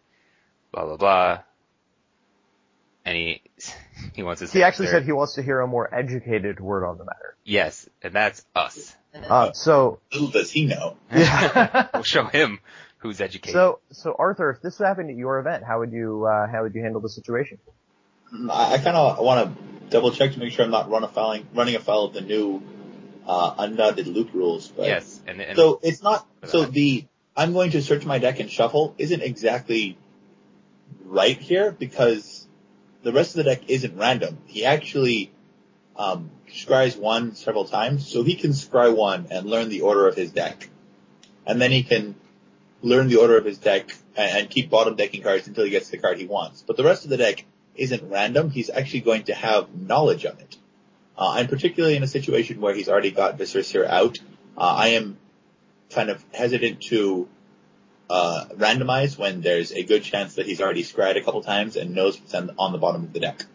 [0.72, 1.40] blah blah blah.
[3.10, 3.42] And he,
[4.14, 5.00] he wants his He actually answer.
[5.00, 7.36] said he wants to hear a more educated word on the matter.
[7.44, 8.96] Yes, and that's us.
[9.28, 10.96] Uh, so, Little does he know.
[11.12, 12.60] Yeah, we'll show him
[13.00, 13.54] who's educated.
[13.56, 16.76] so, so Arthur, if this happened at your event, how would you, uh, how would
[16.76, 17.58] you handle the situation?
[18.52, 21.40] I, I kind of want to double check to make sure I'm not run afoul,
[21.56, 22.62] running afoul of the new
[23.26, 24.68] uh, undotted loop rules.
[24.68, 26.28] But yes, and, and So it's not.
[26.46, 29.98] So the I'm going to search my deck and shuffle isn't exactly
[31.06, 32.39] right here because
[33.04, 34.38] the rest of the deck isn't random.
[34.46, 35.32] He actually
[35.96, 40.16] um, scries one several times, so he can scry one and learn the order of
[40.16, 40.70] his deck,
[41.46, 42.16] and then he can
[42.82, 45.90] learn the order of his deck and, and keep bottom decking cards until he gets
[45.90, 46.64] the card he wants.
[46.66, 47.46] But the rest of the deck
[47.76, 48.50] isn't random.
[48.50, 50.58] He's actually going to have knowledge of it.
[51.18, 54.20] Uh, and particularly in a situation where he's already got Viscera Seer out,
[54.58, 55.18] uh, I am
[55.90, 57.28] kind of hesitant to
[58.10, 61.94] uh, randomize when there's a good chance that he's already scried a couple times and
[61.94, 63.46] knows what's on on the bottom of the deck.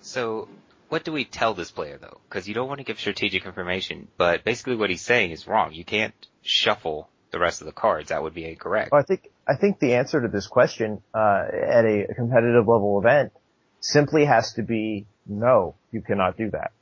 [0.00, 0.48] so
[0.88, 2.20] what do we tell this player though?
[2.28, 5.72] Because you don't want to give strategic information, but basically what he's saying is wrong.
[5.72, 8.10] You can't shuffle the rest of the cards.
[8.10, 8.92] That would be incorrect.
[8.92, 12.98] Well, I think, I think the answer to this question, uh, at a competitive level
[12.98, 13.32] event
[13.80, 16.72] simply has to be, no, you cannot do that.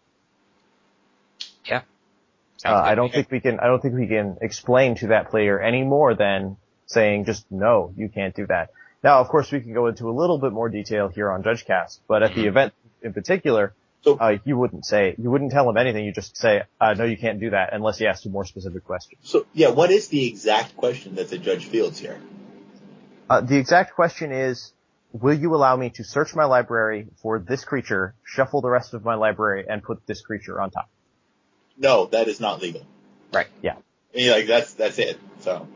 [1.65, 1.82] Yeah.
[2.65, 5.61] Uh, I don't think we can, I don't think we can explain to that player
[5.61, 6.57] any more than
[6.90, 8.70] saying just no, you can't do that.
[9.02, 12.00] Now, of course, we can go into a little bit more detail here on JudgeCast,
[12.06, 12.48] but at the Mhm.
[12.48, 13.72] event in particular,
[14.02, 17.04] So- uh, you wouldn't say, you wouldn't tell him anything, you just say, uh, no,
[17.04, 19.18] you can't do that unless he asks a more specific question.
[19.22, 22.18] So yeah, what is the exact question that the judge fields here?
[23.28, 24.72] Uh, the exact question is,
[25.12, 29.04] will you allow me to search my library for this creature, shuffle the rest of
[29.04, 30.88] my library, and put this creature on top?
[31.78, 32.82] No, that is not legal.
[33.32, 33.46] Right.
[33.62, 33.76] Yeah.
[34.12, 35.18] I mean, like that's that's it.
[35.40, 35.68] So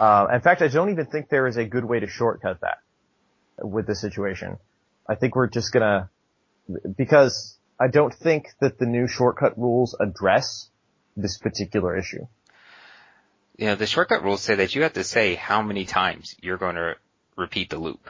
[0.00, 2.78] Uh, in fact, I don't even think there is a good way to shortcut that
[3.58, 4.56] with this situation.
[5.06, 6.08] I think we're just gonna,
[6.96, 10.70] because I don't think that the new shortcut rules address
[11.16, 12.26] this particular issue.
[13.58, 16.56] You know, the shortcut rules say that you have to say how many times you're
[16.56, 16.94] going to
[17.36, 18.08] repeat the loop.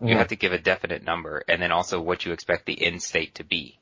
[0.00, 0.18] You Mhm.
[0.18, 3.36] have to give a definite number and then also what you expect the end state
[3.36, 3.78] to be.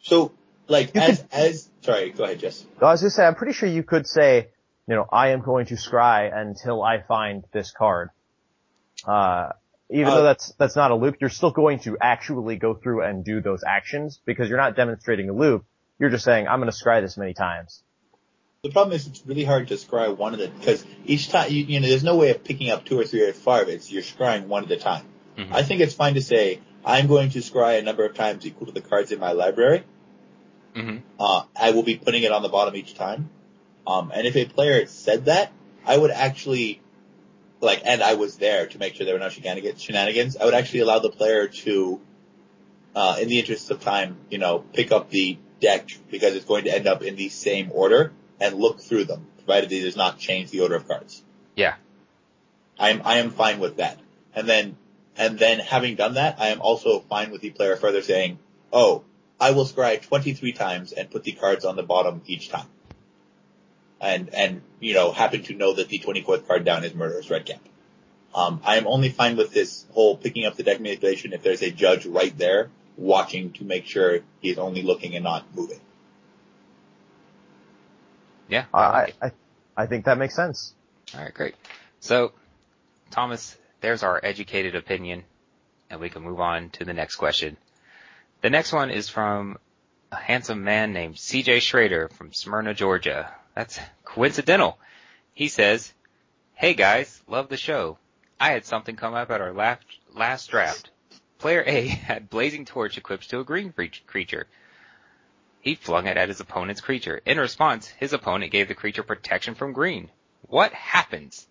[0.00, 0.32] so
[0.68, 2.64] like as as sorry, go ahead, Jess.
[2.80, 4.48] I was gonna say, I'm pretty sure you could say,
[4.86, 8.10] you know, I am going to scry until I find this card.
[9.06, 9.50] Uh,
[9.90, 13.02] even Uh, though that's, that's not a loop, you're still going to actually go through
[13.02, 15.64] and do those actions because you're not demonstrating a loop.
[15.98, 17.82] You're just saying, I'm gonna scry this many times.
[18.62, 21.64] The problem is it's really hard to scry one of the because each time you,
[21.64, 23.68] you know there's no way of picking up two or three or five.
[23.68, 25.04] It's you're scrying one at a time.
[25.36, 25.52] Mhm.
[25.52, 28.66] I think it's fine to say I'm going to scry a number of times equal
[28.66, 29.84] to the cards in my library.
[30.74, 33.30] hmm Uh, I will be putting it on the bottom each time.
[33.86, 35.52] Um, and if a player said that,
[35.84, 36.80] I would actually,
[37.60, 40.54] like, and I was there to make sure there were no shenanigans, shenanigans, I would
[40.54, 42.00] actually allow the player to,
[42.94, 46.64] uh, in the interest of time, you know, pick up the deck because it's going
[46.64, 50.18] to end up in the same order and look through them, provided it does not
[50.18, 51.22] change the order of cards.
[51.54, 51.74] Yeah.
[52.78, 54.00] I am, I am fine with that.
[54.34, 54.76] And then,
[55.16, 58.38] and then having done that, I am also fine with the player further saying,
[58.72, 59.04] oh,
[59.38, 62.66] I will scry 23 times and put the cards on the bottom each time.
[64.00, 67.60] And, and, you know, happen to know that the 24th card down is Murderous Redcap.
[68.34, 71.62] Um, I am only fine with this whole picking up the deck manipulation if there's
[71.62, 75.80] a judge right there watching to make sure he's only looking and not moving.
[78.48, 78.64] Yeah.
[78.74, 79.30] I, I,
[79.76, 80.74] I think that makes sense.
[81.14, 81.54] All right, great.
[82.00, 82.32] So,
[83.10, 85.24] Thomas, there's our educated opinion,
[85.88, 87.56] and we can move on to the next question.
[88.42, 89.58] The next one is from
[90.10, 93.32] a handsome man named CJ Schrader from Smyrna, Georgia.
[93.54, 94.78] That's coincidental.
[95.32, 95.92] He says,
[96.54, 97.98] Hey guys, love the show.
[98.38, 100.90] I had something come up at our last, last draft.
[101.38, 103.72] Player A had Blazing Torch equipped to a green
[104.06, 104.46] creature.
[105.60, 107.20] He flung it at his opponent's creature.
[107.24, 110.10] In response, his opponent gave the creature protection from green.
[110.42, 111.46] What happens?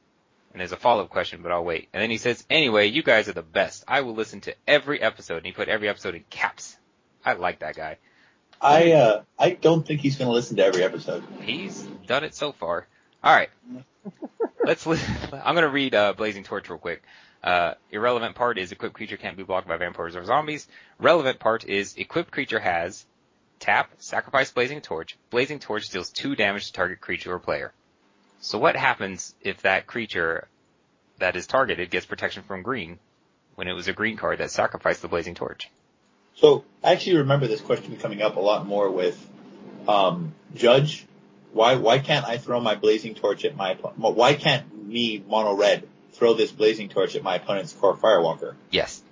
[0.51, 1.89] And there's a follow-up question, but I'll wait.
[1.93, 3.83] And then he says, anyway, you guys are the best.
[3.87, 5.37] I will listen to every episode.
[5.37, 6.77] And he put every episode in caps.
[7.25, 7.97] I like that guy.
[8.63, 11.23] I, uh, I don't think he's gonna listen to every episode.
[11.41, 12.87] He's done it so far.
[13.23, 13.49] Alright.
[14.65, 14.99] Let's, li-
[15.33, 17.03] I'm gonna read, uh, Blazing Torch real quick.
[17.43, 20.67] Uh, irrelevant part is equipped creature can't be blocked by vampires or zombies.
[20.97, 23.05] Relevant part is equipped creature has
[23.59, 25.17] tap, sacrifice Blazing Torch.
[25.29, 27.73] Blazing Torch deals two damage to target creature or player.
[28.39, 30.47] So what happens if that creature
[31.19, 32.99] that is targeted gets protection from green
[33.55, 35.69] when it was a green card that sacrificed the Blazing Torch?
[36.35, 39.17] So I actually remember this question coming up a lot more with
[39.87, 41.05] um, Judge.
[41.51, 45.87] Why why can't I throw my blazing torch at my why can't me mono red
[46.13, 48.55] throw this blazing torch at my opponent's Kor Firewalker?
[48.71, 49.03] Yes.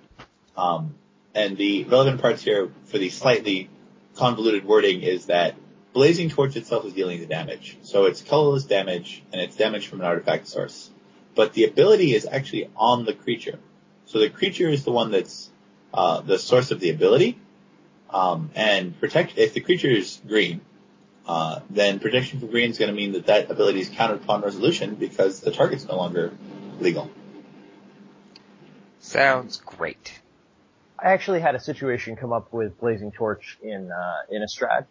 [0.56, 0.94] Um,
[1.34, 3.70] and the relevant parts here for the slightly
[4.16, 5.54] convoluted wording is that
[5.92, 10.00] blazing torch itself is dealing the damage, so it's colorless damage and it's damage from
[10.00, 10.90] an artifact source.
[11.34, 13.58] But the ability is actually on the creature,
[14.06, 15.50] so the creature is the one that's
[15.94, 17.38] uh, the source of the ability.
[18.10, 20.60] Um, and protect if the creature is green,
[21.26, 24.42] uh, then protection for green is going to mean that that ability is countered upon
[24.42, 26.32] resolution because the target's no longer
[26.78, 27.10] legal.
[29.00, 30.20] Sounds great.
[30.98, 34.86] I actually had a situation come up with Blazing Torch in uh, Innistrad.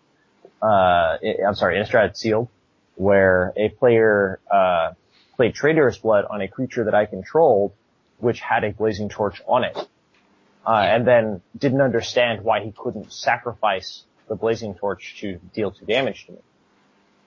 [0.61, 1.17] Uh,
[1.47, 2.49] I'm sorry, Innistrad Sealed,
[2.95, 4.93] where a player uh,
[5.35, 7.71] played Traitorous Blood on a creature that I controlled,
[8.17, 9.77] which had a Blazing Torch on it
[10.65, 15.85] uh, and then didn't understand why he couldn't sacrifice the blazing torch to deal two
[15.85, 16.37] damage to me.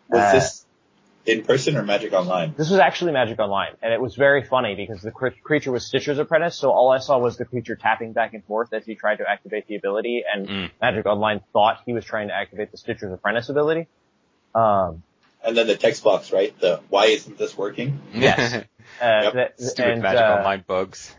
[0.09, 0.67] Was uh, this
[1.27, 2.55] in person or Magic Online?
[2.57, 5.87] This was actually Magic Online, and it was very funny because the cr- creature was
[5.87, 8.95] Stitcher's Apprentice, so all I saw was the creature tapping back and forth as he
[8.95, 10.71] tried to activate the ability, and mm.
[10.81, 13.89] Magic Online thought he was trying to activate the Stitcher's Apprentice ability.
[14.55, 15.03] Um,
[15.43, 16.59] and then the text box, right?
[16.59, 18.01] The why isn't this working?
[18.15, 18.55] Yes.
[18.55, 18.65] uh,
[19.01, 19.33] yep.
[19.35, 21.15] that, Stupid and, Magic uh, Online bugs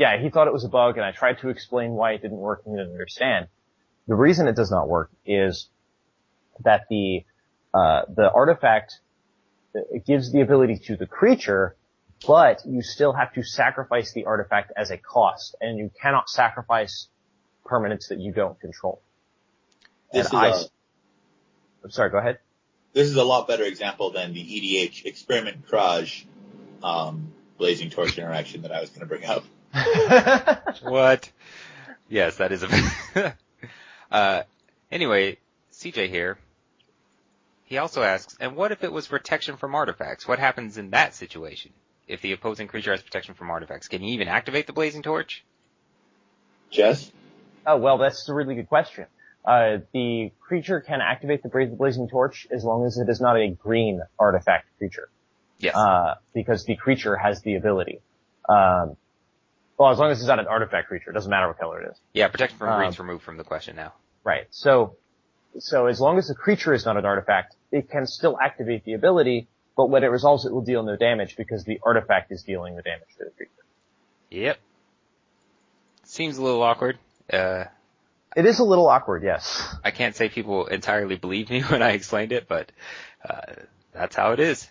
[0.00, 2.38] yeah, he thought it was a bug and I tried to explain why it didn't
[2.38, 3.48] work and he didn't understand.
[4.08, 5.68] The reason it does not work is
[6.64, 7.26] that the,
[7.74, 8.98] uh, the artifact
[9.74, 11.76] it gives the ability to the creature,
[12.26, 17.08] but you still have to sacrifice the artifact as a cost and you cannot sacrifice
[17.66, 19.02] permanents that you don't control.
[20.14, 20.64] This and is I, a,
[21.84, 22.38] I'm sorry, go ahead.
[22.94, 26.24] This is a lot better example than the EDH experiment Kraj,
[26.82, 29.44] um, blazing torch interaction that I was going to bring up.
[30.82, 31.30] what?
[32.08, 33.36] Yes, that is a.
[34.10, 34.42] uh,
[34.90, 35.38] anyway,
[35.72, 36.38] CJ here.
[37.64, 40.26] He also asks, and what if it was protection from artifacts?
[40.26, 41.72] What happens in that situation?
[42.08, 45.44] If the opposing creature has protection from artifacts, can you even activate the blazing torch?
[46.70, 47.12] Jess?
[47.64, 49.06] Oh, well, that's a really good question.
[49.44, 53.48] Uh, the creature can activate the blazing torch as long as it is not a
[53.50, 55.08] green artifact creature.
[55.60, 55.76] Yes.
[55.76, 58.00] Uh, because the creature has the ability.
[58.48, 58.96] Um,
[59.80, 61.90] well, as long as it's not an artifact creature, it doesn't matter what color it
[61.90, 61.98] is.
[62.12, 63.94] Yeah, protection from um, green's removed from the question now.
[64.22, 64.46] Right.
[64.50, 64.96] So,
[65.58, 68.92] so as long as the creature is not an artifact, it can still activate the
[68.92, 69.48] ability,
[69.78, 72.82] but when it resolves, it will deal no damage because the artifact is dealing the
[72.82, 73.52] damage to the creature.
[74.28, 74.58] Yep.
[76.04, 76.98] Seems a little awkward.
[77.32, 77.64] Uh,
[78.36, 79.66] it is a little awkward, yes.
[79.82, 82.70] I can't say people entirely believe me when I explained it, but
[83.26, 83.54] uh,
[83.94, 84.68] that's how it is.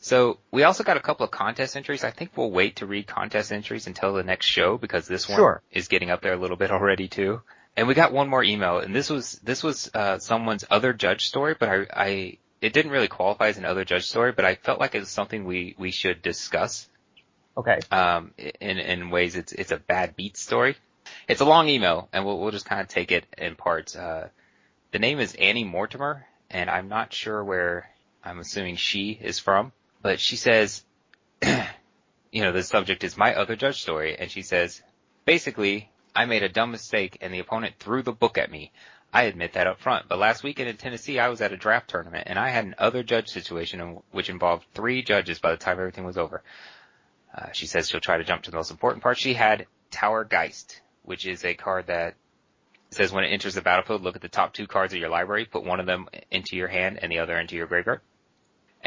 [0.00, 2.04] So we also got a couple of contest entries.
[2.04, 5.38] I think we'll wait to read contest entries until the next show because this one
[5.38, 5.62] sure.
[5.72, 7.42] is getting up there a little bit already too.
[7.76, 11.26] And we got one more email, and this was this was uh, someone's other judge
[11.26, 14.56] story, but I, I it didn't really qualify as an other judge story, but I
[14.56, 16.88] felt like it was something we we should discuss.
[17.56, 17.78] Okay.
[17.90, 20.76] Um, in in ways it's it's a bad beat story.
[21.28, 23.94] It's a long email, and we'll we'll just kind of take it in parts.
[23.94, 24.28] Uh,
[24.90, 27.88] the name is Annie Mortimer, and I'm not sure where
[28.24, 29.72] I'm assuming she is from
[30.02, 30.84] but she says,
[31.42, 34.82] you know, the subject is my other judge story, and she says,
[35.24, 38.72] basically, I made a dumb mistake and the opponent threw the book at me.
[39.12, 41.88] I admit that up front, but last weekend in Tennessee, I was at a draft
[41.88, 45.78] tournament and I had an other judge situation which involved three judges by the time
[45.78, 46.42] everything was over.
[47.34, 49.16] Uh, she says she'll try to jump to the most important part.
[49.16, 52.16] She had Tower Geist, which is a card that
[52.90, 55.44] says when it enters the battlefield, look at the top two cards of your library,
[55.44, 58.00] put one of them into your hand and the other into your graveyard.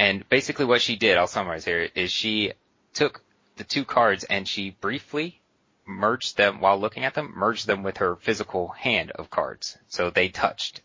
[0.02, 2.54] And basically what she did, I'll summarize here, is she
[2.92, 3.22] took
[3.58, 5.40] the two cards and she briefly
[5.86, 9.78] merged them while looking at them, merged them with her physical hand of cards.
[9.90, 10.82] So they touched.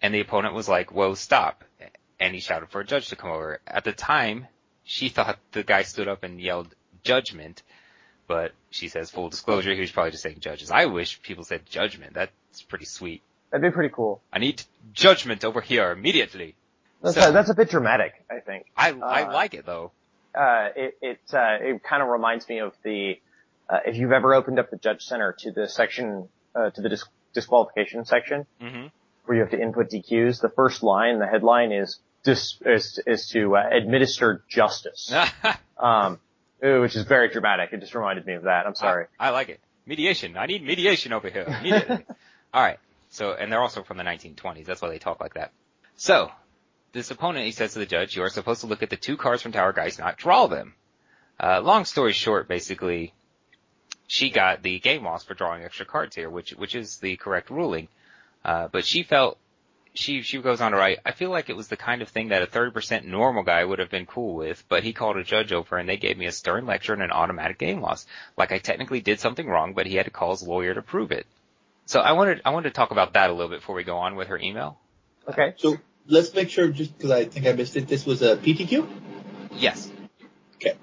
[0.00, 1.62] And the opponent was like, whoa, stop.
[2.18, 3.60] And he shouted for a judge to come over.
[3.66, 4.46] At the time,
[4.82, 7.62] she thought the guy stood up and yelled judgment,
[8.26, 10.70] but she says full disclosure, he was probably just saying judges.
[10.70, 12.14] I wish people said judgment.
[12.14, 13.20] That's pretty sweet.
[13.50, 14.22] That'd be pretty cool.
[14.32, 14.62] I need
[14.94, 16.56] judgment over here immediately.
[17.04, 18.66] That's, So- a, that's a bit dramatic, I think.
[18.76, 19.92] I, I Uh, like it though.
[20.34, 23.20] uh, it it, uh, it kind of reminds me of the
[23.70, 26.88] uh, if you've ever opened up the Judge Center to the section uh, to the
[26.88, 27.04] dis-
[27.34, 28.86] disqualification section hmm
[29.26, 30.42] where you have to input DQs.
[30.42, 35.10] The first line, the headline is dis- is, is to uh, administer justice,
[35.78, 36.18] um,
[36.60, 37.70] which is very dramatic.
[37.72, 38.66] It just reminded me of that.
[38.66, 39.06] I'm sorry.
[39.18, 39.60] I, I like it.
[39.86, 40.36] Mediation.
[40.36, 41.46] I need mediation over here.
[42.54, 42.78] All right.
[43.10, 44.66] So, and they're also from the 1920s.
[44.66, 45.52] That's why they talk like that.
[45.96, 46.30] So,
[46.94, 49.16] this opponent, he says to the judge, you are supposed to look at the two
[49.16, 50.74] cards from Tower Geist, not draw them.
[51.38, 53.12] Uh, long story short, basically,
[54.06, 57.50] she got the game loss for drawing extra cards here, which, which is the correct
[57.50, 57.88] ruling.
[58.44, 59.36] Uh, but she felt,
[59.92, 62.28] she, she goes on to write, I feel like it was the kind of thing
[62.28, 65.52] that a 30% normal guy would have been cool with, but he called a judge
[65.52, 68.06] over and they gave me a stern lecture and an automatic game loss.
[68.36, 71.10] Like I technically did something wrong, but he had to call his lawyer to prove
[71.10, 71.26] it.
[71.86, 73.98] So I wanted, I wanted to talk about that a little bit before we go
[73.98, 74.78] on with her email.
[75.28, 75.54] Okay.
[75.56, 78.88] So let's make sure, just because I think I missed it, this was a PTQ.
[79.56, 79.90] Yes.
[80.56, 80.74] Okay.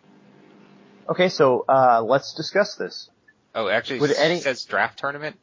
[1.10, 3.10] Okay, so uh, let's discuss this.
[3.54, 5.36] Oh, actually, Would it any- says draft tournament.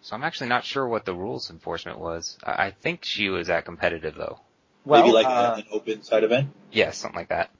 [0.00, 2.38] So I'm actually not sure what the rules enforcement was.
[2.44, 4.38] I, I think she was at competitive though.
[4.84, 6.50] Well, Maybe like uh, an open side event.
[6.70, 7.50] Yeah, something like that.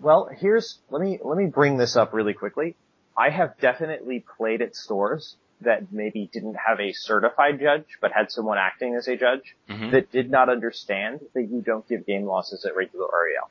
[0.00, 2.76] Well, here's let me let me bring this up really quickly.
[3.18, 8.30] I have definitely played at stores that maybe didn't have a certified judge, but had
[8.30, 12.24] someone acting as a judge hmm that did not understand that you don't give game
[12.24, 13.48] losses at regular REL.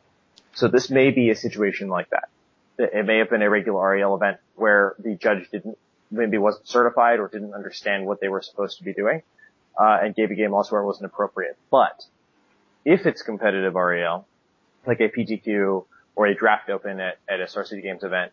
[0.53, 2.29] So this may be a situation like that.
[2.77, 5.77] It it may have been a regular REL event where the judge didn't
[6.11, 9.21] maybe wasn't certified or didn't understand what they were supposed to be doing,
[9.79, 11.57] uh, and gave a game loss where it wasn't appropriate.
[11.71, 12.03] But
[12.83, 14.27] if it's competitive REL,
[14.85, 18.31] like a PTQ or a draft open at, at a Star City Games event,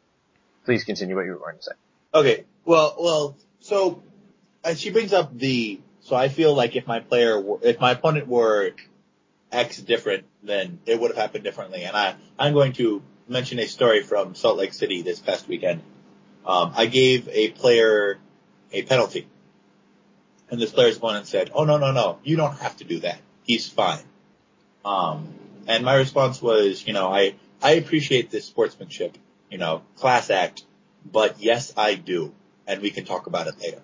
[0.64, 1.72] please continue what you were going to say.
[2.14, 2.44] Okay.
[2.64, 3.36] Well, well.
[3.62, 4.02] So,
[4.76, 5.80] she brings up the.
[6.00, 8.72] So I feel like if my player, were, if my opponent were
[9.52, 11.84] X different, then it would have happened differently.
[11.84, 15.82] And I, I'm going to mention a story from Salt Lake City this past weekend.
[16.44, 18.18] Um, I gave a player
[18.72, 19.28] a penalty,
[20.50, 22.18] and this player's opponent said, "Oh no, no, no!
[22.24, 23.20] You don't have to do that.
[23.44, 24.02] He's fine."
[24.84, 25.34] Um,
[25.68, 29.16] and my response was, you know, I I appreciate this sportsmanship,
[29.50, 30.64] you know, class act,
[31.04, 32.34] but yes, I do,
[32.66, 33.82] and we can talk about it later.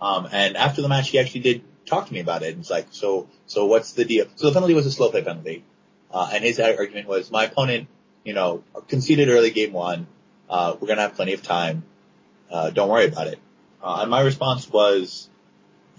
[0.00, 2.50] Um, and after the match, he actually did talk to me about it.
[2.50, 4.26] And it's like, so, so what's the deal?
[4.36, 5.64] So the penalty was a slow play penalty.
[6.10, 7.88] Uh, and his argument was my opponent,
[8.24, 10.06] you know, conceded early game one.
[10.48, 11.84] Uh, we're going to have plenty of time.
[12.50, 13.38] Uh, don't worry about it.
[13.82, 15.28] Uh, and my response was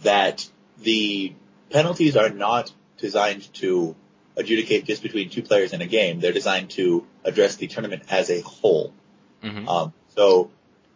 [0.04, 0.48] that
[0.80, 1.34] the
[1.70, 3.96] penalties are not designed to
[4.36, 6.20] adjudicate just between two players in a game.
[6.20, 8.94] They're designed to address the tournament as a whole.
[9.42, 10.52] hmm Um, so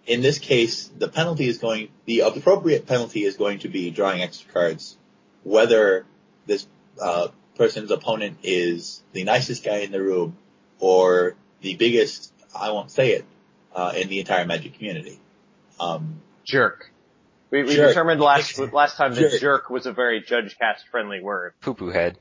[0.06, 4.22] in this case, the penalty is going, the appropriate penalty is going to be drawing
[4.22, 4.98] extra cards,
[5.44, 6.06] whether
[6.46, 6.68] this
[7.02, 10.38] uh, person's opponent is the nicest guy in the room
[10.80, 13.26] or the biggest, I won't say it,
[13.74, 15.20] uh, in the entire Magic community.
[15.80, 16.92] Um, Jerk.
[17.52, 17.90] We, we Jerk.
[17.90, 19.42] determined last last time that Jerk.
[19.42, 21.54] jerk was a very judge cast friendly word.
[21.62, 22.18] Poo poo head.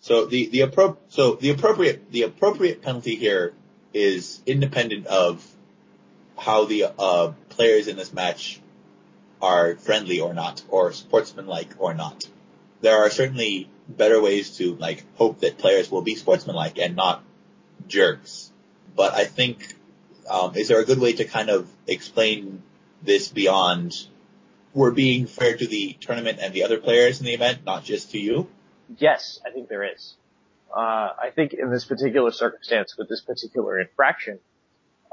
[0.00, 3.52] So the the appro- so the appropriate the appropriate penalty here
[3.92, 5.44] is independent of
[6.38, 8.60] how the uh, players in this match
[9.42, 12.24] are friendly or not, or sportsmanlike or not.
[12.80, 17.22] There are certainly better ways to like hope that players will be sportsmanlike and not
[17.86, 18.52] jerks.
[18.94, 19.74] But I think
[20.28, 22.62] um, is there a good way to kind of explain
[23.02, 23.96] this beyond
[24.74, 28.12] we're being fair to the tournament and the other players in the event, not just
[28.12, 28.48] to you?
[28.96, 30.14] Yes, I think there is.
[30.74, 30.80] Uh,
[31.20, 34.38] I think in this particular circumstance with this particular infraction,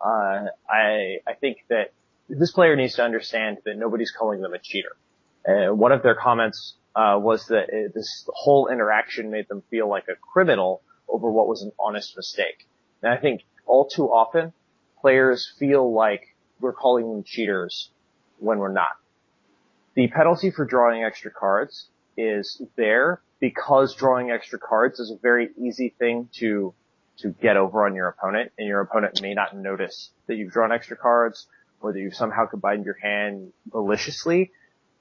[0.04, 1.94] uh, I, I think that
[2.30, 4.96] this player needs to understand that nobody's calling them a cheater.
[5.48, 9.90] Uh, one of their comments, uh, was that uh, this whole interaction made them feel
[9.90, 12.68] like a criminal over what was an honest mistake.
[13.04, 14.54] And I think all too often
[15.02, 17.90] players feel like we're calling them cheaters
[18.40, 18.98] when we're not.
[19.96, 25.50] The penalty for drawing extra cards is there because drawing extra cards is a very
[25.62, 26.74] easy thing to
[27.20, 30.72] to get over on your opponent and your opponent may not notice that you've drawn
[30.72, 31.48] extra cards
[31.82, 34.52] or that you've somehow combined your hand maliciously.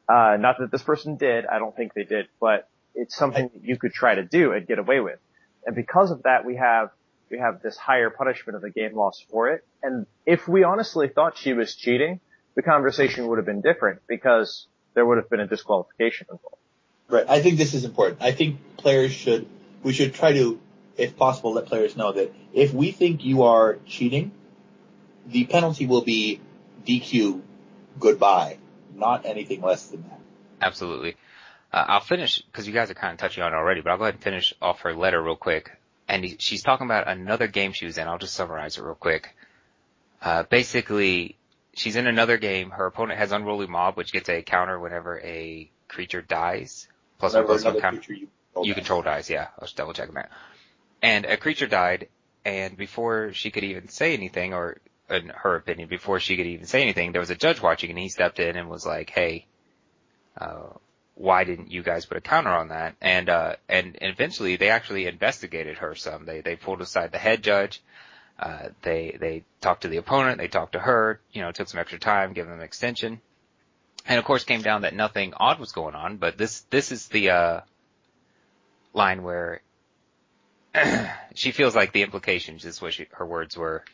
[0.09, 3.65] Uh, not that this person did, I don't think they did, but it's something that
[3.65, 5.19] you could try to do and get away with.
[5.67, 6.91] And because of that, we have,
[7.31, 9.65] we have this higher punishment of the game loss for it.
[9.83, 12.21] And if we honestly thought she was cheating,
[12.55, 16.57] the conversation would have been different because there would have been a disqualification involved.
[17.09, 17.25] Right.
[17.29, 18.23] I think this is important.
[18.23, 19.47] I think players should,
[19.83, 20.61] we should try to,
[20.97, 24.33] if possible, let players know that if we think you are cheating,
[25.27, 26.41] the penalty will be
[26.87, 27.43] DQ
[27.99, 28.59] goodbye,
[28.95, 30.21] not anything less than that.
[30.61, 31.17] Absolutely.
[31.73, 33.99] Uh, I'll finish because you guys are kind of touching on it already, but I'll
[33.99, 35.73] go ahead and finish off her letter real quick.
[36.07, 38.07] And he, she's talking about another game she was in.
[38.07, 39.35] I'll just summarize it real quick.
[40.23, 41.37] Uh, basically,
[41.75, 42.71] she's in another game.
[42.71, 46.89] Her opponent has Unruly Mob, which gets a counter whenever a creature dies.
[47.19, 48.13] Plus one plus one counter.
[48.13, 49.49] You control, you control dies, yeah.
[49.59, 50.31] I was double checking that.
[51.05, 52.09] And a creature died,
[52.47, 54.79] and before she could even say anything, or
[55.11, 57.99] in her opinion, before she could even say anything, there was a judge watching, and
[57.99, 59.45] he stepped in and was like, "Hey,
[60.39, 60.69] uh,
[61.15, 65.07] why didn't you guys put a counter on that?" And uh, and, eventually they actually
[65.07, 66.25] investigated her some.
[66.25, 67.83] They they pulled aside the head judge.
[68.39, 70.39] Uh, they they talked to the opponent.
[70.39, 71.21] They talked to her.
[71.35, 73.21] You know, took some extra time, gave them an extension
[74.07, 77.09] and of course came down that nothing odd was going on, but this, this is
[77.09, 77.61] the, uh,
[78.93, 79.63] line where
[81.35, 83.85] she feels like the implications is what she, her words were.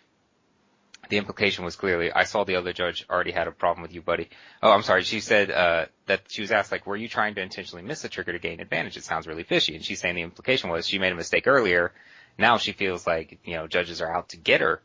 [1.09, 4.01] The implication was clearly, I saw the other judge already had a problem with you,
[4.01, 4.29] buddy.
[4.63, 5.03] Oh, I'm sorry.
[5.03, 8.09] She said, uh, that she was asked like, were you trying to intentionally miss the
[8.09, 8.97] trigger to gain advantage?
[8.97, 9.75] It sounds really fishy.
[9.75, 11.93] And she's saying the implication was she made a mistake earlier.
[12.39, 14.83] Now she feels like, you know, judges are out to get her.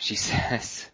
[0.00, 0.90] She says,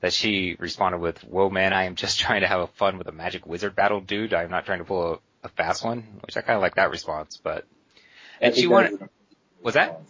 [0.00, 3.08] that she responded with, whoa man, I am just trying to have a fun with
[3.08, 4.34] a magic wizard battle dude.
[4.34, 6.90] I'm not trying to pull a, a fast one, which I kind of like that
[6.90, 7.66] response, but,
[8.40, 9.08] and she wanted,
[9.62, 10.00] was that?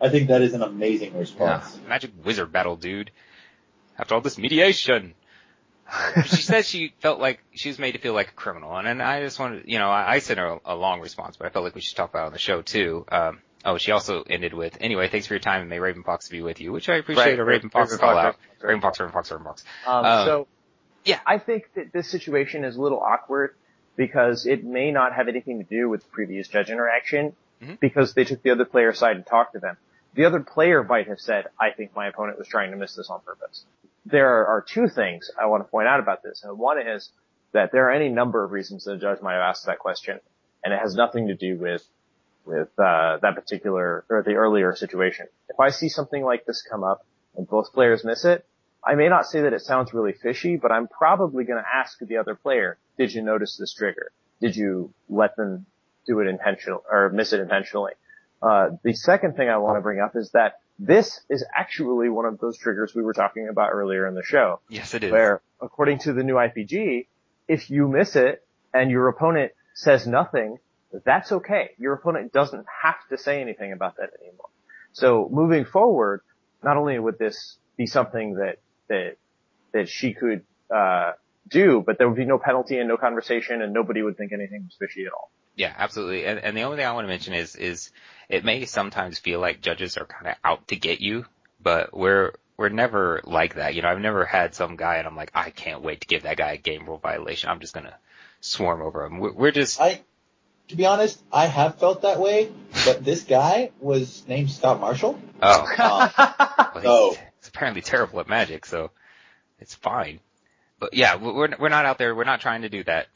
[0.00, 1.78] I think that is an amazing response.
[1.82, 3.10] Yeah, magic wizard battle dude.
[3.98, 5.14] After all this mediation.
[6.26, 9.02] she says she felt like she was made to feel like a criminal, and, and
[9.02, 11.48] I just wanted, you know, I, I sent her a, a, long response, but I
[11.48, 13.06] felt like we should talk about it on the show too.
[13.10, 16.28] Um, Oh, she also ended with, anyway, thanks for your time and may Raven Fox
[16.28, 17.38] be with you, which I appreciate right.
[17.38, 18.66] a Raven Fox Raven call Fox, out.
[18.66, 19.64] Raven Fox, Raven Fox, Raven Fox.
[19.86, 20.46] Um, um, so,
[21.04, 23.56] yeah, I think that this situation is a little awkward
[23.96, 27.74] because it may not have anything to do with the previous judge interaction mm-hmm.
[27.80, 29.76] because they took the other player's side and talked to them.
[30.14, 33.10] The other player might have said, I think my opponent was trying to miss this
[33.10, 33.64] on purpose.
[34.06, 36.42] There are two things I want to point out about this.
[36.42, 37.10] And one is
[37.52, 40.20] that there are any number of reasons the judge might have asked that question
[40.64, 41.82] and it has nothing to do with
[42.44, 45.26] with uh, that particular or the earlier situation.
[45.50, 47.04] If I see something like this come up
[47.36, 48.46] and both players miss it,
[48.82, 51.98] I may not say that it sounds really fishy, but I'm probably going to ask
[51.98, 54.12] the other player, did you notice this trigger?
[54.40, 55.66] Did you let them
[56.08, 57.92] do it intentional or miss it intentionally?
[58.42, 62.24] Uh, the second thing I want to bring up is that this is actually one
[62.24, 64.60] of those triggers we were talking about earlier in the show.
[64.68, 65.12] Yes, it is.
[65.12, 67.06] Where, according to the new IPG,
[67.46, 70.58] if you miss it and your opponent says nothing,
[71.04, 71.70] that's okay.
[71.78, 74.48] Your opponent doesn't have to say anything about that anymore.
[74.92, 76.22] So moving forward,
[76.62, 78.58] not only would this be something that,
[78.88, 79.16] that,
[79.72, 80.44] that she could,
[80.74, 81.12] uh,
[81.48, 84.64] do, but there would be no penalty and no conversation and nobody would think anything
[84.64, 85.30] was fishy at all.
[85.58, 86.24] Yeah, absolutely.
[86.24, 87.90] And, and the only thing I want to mention is, is
[88.28, 91.26] it may sometimes feel like judges are kind of out to get you,
[91.60, 93.74] but we're, we're never like that.
[93.74, 96.22] You know, I've never had some guy and I'm like, I can't wait to give
[96.22, 97.50] that guy a game rule violation.
[97.50, 97.96] I'm just gonna
[98.40, 99.18] swarm over him.
[99.18, 100.00] We're, we're just, I,
[100.68, 102.52] to be honest, I have felt that way,
[102.84, 105.20] but this guy was named Scott Marshall.
[105.42, 105.60] Oh.
[105.60, 106.34] Um,
[106.74, 107.08] well, so.
[107.10, 108.92] He's, he's apparently terrible at magic, so
[109.58, 110.20] it's fine.
[110.78, 113.08] But yeah, we're, we're not out there, we're not trying to do that.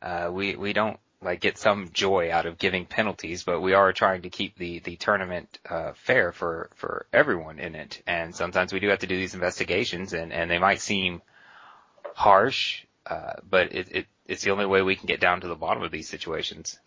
[0.00, 3.92] Uh, we, we don't like get some joy out of giving penalties, but we are
[3.92, 8.02] trying to keep the, the tournament, uh, fair for, for everyone in it.
[8.06, 11.20] And sometimes we do have to do these investigations and, and they might seem
[12.14, 15.54] harsh, uh, but it, it, it's the only way we can get down to the
[15.54, 16.78] bottom of these situations.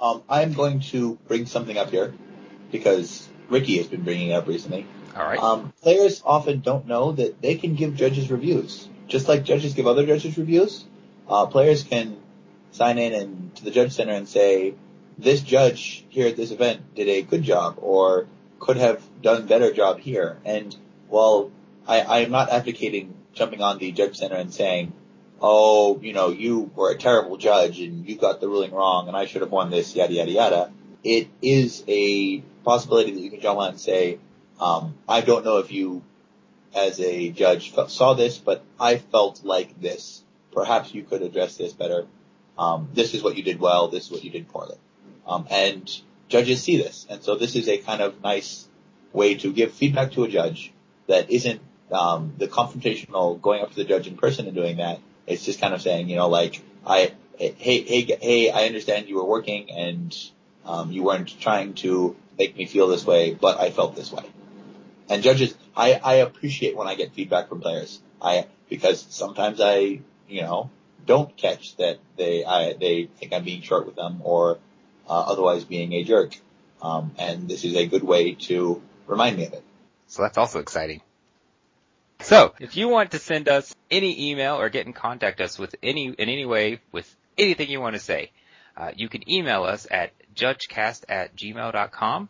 [0.00, 2.12] Um, I'm going to bring something up here
[2.70, 4.86] because Ricky has been bringing it up recently.
[5.16, 5.38] All right.
[5.38, 9.86] Um, players often don't know that they can give judges reviews, just like judges give
[9.86, 10.84] other judges reviews.
[11.26, 12.18] Uh, players can
[12.70, 14.74] sign in and to the judge center and say,
[15.16, 18.26] "This judge here at this event did a good job, or
[18.60, 20.74] could have done better job here." And
[21.08, 21.50] while
[21.86, 24.92] I, I am not advocating jumping on the judge center and saying,
[25.40, 29.16] oh, you know, you were a terrible judge and you got the ruling wrong and
[29.16, 30.72] I should have won this, yada, yada, yada.
[31.04, 34.18] It is a possibility that you can jump on and say,
[34.60, 36.02] um, I don't know if you
[36.74, 40.22] as a judge saw this, but I felt like this.
[40.52, 42.06] Perhaps you could address this better.
[42.58, 43.88] Um, this is what you did well.
[43.88, 44.76] This is what you did poorly.
[45.26, 47.06] Um, and judges see this.
[47.08, 48.66] And so this is a kind of nice
[49.12, 50.72] way to give feedback to a judge
[51.06, 51.60] that isn't
[51.92, 55.00] um, the confrontational going up to the judge in person and doing that.
[55.26, 59.16] It's just kind of saying, you know, like I, hey, hey, hey, I understand you
[59.16, 60.16] were working and
[60.64, 64.24] um, you weren't trying to make me feel this way, but I felt this way.
[65.08, 68.00] And judges, I, I appreciate when I get feedback from players.
[68.20, 70.70] I because sometimes I, you know,
[71.06, 74.58] don't catch that they I, they think I'm being short with them or
[75.08, 76.36] uh, otherwise being a jerk.
[76.82, 79.64] Um, and this is a good way to remind me of it.
[80.06, 81.00] So that's also exciting.
[82.20, 85.74] So if you want to send us any email or get in contact us with
[85.82, 88.32] any in any way with anything you want to say,
[88.76, 92.28] uh, you can email us at judgecast at gmail.com.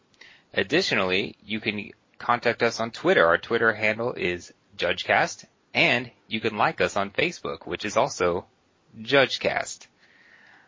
[0.54, 3.26] Additionally, you can contact us on Twitter.
[3.26, 8.46] Our Twitter handle is judgecast and you can like us on Facebook, which is also
[9.00, 9.86] judgecast.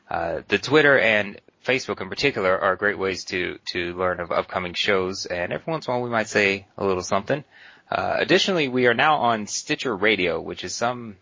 [0.08, 4.74] Uh, the Twitter and Facebook in particular are great ways to, to learn of upcoming
[4.74, 7.44] shows and every once in a while we might say a little something.
[7.90, 11.16] Uh, additionally, we are now on Stitcher Radio, which is some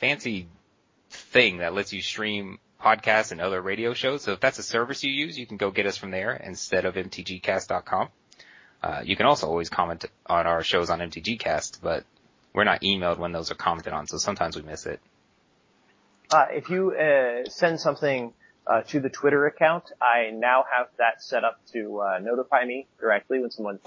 [0.00, 0.48] fancy
[1.10, 4.22] thing that lets you stream podcasts and other radio shows.
[4.22, 6.84] So if that's a service you use, you can go get us from there instead
[6.84, 8.08] of mtgcast.com.
[8.82, 12.04] Uh, you can also always comment on our shows on mtgcast, but
[12.52, 15.00] we're not emailed when those are commented on, so sometimes we miss it.
[16.32, 18.32] Uh, if you uh, send something
[18.66, 22.86] uh, to the Twitter account, I now have that set up to uh, notify me
[22.98, 23.80] directly when someone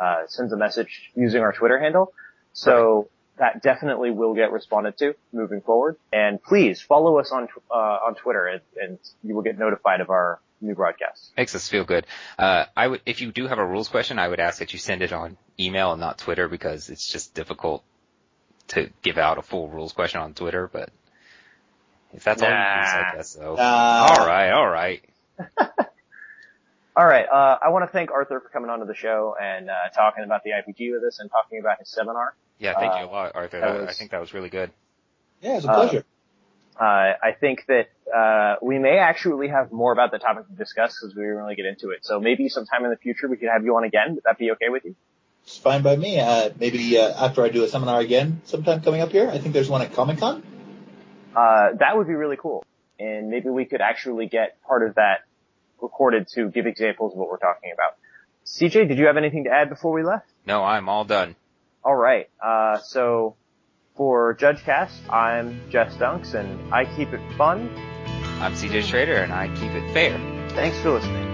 [0.00, 2.12] uh, sends a message using our Twitter handle.
[2.52, 3.08] So
[3.38, 5.96] that definitely will get responded to moving forward.
[6.12, 10.10] And please follow us on uh, on Twitter, and, and, you will get notified of
[10.10, 11.32] our new broadcasts.
[11.36, 12.06] Makes us feel good.
[12.38, 14.78] Uh, I would, if you do have a rules question, I would ask that you
[14.78, 17.82] send it on email and not Twitter because it's just difficult
[18.68, 20.68] to give out a full rules question on Twitter.
[20.72, 20.90] But
[22.12, 22.48] if that's nah.
[22.48, 23.56] all you use, I guess so.
[23.56, 25.04] Uh, all right, all right.
[26.98, 27.26] All right.
[27.32, 30.42] Uh, I want to thank Arthur for coming onto the show and uh, talking about
[30.42, 32.34] the IPG with us and talking about his seminar.
[32.58, 33.60] Yeah, thank you a lot, Arthur.
[33.60, 34.72] That, was, I think that was really good.
[35.40, 36.04] Yeah, it was a pleasure.
[36.74, 40.98] Uh, I think that uh, we may actually have more about the topic to discuss
[41.00, 42.04] because we didn't really get into it.
[42.04, 44.16] So maybe sometime in the future we could have you on again.
[44.16, 44.96] Would that be okay with you?
[45.44, 46.18] It's fine by me.
[46.18, 49.30] Uh, maybe uh, after I do a seminar again sometime coming up here.
[49.30, 50.42] I think there's one at Comic Con.
[51.34, 52.64] Uh, that would be really cool.
[52.98, 55.24] And maybe we could actually get part of that
[55.80, 57.96] recorded to give examples of what we're talking about.
[58.44, 60.26] CJ, did you have anything to add before we left?
[60.46, 61.36] No, I'm all done.
[61.84, 62.28] All right.
[62.42, 63.36] Uh, so
[63.94, 67.70] for JudgeCast, I'm Jess Dunks, and I keep it fun.
[68.40, 70.16] I'm CJ Schrader, and I keep it fair.
[70.50, 71.27] Thanks for listening.